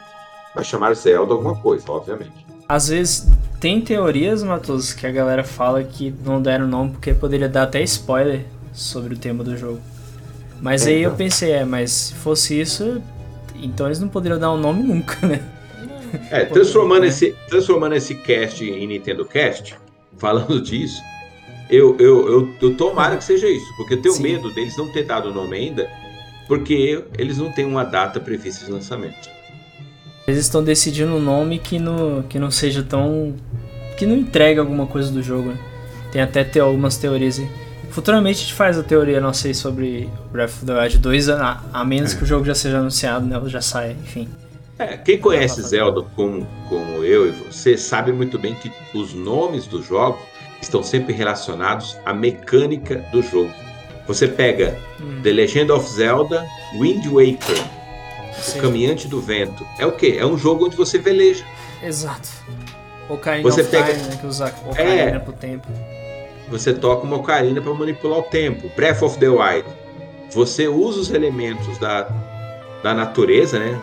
Vai 0.55 0.63
chamar 0.63 0.93
Zelda 0.95 1.33
alguma 1.33 1.55
coisa, 1.55 1.83
obviamente. 1.91 2.45
Às 2.67 2.87
vezes 2.87 3.27
tem 3.59 3.79
teorias, 3.81 4.41
Matos, 4.43 4.93
que 4.93 5.05
a 5.05 5.11
galera 5.11 5.43
fala 5.43 5.83
que 5.83 6.13
não 6.25 6.41
deram 6.41 6.67
nome 6.67 6.91
porque 6.91 7.13
poderia 7.13 7.47
dar 7.49 7.63
até 7.63 7.81
spoiler 7.83 8.45
sobre 8.73 9.13
o 9.13 9.17
tema 9.17 9.43
do 9.43 9.55
jogo. 9.57 9.79
Mas 10.61 10.87
aí 10.87 11.03
eu 11.03 11.11
pensei, 11.11 11.51
é, 11.51 11.65
mas 11.65 11.91
se 11.91 12.13
fosse 12.15 12.59
isso, 12.59 13.01
então 13.55 13.85
eles 13.85 13.99
não 13.99 14.07
poderiam 14.07 14.39
dar 14.39 14.51
um 14.51 14.57
nome 14.57 14.83
nunca, 14.83 15.25
né? 15.25 15.41
É, 16.31 16.45
transformando 16.45 17.05
esse, 17.05 17.35
transformando 17.49 17.93
esse 17.93 18.15
cast 18.15 18.63
em 18.63 18.87
Nintendo 18.87 19.25
Cast, 19.25 19.75
falando 20.17 20.61
disso, 20.61 21.01
eu, 21.69 21.97
eu, 21.99 22.29
eu, 22.29 22.49
eu 22.61 22.75
tomara 22.77 23.17
que 23.17 23.25
seja 23.25 23.45
isso, 23.49 23.65
porque 23.75 23.95
eu 23.95 24.01
tenho 24.01 24.15
Sim. 24.15 24.23
medo 24.23 24.53
deles 24.53 24.77
não 24.77 24.89
ter 24.89 25.03
dado 25.03 25.29
o 25.29 25.33
nome 25.33 25.57
ainda, 25.57 25.89
porque 26.47 27.03
eles 27.17 27.37
não 27.37 27.51
têm 27.51 27.65
uma 27.65 27.83
data 27.83 28.21
prevista 28.21 28.65
de 28.65 28.71
lançamento. 28.71 29.29
Eles 30.25 30.39
estão 30.39 30.63
decidindo 30.63 31.11
um 31.13 31.19
nome 31.19 31.59
que 31.59 31.77
não, 31.77 32.23
que 32.23 32.39
não 32.39 32.49
seja 32.49 32.81
tão. 32.81 33.35
que 33.97 34.05
não 34.05 34.15
entregue 34.15 34.61
alguma 34.61 34.87
coisa 34.87 35.11
do 35.11 35.21
jogo, 35.21 35.49
né? 35.49 35.57
Tem 36.09 36.21
até 36.21 36.45
te- 36.45 36.59
algumas 36.59 36.95
teorias 36.95 37.37
aí. 37.37 37.49
Futuramente 37.91 38.39
a 38.39 38.41
gente 38.41 38.53
faz 38.53 38.77
a 38.77 38.83
teoria 38.83 39.19
nossa 39.19 39.47
aí 39.47 39.55
sobre 39.55 40.09
Breath 40.31 40.51
of 40.51 40.65
the 40.65 40.73
Wild 40.79 40.97
2, 40.99 41.29
a, 41.29 41.61
a 41.73 41.83
menos 41.85 42.13
que 42.13 42.23
o 42.23 42.25
jogo 42.27 42.45
já 42.45 42.53
seja 42.53 42.77
anunciado, 42.79 43.25
né? 43.25 43.37
Ou 43.37 43.49
já 43.49 43.61
saia, 43.61 43.91
enfim. 44.03 44.27
É, 44.77 44.95
quem 44.95 45.17
conhece 45.17 45.61
Zelda 45.63 46.03
como, 46.15 46.45
como 46.69 47.03
eu 47.03 47.27
e 47.27 47.31
você 47.31 47.75
sabe 47.75 48.11
muito 48.11 48.37
bem 48.37 48.53
que 48.55 48.71
os 48.93 49.13
nomes 49.13 49.65
dos 49.65 49.87
jogos 49.87 50.21
estão 50.61 50.83
sempre 50.83 51.13
relacionados 51.13 51.97
à 52.05 52.13
mecânica 52.13 53.03
do 53.11 53.21
jogo. 53.23 53.51
Você 54.07 54.27
pega 54.27 54.77
Hum. 55.01 55.19
The 55.23 55.31
Legend 55.31 55.71
of 55.71 55.89
Zelda, 55.89 56.45
Wind 56.79 57.05
Waker, 57.07 57.63
Sim. 58.39 58.59
O 58.59 58.61
Caminhante 58.61 59.07
do 59.07 59.19
Vento. 59.19 59.65
É 59.79 59.85
o 59.85 59.91
quê? 59.93 60.17
É 60.19 60.25
um 60.25 60.37
jogo 60.37 60.65
onde 60.67 60.75
você 60.75 60.99
veleja. 60.99 61.43
Exato. 61.81 62.29
Ocarina 63.09 63.49
Você 63.49 63.61
of 63.61 63.71
pega- 63.71 63.93
Time, 63.93 64.05
né? 64.09 64.17
Que 64.21 64.27
usa 64.27 64.53
Ocarina 64.69 64.93
É. 64.93 65.19
pro 65.19 65.33
tempo. 65.33 65.67
Você 66.49 66.73
toca 66.73 67.05
uma 67.05 67.17
ocarina 67.17 67.61
para 67.61 67.73
manipular 67.73 68.19
o 68.19 68.23
tempo. 68.23 68.71
Breath 68.75 69.01
of 69.01 69.17
the 69.19 69.27
Wild. 69.27 69.67
Você 70.31 70.67
usa 70.67 70.99
os 70.99 71.11
elementos 71.11 71.77
da, 71.77 72.09
da 72.83 72.93
natureza, 72.93 73.59
né? 73.59 73.79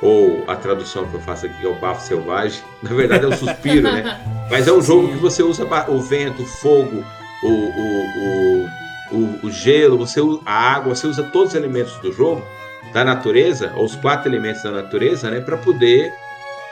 Ou 0.00 0.44
a 0.46 0.54
tradução 0.54 1.06
que 1.06 1.14
eu 1.14 1.20
faço 1.20 1.46
aqui 1.46 1.64
é 1.64 1.68
o 1.68 1.74
bafo 1.74 2.06
selvagem. 2.06 2.60
Na 2.82 2.90
verdade 2.90 3.24
é 3.24 3.28
o 3.28 3.36
suspiro, 3.36 3.82
né? 3.82 4.20
Mas 4.50 4.66
é 4.66 4.72
um 4.72 4.82
jogo 4.82 5.08
Sim. 5.08 5.14
que 5.14 5.18
você 5.18 5.42
usa 5.42 5.64
o 5.88 6.00
vento, 6.00 6.42
o 6.42 6.46
fogo, 6.46 7.04
o, 7.42 7.48
o, 7.48 8.68
o, 9.12 9.46
o, 9.46 9.50
gelo, 9.50 9.98
você 9.98 10.20
a 10.46 10.74
água, 10.74 10.94
você 10.94 11.06
usa 11.06 11.22
todos 11.24 11.50
os 11.50 11.54
elementos 11.54 11.96
do 11.98 12.12
jogo, 12.12 12.44
da 12.92 13.04
natureza, 13.04 13.72
ou 13.76 13.84
os 13.84 13.96
quatro 13.96 14.28
elementos 14.30 14.62
da 14.62 14.70
natureza, 14.70 15.30
né? 15.30 15.40
Para 15.40 15.56
poder 15.56 16.12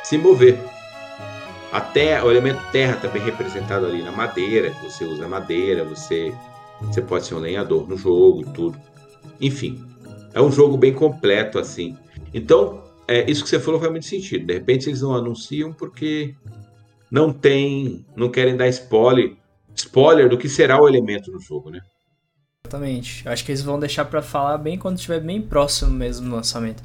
se 0.03 0.17
mover. 0.17 0.59
Até 1.77 2.25
o 2.25 2.31
elemento 2.31 2.59
terra 2.73 2.97
também 2.97 3.23
representado 3.23 3.85
ali 3.85 4.03
na 4.03 4.11
madeira, 4.11 4.73
você 4.83 5.05
usa 5.05 5.29
madeira, 5.29 5.85
você, 5.85 6.35
você 6.81 7.03
pode 7.03 7.27
ser 7.27 7.35
um 7.35 7.39
lenhador 7.39 7.87
no 7.87 7.99
jogo 7.99 8.41
e 8.41 8.45
tudo. 8.47 8.81
Enfim, 9.39 9.85
é 10.33 10.41
um 10.41 10.51
jogo 10.51 10.79
bem 10.79 10.95
completo 10.95 11.59
assim. 11.59 11.95
Então, 12.33 12.83
é, 13.07 13.31
isso 13.31 13.45
que 13.45 13.51
você 13.51 13.61
falou 13.61 13.79
faz 13.79 13.93
muito 13.93 14.07
sentido. 14.07 14.47
De 14.47 14.55
repente 14.55 14.89
eles 14.89 15.03
não 15.03 15.15
anunciam 15.15 15.71
porque 15.71 16.35
não 17.11 17.31
tem, 17.31 18.07
não 18.17 18.31
querem 18.31 18.57
dar 18.57 18.69
spoiler, 18.69 19.37
spoiler 19.75 20.31
do 20.31 20.39
que 20.39 20.49
será 20.49 20.81
o 20.81 20.89
elemento 20.89 21.31
no 21.31 21.39
jogo, 21.39 21.69
né? 21.69 21.83
Exatamente. 22.65 23.29
Acho 23.29 23.45
que 23.45 23.53
eles 23.53 23.61
vão 23.61 23.79
deixar 23.79 24.07
pra 24.07 24.23
falar 24.23 24.57
bem 24.57 24.79
quando 24.79 24.97
estiver 24.97 25.21
bem 25.21 25.43
próximo 25.43 25.91
mesmo 25.91 26.27
do 26.27 26.35
lançamento. 26.35 26.83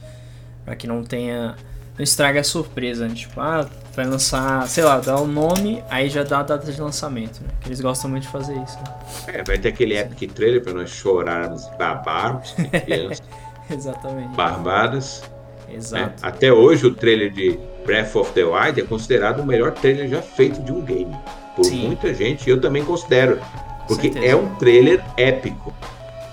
Pra 0.66 0.76
que 0.76 0.86
não 0.86 1.02
tenha. 1.02 1.56
Não 2.02 2.04
estrague 2.04 2.40
a 2.40 2.44
surpresa, 2.44 3.08
né? 3.08 3.14
Tipo, 3.14 3.40
ah, 3.40 3.70
vai 3.96 4.08
lançar, 4.08 4.68
sei 4.68 4.84
lá, 4.84 5.00
dá 5.00 5.22
o 5.22 5.28
nome, 5.28 5.84
aí 5.88 6.10
já 6.10 6.24
dá 6.24 6.40
a 6.40 6.42
data 6.42 6.72
de 6.72 6.82
lançamento, 6.82 7.44
né? 7.44 7.50
Que 7.62 7.68
eles 7.68 7.80
gostam 7.80 8.10
muito 8.10 8.24
de 8.24 8.30
fazer 8.30 8.54
isso. 8.54 8.76
Né? 8.78 9.36
É, 9.36 9.44
vai 9.44 9.60
ter 9.60 9.68
aquele 9.68 9.96
epic 9.96 10.32
trailer 10.34 10.64
para 10.64 10.74
nós 10.74 10.90
chorarmos 10.90 11.70
babarmos, 11.78 12.56
crianças 12.86 13.22
Exatamente. 13.70 14.36
barbadas. 14.36 15.22
né? 15.68 15.76
Exato. 15.76 16.26
Até 16.26 16.52
hoje 16.52 16.88
o 16.88 16.96
trailer 16.96 17.32
de 17.32 17.60
Breath 17.86 18.16
of 18.16 18.32
the 18.32 18.46
Wild 18.46 18.82
é 18.82 18.84
considerado 18.84 19.42
o 19.42 19.46
melhor 19.46 19.72
trailer 19.74 20.10
já 20.10 20.24
feito 20.24 20.60
de 20.60 20.72
um 20.72 20.82
game. 20.82 21.16
Por 21.56 21.66
Sim. 21.66 21.86
muita 21.86 22.12
gente, 22.16 22.50
eu 22.50 22.60
também 22.60 22.84
considero. 22.84 23.40
Porque 23.88 24.12
é 24.24 24.36
um 24.36 24.56
trailer 24.56 25.04
épico. 25.16 25.72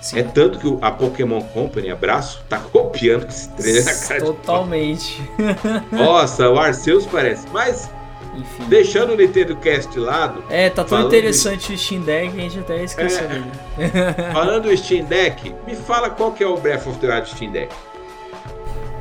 Sim. 0.01 0.19
É 0.19 0.23
tanto 0.23 0.59
que 0.59 0.77
a 0.81 0.91
Pokémon 0.91 1.41
Company, 1.41 1.91
abraço, 1.91 2.41
tá 2.47 2.57
copiando 2.57 3.27
esse 3.27 3.49
trailer 3.49 3.83
na 3.85 3.93
cara 3.93 4.21
Totalmente. 4.21 5.21
Nossa, 5.91 6.49
o 6.49 6.57
Arceus 6.57 7.05
parece. 7.05 7.45
Mas, 7.51 7.89
Enfim. 8.33 8.63
deixando 8.69 9.11
o 9.13 9.17
Nintendo 9.17 9.55
Cast 9.57 9.91
de 9.91 9.99
lado, 9.99 10.41
É, 10.49 10.69
tá 10.69 10.83
tão 10.85 11.01
interessante 11.01 11.73
o 11.73 11.77
Steam 11.77 12.01
Deck 12.01 12.31
que 12.33 12.39
a 12.39 12.43
gente 12.43 12.59
até 12.59 12.83
esqueceu 12.83 13.25
É. 13.25 13.27
dele. 13.27 13.45
falando 14.33 14.63
do 14.63 14.77
Steam 14.77 15.03
Deck, 15.05 15.53
me 15.67 15.75
fala 15.75 16.09
qual 16.09 16.31
que 16.31 16.43
é 16.43 16.47
o 16.47 16.55
Breath 16.55 16.87
of 16.87 16.97
the 16.99 17.13
Wild 17.13 17.29
Steam 17.29 17.51
Deck. 17.51 17.73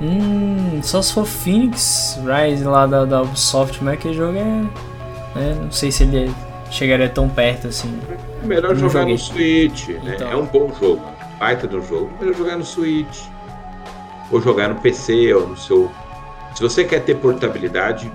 Hum, 0.01 0.81
só 0.83 1.03
se 1.03 1.13
for 1.13 1.27
Phoenix 1.27 2.19
Rise 2.25 2.65
lá 2.65 2.87
da, 2.87 3.05
da 3.05 3.23
Ubisoft, 3.23 3.83
mas 3.83 3.95
aquele 3.95 4.15
jogo 4.15 4.37
é. 4.39 4.43
né, 5.39 5.57
não 5.61 5.71
sei 5.73 5.91
se 5.91 6.05
ele 6.05 6.33
chegaria 6.71 7.09
tão 7.09 7.29
perto 7.29 7.69
assim. 7.69 7.99
É 8.43 8.47
melhor 8.47 8.75
jogar 8.77 9.01
joguei. 9.01 9.13
no 9.15 9.19
Switch, 9.19 9.89
né? 9.89 10.15
Então. 10.15 10.31
É 10.31 10.37
um 10.37 10.47
bom 10.47 10.73
jogo. 10.79 11.05
Baita 11.39 11.67
do 11.67 11.81
jogo. 11.83 12.11
Melhor 12.21 12.35
jogar 12.35 12.57
no 12.57 12.65
Switch. 12.65 13.21
Ou 14.31 14.41
jogar 14.41 14.69
no 14.69 14.81
PC 14.81 15.33
ou 15.35 15.49
no 15.49 15.57
seu. 15.57 15.91
Se 16.55 16.63
você 16.63 16.85
quer 16.85 17.01
ter 17.01 17.17
portabilidade, 17.17 18.11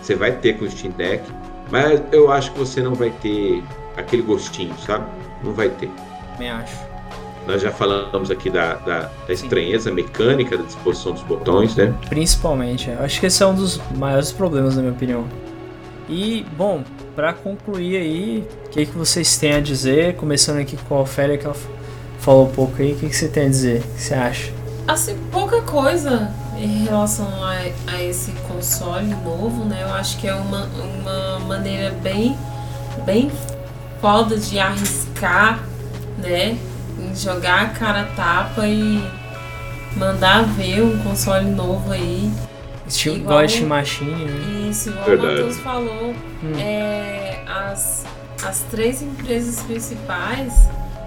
você 0.00 0.14
vai 0.14 0.32
ter 0.32 0.58
com 0.58 0.64
o 0.64 0.70
Steam 0.70 0.92
Deck. 0.92 1.24
Mas 1.70 2.02
eu 2.12 2.30
acho 2.30 2.52
que 2.52 2.58
você 2.58 2.82
não 2.82 2.94
vai 2.94 3.10
ter 3.10 3.62
aquele 3.96 4.22
gostinho, 4.22 4.74
sabe? 4.78 5.06
Não 5.42 5.52
vai 5.52 5.68
ter. 5.68 5.90
Também 6.32 6.50
acho. 6.50 6.90
Nós 7.46 7.62
já 7.62 7.70
falamos 7.70 8.30
aqui 8.30 8.50
da, 8.50 8.74
da, 8.74 9.10
da 9.26 9.32
estranheza 9.32 9.90
mecânica 9.90 10.58
da 10.58 10.64
disposição 10.64 11.12
dos 11.12 11.22
botões, 11.22 11.74
né? 11.74 11.94
Principalmente. 12.08 12.90
eu 12.90 13.02
Acho 13.02 13.18
que 13.18 13.26
esse 13.26 13.42
é 13.42 13.46
um 13.46 13.54
dos 13.54 13.80
maiores 13.96 14.30
problemas, 14.30 14.76
na 14.76 14.82
minha 14.82 14.92
opinião. 14.92 15.26
E, 16.08 16.44
bom, 16.56 16.82
pra 17.14 17.32
concluir 17.32 17.96
aí, 17.96 18.48
o 18.66 18.68
que, 18.70 18.86
que 18.86 18.96
vocês 18.96 19.36
têm 19.36 19.54
a 19.54 19.60
dizer? 19.60 20.16
Começando 20.16 20.58
aqui 20.58 20.76
com 20.76 20.96
a 20.96 21.00
Ofélia, 21.00 21.36
que 21.36 21.44
ela 21.44 21.56
falou 22.18 22.46
um 22.46 22.52
pouco 22.52 22.80
aí. 22.80 22.92
O 22.92 22.96
que, 22.96 23.08
que 23.08 23.16
você 23.16 23.28
tem 23.28 23.46
a 23.46 23.48
dizer? 23.48 23.80
O 23.80 23.94
que 23.94 24.02
você 24.02 24.14
acha? 24.14 24.52
Assim, 24.86 25.16
pouca 25.30 25.62
coisa 25.62 26.32
em 26.56 26.84
relação 26.84 27.26
a, 27.42 27.56
a 27.86 28.02
esse 28.02 28.32
console 28.48 29.14
novo, 29.24 29.64
né? 29.64 29.82
Eu 29.82 29.94
acho 29.94 30.18
que 30.18 30.28
é 30.28 30.34
uma, 30.34 30.64
uma 30.66 31.38
maneira 31.40 31.90
bem, 32.02 32.36
bem 33.04 33.30
foda 34.00 34.36
de 34.36 34.58
arriscar, 34.58 35.60
né? 36.18 36.58
Em 36.98 37.14
jogar 37.14 37.62
a 37.62 37.68
cara 37.68 38.04
tapa 38.16 38.66
e 38.66 39.02
mandar 39.96 40.42
ver 40.44 40.82
um 40.82 40.98
console 41.02 41.50
novo 41.50 41.92
aí. 41.92 42.30
Estilo 42.90 43.16
Igual- 43.16 43.40
Ghost 43.42 43.64
Machine, 43.64 44.24
né? 44.24 44.68
Isso, 44.70 44.88
igual 44.90 45.04
Verdade. 45.06 45.28
o 45.34 45.36
Matheus 45.46 45.58
falou, 45.58 46.14
Hum. 46.42 46.52
é, 46.58 47.42
as, 47.46 48.04
as 48.44 48.60
três 48.70 49.00
empresas 49.02 49.60
principais 49.62 50.52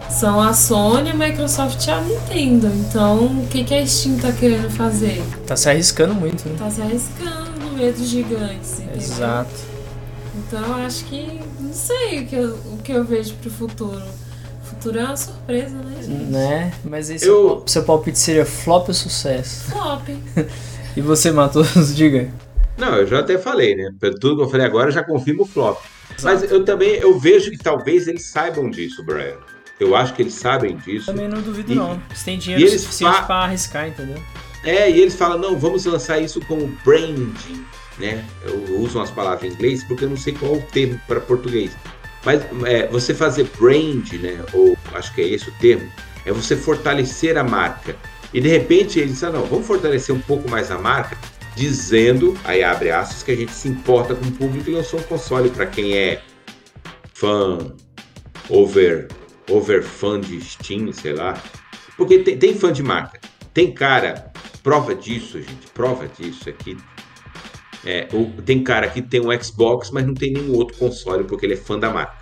são 0.10 0.40
a 0.40 0.54
Sony, 0.54 1.10
a 1.12 1.14
Microsoft 1.14 1.86
e 1.88 1.92
a 1.92 2.00
Nintendo. 2.02 2.68
Então, 2.68 3.26
o 3.26 3.48
que, 3.48 3.64
que 3.64 3.74
a 3.74 3.86
Steam 3.86 4.18
tá 4.20 4.32
querendo 4.32 4.70
fazer? 4.70 5.22
Tá 5.48 5.56
se 5.56 5.70
arriscando 5.70 6.14
muito, 6.14 6.48
né? 6.48 6.56
Tá 6.58 6.70
se 6.70 6.82
arriscando 6.82 7.52
no 7.60 7.72
meio 7.72 7.92
dos 7.94 8.08
gigantes, 8.08 8.80
entendeu? 8.80 8.98
Exato. 8.98 9.50
Então, 10.36 10.62
eu 10.80 10.86
acho 10.86 11.04
que, 11.06 11.40
não 11.60 11.74
sei 11.74 12.20
o 12.22 12.26
que 12.28 12.36
eu, 12.36 12.50
o 12.74 12.78
que 12.84 12.92
eu 12.92 13.04
vejo 13.04 13.34
pro 13.36 13.50
futuro. 13.52 14.02
O 14.62 14.66
futuro 14.76 15.00
é 15.00 15.04
uma 15.06 15.18
surpresa, 15.18 15.76
né, 15.76 15.96
gente? 16.02 16.24
Né? 16.32 16.74
Mas 16.84 17.10
aí 17.10 17.18
Eu- 17.22 17.64
seu 17.66 17.84
palpite 17.84 18.18
seria 18.20 18.46
flop 18.46 18.88
ou 18.88 18.94
sucesso? 18.94 19.66
Flop. 19.72 20.02
E 20.96 21.02
você, 21.02 21.32
Matos, 21.32 21.68
diga. 21.96 22.30
Não, 22.78 22.96
eu 22.96 23.06
já 23.08 23.20
até 23.20 23.38
falei, 23.38 23.76
né? 23.76 23.90
Pelo 24.00 24.16
tudo 24.20 24.38
que 24.38 24.42
eu 24.44 24.50
falei 24.50 24.66
agora, 24.66 24.90
eu 24.90 24.94
já 24.94 25.04
confirmo 25.04 25.44
o 25.44 25.46
flop. 25.46 25.80
Mas 26.22 26.44
eu 26.52 26.64
também 26.64 26.96
eu 26.96 27.20
vejo 27.20 27.50
que 27.52 27.58
talvez 27.58 28.08
eles 28.08 28.26
saibam 28.26 28.70
disso, 28.70 29.04
Brian. 29.04 29.36
Eu 29.80 29.96
acho 29.96 30.14
que 30.14 30.22
eles 30.22 30.34
sabem 30.36 30.78
disso. 30.78 31.08
Também 31.08 31.28
não 31.28 31.42
duvido, 31.42 31.72
E- 31.72 31.76
não. 31.76 32.00
Você 32.14 32.26
tem 32.26 32.38
dinheiro 32.38 32.64
eles 32.64 32.82
suficiente 32.82 33.16
fa- 33.16 33.24
pra 33.24 33.36
arriscar, 33.38 33.88
entendeu? 33.88 34.22
É, 34.64 34.90
e 34.90 35.00
eles 35.02 35.16
falam, 35.16 35.38
não, 35.38 35.58
vamos 35.58 35.86
lançar 35.86 36.20
isso 36.20 36.40
como 36.42 36.68
branding, 36.86 37.66
né? 38.00 38.24
Eu 38.46 38.80
uso 38.80 38.98
umas 39.00 39.12
palavras 39.12 39.44
em 39.44 39.54
inglês 39.54 39.84
porque 39.84 40.06
eu 40.06 40.10
não 40.10 40.18
sei 40.18 40.34
qual 40.34 40.54
é 40.56 40.58
o 40.58 40.62
termo 40.62 41.00
para 41.08 41.20
português. 41.20 41.72
Mas 42.24 42.42
é, 42.66 42.88
você 42.88 43.14
fazer 43.14 43.50
brand, 43.60 44.10
né? 44.14 44.40
Ou 44.54 44.78
acho 44.94 45.14
que 45.14 45.22
é 45.22 45.28
esse 45.28 45.50
o 45.50 45.54
termo, 45.60 45.90
é 46.26 46.32
você 46.32 46.56
fortalecer 46.56 47.38
a 47.38 47.44
marca. 47.44 47.96
E 48.34 48.42
de 48.42 48.48
repente 48.48 49.00
eles 49.00 49.12
disseram, 49.14 49.42
não, 49.42 49.46
vamos 49.46 49.68
fortalecer 49.68 50.14
um 50.14 50.22
pouco 50.22 50.50
mais 50.50 50.72
a 50.72 50.78
marca 50.80 51.18
dizendo, 51.56 52.36
aí 52.44 52.64
abre 52.64 52.90
aspas, 52.90 53.22
que 53.22 53.32
a 53.32 53.36
gente 53.36 53.52
se 53.52 53.68
importa 53.68 54.16
com 54.16 54.26
o 54.26 54.32
público 54.32 54.70
e 54.70 54.74
lançou 54.74 55.00
um 55.00 55.04
console 55.04 55.50
para 55.50 55.68
quem 55.68 55.96
é 55.96 56.22
fã, 57.14 57.60
over, 58.50 59.08
over 59.50 59.84
fã 59.84 60.20
de 60.20 60.42
Steam, 60.42 60.92
sei 60.92 61.14
lá. 61.14 61.42
Porque 61.96 62.20
tem, 62.20 62.38
tem 62.38 62.56
fã 62.56 62.74
de 62.74 62.82
marca. 62.82 63.20
Tem 63.54 63.72
cara, 63.72 64.32
prova 64.64 64.96
disso, 64.96 65.40
gente, 65.40 65.68
prova 65.74 66.08
disso 66.08 66.50
aqui. 66.50 66.76
É, 67.86 68.00
é 68.00 68.42
tem 68.44 68.64
cara 68.64 68.90
que 68.90 69.02
tem 69.02 69.22
um 69.22 69.44
Xbox, 69.44 69.92
mas 69.92 70.06
não 70.06 70.14
tem 70.16 70.34
nenhum 70.34 70.54
outro 70.56 70.76
console 70.78 71.24
porque 71.24 71.46
ele 71.46 71.54
é 71.54 71.58
fã 71.58 71.78
da 71.78 71.92
marca. 71.92 72.18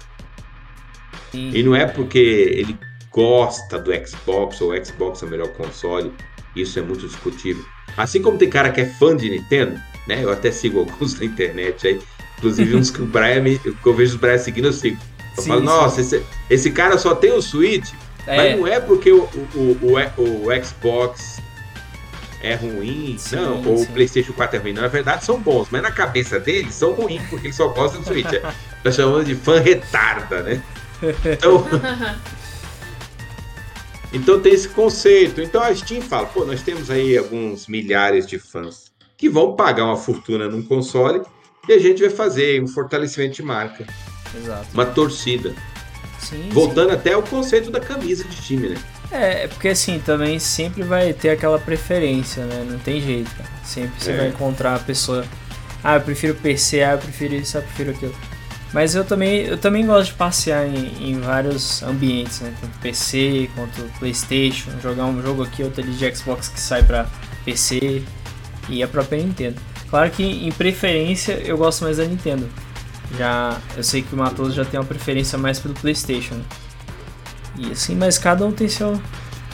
Sim. 1.31 1.51
E 1.53 1.63
não 1.63 1.73
é 1.73 1.85
porque 1.85 2.19
ele 2.19 2.77
gosta 3.11 3.77
do 3.77 3.91
Xbox 4.07 4.59
ou 4.61 4.71
o 4.71 4.85
Xbox 4.85 5.21
é 5.21 5.25
o 5.25 5.29
melhor 5.29 5.49
console. 5.49 6.11
Isso 6.55 6.79
é 6.79 6.81
muito 6.81 7.07
discutível. 7.07 7.63
Assim 7.97 8.21
como 8.21 8.37
tem 8.37 8.49
cara 8.49 8.71
que 8.71 8.81
é 8.81 8.85
fã 8.85 9.15
de 9.15 9.29
Nintendo, 9.29 9.79
né? 10.07 10.23
Eu 10.23 10.31
até 10.31 10.51
sigo 10.51 10.79
alguns 10.79 11.17
na 11.19 11.25
internet 11.25 11.87
aí. 11.87 12.01
Inclusive 12.37 12.75
uns 12.75 12.89
que 12.89 13.01
o 13.01 13.05
Brian 13.05 13.41
me, 13.41 13.59
que 13.59 13.85
eu 13.85 13.93
vejo 13.93 14.15
os 14.15 14.19
Brian 14.19 14.37
seguindo, 14.37 14.65
eu 14.65 14.73
sigo. 14.73 14.97
Eu 15.37 15.43
sim, 15.43 15.49
falo, 15.49 15.61
nossa, 15.61 16.01
esse, 16.01 16.23
esse, 16.49 16.71
cara 16.71 16.97
só 16.97 17.13
tem 17.13 17.31
o 17.31 17.41
Switch, 17.41 17.93
é. 18.25 18.35
mas 18.35 18.59
não 18.59 18.67
é 18.67 18.79
porque 18.79 19.11
o, 19.11 19.23
o, 19.55 19.77
o, 19.81 20.47
o 20.47 20.65
Xbox 20.65 21.39
é 22.41 22.55
ruim, 22.55 23.15
sim, 23.17 23.35
não, 23.35 23.63
ou 23.63 23.81
o 23.81 23.87
PlayStation 23.87 24.33
4 24.33 24.57
é 24.57 24.59
ruim. 24.59 24.73
Não, 24.73 24.81
na 24.81 24.87
verdade 24.87 25.23
são 25.23 25.39
bons, 25.39 25.67
mas 25.69 25.81
na 25.83 25.91
cabeça 25.91 26.39
deles 26.39 26.73
são 26.73 26.93
ruins, 26.93 27.21
porque 27.29 27.47
eles 27.47 27.55
só 27.55 27.67
gostam 27.67 28.01
do 28.01 28.07
Switch. 28.07 28.41
Nós 28.83 28.95
chamamos 28.95 29.25
de 29.25 29.35
fã 29.35 29.59
retarda, 29.59 30.41
né? 30.41 30.61
Então, 31.25 31.65
então 34.13 34.39
tem 34.39 34.53
esse 34.53 34.69
conceito. 34.69 35.41
Então 35.41 35.61
a 35.61 35.73
Steam 35.73 36.01
fala, 36.01 36.27
pô, 36.27 36.45
nós 36.45 36.61
temos 36.61 36.89
aí 36.89 37.17
alguns 37.17 37.67
milhares 37.67 38.27
de 38.27 38.37
fãs 38.37 38.91
que 39.17 39.29
vão 39.29 39.55
pagar 39.55 39.85
uma 39.85 39.97
fortuna 39.97 40.49
num 40.49 40.63
console 40.63 41.21
e 41.67 41.73
a 41.73 41.79
gente 41.79 42.01
vai 42.01 42.09
fazer 42.09 42.61
um 42.61 42.67
fortalecimento 42.67 43.35
de 43.35 43.43
marca. 43.43 43.85
Exato. 44.35 44.67
Uma 44.73 44.85
torcida. 44.85 45.53
Sim, 46.19 46.49
Voltando 46.51 46.89
sim. 46.89 46.95
até 46.95 47.13
ao 47.13 47.23
conceito 47.23 47.71
da 47.71 47.79
camisa 47.79 48.23
de 48.23 48.35
time, 48.41 48.69
né? 48.69 48.77
É, 49.11 49.43
é, 49.43 49.47
porque 49.47 49.67
assim, 49.67 49.99
também 49.99 50.39
sempre 50.39 50.83
vai 50.83 51.13
ter 51.13 51.29
aquela 51.29 51.59
preferência, 51.59 52.45
né? 52.45 52.65
Não 52.67 52.79
tem 52.79 53.01
jeito, 53.01 53.29
cara. 53.35 53.49
Sempre 53.63 53.91
você 53.99 54.11
é. 54.11 54.17
vai 54.17 54.27
encontrar 54.29 54.75
a 54.75 54.79
pessoa. 54.79 55.25
Ah, 55.83 55.95
eu 55.95 56.01
prefiro 56.01 56.35
PC, 56.35 56.81
ah, 56.81 56.93
eu 56.93 56.97
prefiro 56.99 57.35
isso, 57.35 57.57
ah, 57.57 57.59
eu 57.59 57.63
prefiro 57.63 57.91
aquilo. 57.91 58.15
Mas 58.73 58.95
eu 58.95 59.03
também, 59.03 59.41
eu 59.41 59.57
também 59.57 59.85
gosto 59.85 60.11
de 60.11 60.17
passear 60.17 60.65
em, 60.65 61.09
em 61.09 61.19
vários 61.19 61.83
ambientes, 61.83 62.39
né? 62.39 62.53
Tanto 62.61 62.79
PC 62.79 63.49
quanto 63.53 63.81
PlayStation, 63.99 64.71
jogar 64.81 65.05
um 65.05 65.21
jogo 65.21 65.43
aqui, 65.43 65.61
outro 65.61 65.81
ali 65.81 65.91
de 65.91 66.15
Xbox 66.15 66.47
que 66.47 66.59
sai 66.59 66.81
para 66.83 67.05
PC 67.43 68.03
e 68.69 68.81
a 68.81 68.87
própria 68.87 69.21
Nintendo. 69.21 69.59
Claro 69.89 70.09
que 70.09 70.23
em 70.23 70.51
preferência 70.53 71.33
eu 71.33 71.57
gosto 71.57 71.83
mais 71.83 71.97
da 71.97 72.05
Nintendo. 72.05 72.49
Já 73.17 73.59
eu 73.75 73.83
sei 73.83 74.01
que 74.01 74.15
o 74.15 74.17
Matoso 74.17 74.53
já 74.53 74.63
tem 74.63 74.79
uma 74.79 74.85
preferência 74.85 75.37
mais 75.37 75.59
pelo 75.59 75.73
PlayStation. 75.73 76.35
Né? 76.35 76.43
E 77.57 77.71
assim, 77.71 77.95
mas 77.95 78.17
cada 78.17 78.45
um 78.45 78.53
tem 78.53 78.69
seu 78.69 79.01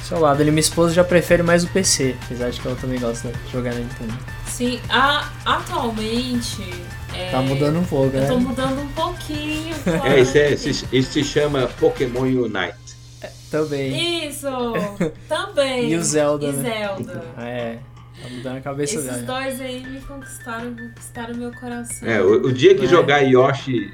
seu 0.03 0.19
lado. 0.19 0.41
Ele 0.41 0.51
minha 0.51 0.61
esposa 0.61 0.93
já 0.93 1.03
prefere 1.03 1.43
mais 1.43 1.63
o 1.63 1.67
PC, 1.67 2.15
apesar 2.23 2.49
de 2.49 2.61
que 2.61 2.67
ela 2.67 2.77
também 2.77 2.99
gosta 2.99 3.29
de 3.29 3.51
jogar 3.51 3.73
na 3.73 3.79
Nintendo. 3.79 4.13
Sim, 4.47 4.79
a, 4.89 5.29
atualmente 5.45 6.63
é, 7.13 7.29
tá 7.29 7.41
mudando 7.41 7.79
um 7.79 7.83
pouco, 7.83 8.15
eu 8.15 8.21
né? 8.21 8.27
tô 8.27 8.39
mudando 8.39 8.81
um 8.81 8.87
pouquinho. 9.27 9.75
É, 10.03 10.19
isso, 10.19 10.37
é, 10.37 10.53
isso, 10.53 10.87
isso 10.91 11.11
se 11.11 11.23
chama 11.23 11.67
Pokémon 11.79 12.21
Unite. 12.21 12.75
É, 13.21 13.29
também. 13.49 14.27
Isso! 14.27 14.47
também. 15.27 15.91
E 15.91 15.95
o 15.95 16.03
Zelda. 16.03 16.45
E 16.45 16.51
né? 16.51 16.71
Zelda. 16.71 17.23
É. 17.37 17.77
Tá 18.21 18.29
mudando 18.29 18.57
a 18.57 18.61
cabeça 18.61 18.95
Esses 18.95 19.05
dela. 19.05 19.17
Esses 19.17 19.27
dois 19.27 19.61
aí 19.61 19.87
me 19.87 20.01
conquistaram, 20.01 20.75
conquistaram 20.75 21.35
meu 21.35 21.51
coração. 21.53 22.07
É, 22.07 22.21
o, 22.21 22.47
o 22.47 22.53
dia 22.53 22.75
que 22.75 22.85
é. 22.85 22.87
jogar 22.87 23.21
Yoshi 23.21 23.93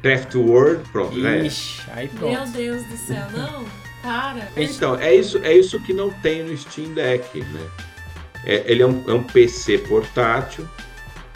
Craft 0.00 0.34
World, 0.34 0.88
pronto, 0.90 1.16
né? 1.18 1.46
Ixi, 1.46 1.82
aí 1.92 2.08
pronto. 2.08 2.32
Meu 2.32 2.46
Deus 2.46 2.84
do 2.84 2.96
céu, 2.96 3.26
não, 3.32 3.64
para. 4.02 4.48
Então, 4.56 4.96
é 4.98 5.14
isso, 5.14 5.38
é 5.38 5.52
isso 5.56 5.80
que 5.80 5.92
não 5.92 6.10
tem 6.10 6.42
no 6.42 6.56
Steam 6.56 6.94
Deck, 6.94 7.40
né? 7.40 7.66
É, 8.46 8.62
ele 8.66 8.82
é 8.82 8.86
um, 8.86 9.10
é 9.10 9.14
um 9.14 9.24
PC 9.24 9.78
portátil. 9.78 10.68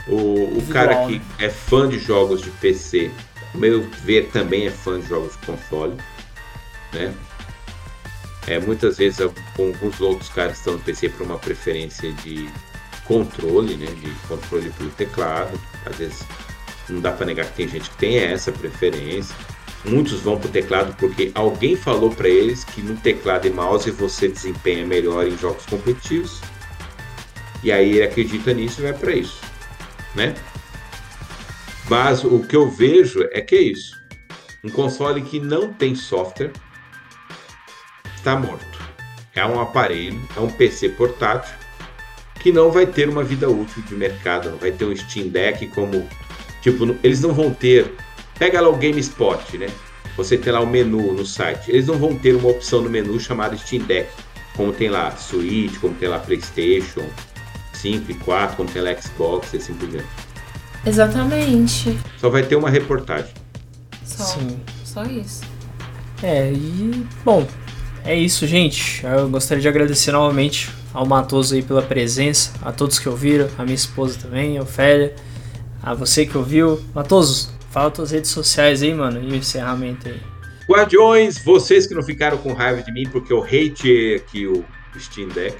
O, 0.07 0.59
o 0.59 0.67
cara 0.71 1.07
que 1.07 1.21
é 1.39 1.51
fã 1.51 1.87
de 1.89 1.99
jogos 1.99 2.41
de 2.41 2.51
PC, 2.51 3.11
meu 3.55 3.89
ver, 4.05 4.29
também 4.31 4.67
é 4.67 4.71
fã 4.71 5.01
de 5.01 5.09
jogos 5.09 5.33
de 5.33 5.47
console, 5.47 5.97
né? 6.93 7.15
É, 8.47 8.59
muitas 8.59 8.97
vezes 8.97 9.21
alguns 9.21 10.01
outros 10.01 10.31
caras 10.31 10.59
estão 10.59 10.75
no 10.75 10.79
PC 10.81 11.11
por 11.11 11.27
uma 11.27 11.39
preferência 11.39 12.11
de 12.13 12.49
controle, 13.05 13.77
né? 13.77 13.87
De 13.87 14.11
controle 14.27 14.71
pelo 14.71 14.91
teclado. 14.91 15.61
Às 15.85 15.97
vezes 15.97 16.25
não 16.89 17.01
dá 17.01 17.13
para 17.13 17.27
negar 17.27 17.47
que 17.47 17.53
tem 17.53 17.69
gente 17.69 17.91
que 17.91 17.97
tem 17.97 18.19
essa 18.19 18.51
preferência. 18.51 19.35
Muitos 19.85 20.21
vão 20.21 20.39
para 20.39 20.49
o 20.49 20.53
teclado 20.53 20.95
porque 20.99 21.31
alguém 21.35 21.77
falou 21.77 22.11
para 22.11 22.29
eles 22.29 22.65
que 22.65 22.83
no 22.83 22.97
teclado 22.97 23.47
e 23.47 23.51
mouse 23.51 23.91
você 23.91 24.29
desempenha 24.29 24.85
melhor 24.87 25.27
em 25.27 25.37
jogos 25.37 25.65
competitivos. 25.67 26.41
E 27.63 27.71
aí 27.71 28.03
acredita 28.03 28.53
nisso 28.55 28.81
e 28.81 28.85
vai 28.85 28.93
para 28.93 29.13
isso, 29.13 29.41
né? 30.15 30.35
Mas 31.89 32.23
o 32.23 32.41
que 32.41 32.55
eu 32.55 32.71
vejo 32.71 33.27
é 33.33 33.41
que 33.41 33.55
é 33.55 33.63
isso. 33.63 33.97
Um 34.63 34.69
console 34.69 35.23
que 35.23 35.41
não 35.41 35.73
tem 35.73 35.95
software 35.95 36.53
está 38.17 38.37
morto. 38.37 38.67
É 39.35 39.47
um 39.47 39.61
aparelho, 39.61 40.21
é 40.37 40.41
um 40.41 40.51
PC 40.51 40.91
portátil 40.91 41.55
que 42.41 42.53
não 42.53 42.71
vai 42.71 42.87
ter 42.87 43.09
uma 43.09 43.25
vida 43.25 43.49
útil 43.49 43.83
de 43.83 43.95
mercado, 43.95 44.51
não 44.51 44.59
vai 44.59 44.71
ter 44.71 44.85
um 44.85 44.95
Steam 44.95 45.29
Deck 45.29 45.67
como 45.69 46.09
tipo, 46.63 46.85
eles 47.03 47.21
não 47.21 47.33
vão 47.33 47.53
ter. 47.53 47.95
Pega 48.39 48.61
lá 48.61 48.69
o 48.69 48.77
GameSpot, 48.77 49.59
né? 49.59 49.69
Você 50.17 50.37
tem 50.37 50.53
lá 50.53 50.61
o 50.61 50.67
menu 50.67 51.13
no 51.13 51.25
site. 51.25 51.71
Eles 51.71 51.87
não 51.87 51.97
vão 51.97 52.17
ter 52.17 52.35
uma 52.35 52.51
opção 52.51 52.83
no 52.83 52.91
menu 52.91 53.19
chamada 53.19 53.57
Steam 53.57 53.85
Deck, 53.85 54.11
como 54.57 54.73
tem 54.73 54.89
lá 54.89 55.11
Switch, 55.17 55.79
como 55.81 55.95
tem 55.95 56.09
lá 56.09 56.19
PlayStation 56.19 57.05
5 57.75 58.11
e 58.11 58.15
4, 58.15 58.57
como 58.57 58.69
tem 58.69 58.83
lá 58.83 58.95
Xbox 59.01 59.55
e 59.55 59.57
assim 59.59 59.75
por 59.75 59.89
diante. 59.89 60.28
Exatamente. 60.85 61.99
Só 62.19 62.29
vai 62.29 62.43
ter 62.43 62.57
uma 62.57 62.71
reportagem. 62.71 63.33
Só. 64.05 64.25
Sim. 64.25 64.61
Só 64.85 65.03
isso. 65.05 65.43
É, 66.23 66.51
e 66.53 67.07
bom, 67.25 67.47
é 68.05 68.15
isso, 68.15 68.47
gente. 68.47 69.05
Eu 69.07 69.29
gostaria 69.29 69.63
de 69.63 69.69
agradecer 69.69 70.13
novamente 70.13 70.71
ao 70.93 71.07
Matoso 71.07 71.55
aí 71.55 71.63
pela 71.63 71.83
presença, 71.83 72.53
a 72.63 72.73
todos 72.73 72.99
que 72.99 73.09
ouviram, 73.09 73.49
a 73.57 73.63
minha 73.63 73.75
esposa 73.75 74.19
também, 74.19 74.59
a 74.59 74.63
Ofélia, 74.63 75.15
a 75.83 75.95
você 75.95 76.27
que 76.27 76.37
ouviu. 76.37 76.81
Matoso, 76.95 77.53
fala 77.71 77.91
tuas 77.91 78.11
redes 78.11 78.31
sociais 78.31 78.83
aí, 78.83 78.93
mano, 78.95 79.23
e 79.23 79.33
o 79.33 79.35
encerramento 79.35 80.09
aí. 80.09 80.21
Guardiões, 80.69 81.39
vocês 81.39 81.87
que 81.87 81.95
não 81.95 82.03
ficaram 82.03 82.39
com 82.39 82.53
raiva 82.53 82.83
de 82.83 82.93
mim 82.93 83.09
porque 83.11 83.33
eu 83.33 83.43
hate 83.43 84.17
aqui 84.17 84.47
o 84.47 84.65
Steam 84.99 85.29
Deck, 85.29 85.57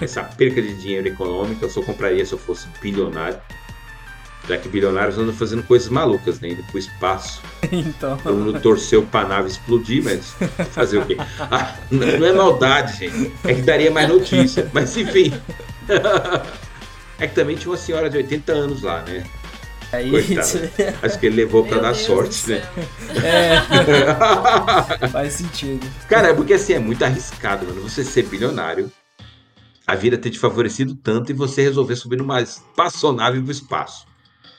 essa 0.00 0.22
perca 0.22 0.60
de 0.60 0.74
dinheiro 0.74 1.08
econômico, 1.08 1.64
eu 1.64 1.70
só 1.70 1.82
compraria 1.82 2.24
se 2.24 2.32
eu 2.32 2.38
fosse 2.38 2.68
bilionário. 2.80 3.40
Já 4.48 4.56
que 4.56 4.68
bilionários 4.68 5.18
andam 5.18 5.32
fazendo 5.32 5.62
coisas 5.62 5.88
malucas, 5.88 6.40
né? 6.40 6.50
Indo 6.50 6.62
pro 6.64 6.78
espaço. 6.78 7.42
Então. 7.72 8.18
Todo 8.18 8.36
mundo 8.36 8.60
torceu 8.60 9.02
pra 9.02 9.26
nave 9.26 9.48
explodir, 9.48 10.04
mas 10.04 10.34
fazer 10.72 10.98
o 10.98 11.06
quê? 11.06 11.16
Ah, 11.38 11.74
não 11.90 12.26
é 12.26 12.32
maldade, 12.32 12.98
gente. 12.98 13.32
É 13.44 13.54
que 13.54 13.62
daria 13.62 13.90
mais 13.90 14.08
notícia. 14.08 14.68
Mas 14.74 14.94
enfim. 14.96 15.32
É 17.18 17.28
que 17.28 17.36
também 17.36 17.54
tinha 17.54 17.70
uma 17.70 17.76
senhora 17.76 18.10
de 18.10 18.16
80 18.16 18.52
anos 18.52 18.82
lá, 18.82 19.00
né? 19.02 19.22
É 19.92 20.02
isso. 20.02 20.58
Acho 21.02 21.18
que 21.20 21.26
ele 21.26 21.36
levou 21.36 21.64
para 21.64 21.78
dar 21.78 21.92
Deus 21.92 22.04
sorte, 22.04 22.50
né? 22.50 22.62
É. 23.22 25.06
Faz 25.08 25.34
sentido. 25.34 25.86
Cara, 26.08 26.28
é 26.28 26.34
porque 26.34 26.54
assim, 26.54 26.72
é 26.72 26.78
muito 26.80 27.04
arriscado, 27.04 27.64
mano. 27.64 27.80
Você 27.82 28.02
ser 28.02 28.24
bilionário, 28.24 28.90
a 29.86 29.94
vida 29.94 30.18
ter 30.18 30.30
te 30.30 30.38
favorecido 30.38 30.94
tanto 30.96 31.30
e 31.30 31.34
você 31.34 31.62
resolver 31.62 31.94
subir 31.94 32.16
numa 32.16 32.40
espaçonave 32.40 33.40
pro 33.40 33.52
espaço. 33.52 34.06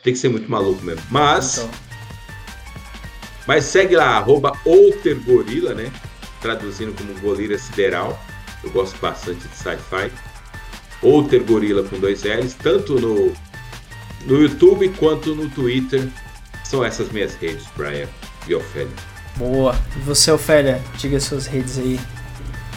Tem 0.04 0.14
que 0.14 0.20
ser 0.20 0.30
muito 0.30 0.50
maluco 0.50 0.84
mesmo. 0.84 1.04
Mas. 1.10 1.58
Então. 1.58 1.70
Mas 3.48 3.66
segue 3.66 3.96
lá, 3.96 4.18
arroba 4.18 4.54
Outergorila, 4.66 5.74
né? 5.74 5.92
Traduzindo 6.42 6.94
como 6.94 7.14
Gorila 7.20 7.58
Sideral. 7.58 8.18
Eu 8.64 8.72
gosto 8.72 8.98
bastante 9.00 9.48
de 9.48 9.56
sci-fi. 9.56 10.12
Outergorila 11.02 11.84
com 11.84 12.00
dois 12.00 12.24
L's, 12.24 12.54
tanto 12.54 13.00
no, 13.00 13.34
no 14.26 14.42
YouTube 14.42 14.90
quanto 14.98 15.36
no 15.36 15.50
Twitter. 15.50 16.08
São 16.64 16.84
essas 16.84 17.10
minhas 17.12 17.36
redes, 17.36 17.66
Brian 17.76 18.08
e 18.48 18.56
Ofélia. 18.56 18.94
Boa. 19.36 19.76
E 19.96 20.00
você, 20.00 20.32
Ofélia? 20.32 20.82
Diga 20.98 21.20
suas 21.20 21.46
redes 21.46 21.78
aí. 21.78 22.00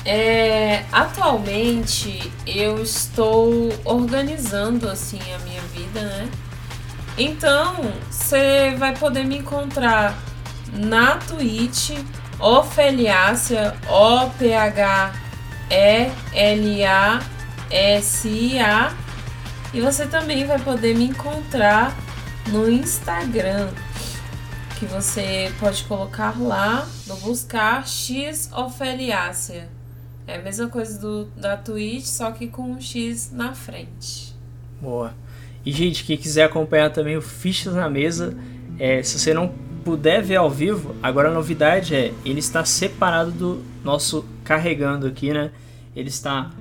É, 0.04 0.84
atualmente 0.92 2.30
eu 2.46 2.80
estou 2.80 3.72
organizando 3.84 4.88
assim 4.88 5.18
a 5.32 5.38
minha 5.40 5.60
vida, 5.62 6.00
né? 6.00 6.28
Então, 7.18 7.76
você 8.10 8.74
vai 8.76 8.94
poder 8.94 9.24
me 9.24 9.38
encontrar 9.38 10.14
na 10.72 11.16
Twitch, 11.16 11.92
Ofeliácia, 12.38 13.74
O-P-H-E-L-A-S-I-A. 13.88 15.16
E 19.72 19.80
você 19.80 20.06
também 20.06 20.46
vai 20.46 20.58
poder 20.58 20.94
me 20.94 21.08
encontrar 21.08 21.96
no 22.48 22.70
Instagram, 22.70 23.70
que 24.78 24.84
você 24.84 25.50
pode 25.58 25.82
colocar 25.84 26.38
lá 26.38 26.86
no 27.06 27.16
buscar 27.16 27.86
X 27.86 28.50
Oferiácea. 28.52 29.70
É 30.26 30.36
a 30.36 30.42
mesma 30.42 30.68
coisa 30.68 30.98
do, 30.98 31.24
da 31.36 31.56
Twitch, 31.56 32.04
só 32.04 32.30
que 32.30 32.46
com 32.48 32.72
um 32.72 32.80
X 32.80 33.32
na 33.32 33.54
frente. 33.54 34.34
Boa. 34.80 35.14
E, 35.66 35.72
gente, 35.72 36.04
quem 36.04 36.16
quiser 36.16 36.44
acompanhar 36.44 36.90
também 36.90 37.16
o 37.16 37.20
Fichas 37.20 37.74
na 37.74 37.90
Mesa, 37.90 38.36
é, 38.78 39.02
se 39.02 39.18
você 39.18 39.34
não 39.34 39.52
puder 39.84 40.22
ver 40.22 40.36
ao 40.36 40.48
vivo, 40.48 40.94
agora 41.02 41.28
a 41.28 41.32
novidade 41.34 41.92
é, 41.92 42.12
ele 42.24 42.38
está 42.38 42.64
separado 42.64 43.32
do 43.32 43.62
nosso 43.84 44.24
carregando 44.44 45.08
aqui, 45.08 45.32
né? 45.32 45.50
Ele 45.94 46.08
está 46.08 46.52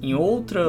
em 0.00 0.14
outra 0.14 0.62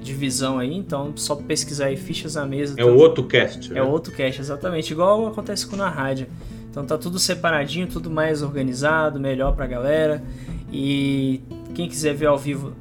divisão 0.00 0.58
aí, 0.58 0.74
então 0.74 1.12
só 1.16 1.36
pesquisar 1.36 1.86
aí 1.86 1.98
Fichas 1.98 2.34
na 2.34 2.46
Mesa. 2.46 2.74
É 2.78 2.84
o 2.84 2.96
outro 2.96 3.24
cast. 3.24 3.70
É 3.70 3.74
né? 3.74 3.82
outro 3.82 4.10
cast, 4.14 4.40
exatamente. 4.40 4.90
Igual 4.90 5.26
acontece 5.26 5.66
com 5.66 5.76
na 5.76 5.90
rádio. 5.90 6.26
Então 6.70 6.84
tá 6.86 6.96
tudo 6.96 7.18
separadinho, 7.18 7.86
tudo 7.86 8.10
mais 8.10 8.42
organizado, 8.42 9.20
melhor 9.20 9.54
pra 9.54 9.66
galera. 9.66 10.24
E 10.72 11.42
quem 11.74 11.88
quiser 11.88 12.14
ver 12.14 12.26
ao 12.26 12.38
vivo, 12.38 12.72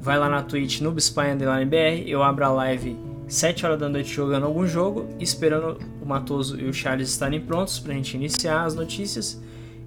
vai 0.00 0.18
lá 0.18 0.28
na 0.28 0.42
Twitch, 0.42 0.80
no 0.82 0.90
Underline 0.90 1.64
BR. 1.64 2.06
Eu 2.06 2.22
abro 2.22 2.44
a 2.44 2.50
live 2.50 3.07
7 3.28 3.66
horas 3.66 3.78
da 3.78 3.88
noite 3.88 4.12
jogando 4.12 4.46
algum 4.46 4.66
jogo, 4.66 5.08
esperando 5.20 5.78
o 6.02 6.06
Matoso 6.06 6.58
e 6.58 6.68
o 6.68 6.72
Charles 6.72 7.08
estarem 7.10 7.40
prontos 7.40 7.78
pra 7.78 7.94
gente 7.94 8.14
iniciar 8.16 8.64
as 8.64 8.74
notícias 8.74 9.40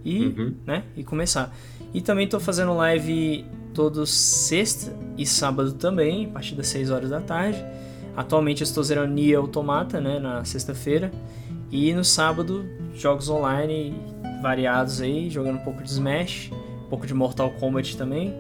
e, 0.06 0.28
uhum. 0.28 0.54
né, 0.66 0.84
e 0.96 1.04
começar. 1.04 1.54
E 1.94 2.02
também 2.02 2.28
tô 2.28 2.40
fazendo 2.40 2.74
live 2.76 3.44
todos 3.74 4.10
sexta 4.12 4.96
e 5.18 5.26
sábado 5.26 5.74
também, 5.74 6.26
a 6.26 6.30
partir 6.30 6.56
das 6.56 6.68
6 6.68 6.92
horas 6.92 7.10
da 7.10 7.20
tarde. 7.20 7.64
Atualmente 8.16 8.62
eu 8.62 8.66
estou 8.66 8.84
zerando 8.84 9.14
Nier 9.14 9.40
Automata, 9.40 10.00
né, 10.00 10.20
na 10.20 10.46
sexta-feira. 10.46 11.12
E 11.72 11.94
no 11.94 12.04
sábado, 12.04 12.66
jogos 12.94 13.30
online 13.30 13.96
variados 14.42 15.02
aí, 15.02 15.30
jogando 15.30 15.56
um 15.56 15.64
pouco 15.64 15.82
de 15.82 15.90
Smash 15.90 16.52
pouco 16.92 17.08
de 17.08 17.14
Mortal 17.14 17.50
Kombat 17.52 17.96
também. 17.96 18.36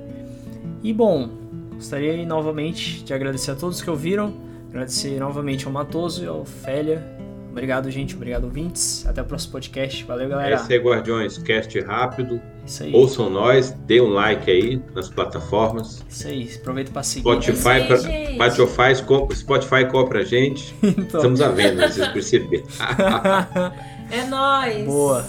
E 0.83 0.91
bom, 0.91 1.29
gostaria 1.75 2.23
novamente 2.25 3.01
de 3.01 3.13
agradecer 3.13 3.51
a 3.51 3.55
todos 3.55 3.81
que 3.81 3.89
ouviram, 3.89 4.33
agradecer 4.71 5.19
novamente 5.19 5.65
ao 5.67 5.71
Matoso 5.71 6.23
e 6.23 6.27
ao 6.27 6.45
Félia. 6.45 7.05
Obrigado, 7.51 7.91
gente. 7.91 8.15
Obrigado, 8.15 8.45
ouvintes. 8.45 9.05
Até 9.05 9.21
o 9.21 9.25
próximo 9.25 9.51
podcast. 9.51 10.05
Valeu, 10.05 10.29
galera. 10.29 10.55
É 10.55 10.55
isso 10.55 10.71
aí, 10.71 10.79
Guardiões. 10.79 11.37
Cast 11.37 11.77
rápido. 11.81 12.41
Isso 12.65 12.83
aí. 12.83 12.93
Ouçam 12.95 13.29
nós. 13.29 13.71
Dê 13.85 13.99
um 13.99 14.07
like 14.07 14.49
aí 14.49 14.81
nas 14.95 15.09
plataformas. 15.09 16.03
Isso 16.07 16.27
aí. 16.27 16.49
Aproveita 16.55 16.91
para 16.91 17.03
seguir. 17.03 17.23
Spotify, 17.23 17.69
aí, 17.69 17.87
pra, 18.37 18.49
Spotify, 18.51 19.03
compra, 19.05 19.35
Spotify 19.35 19.85
compra 19.91 20.19
a 20.19 20.23
gente. 20.23 20.73
então. 20.81 21.19
Estamos 21.19 21.41
à 21.41 21.49
venda, 21.49 21.89
vocês 21.89 22.07
perceberam. 22.07 22.63
é 24.09 24.23
nóis. 24.27 24.85
Boa. 24.85 25.25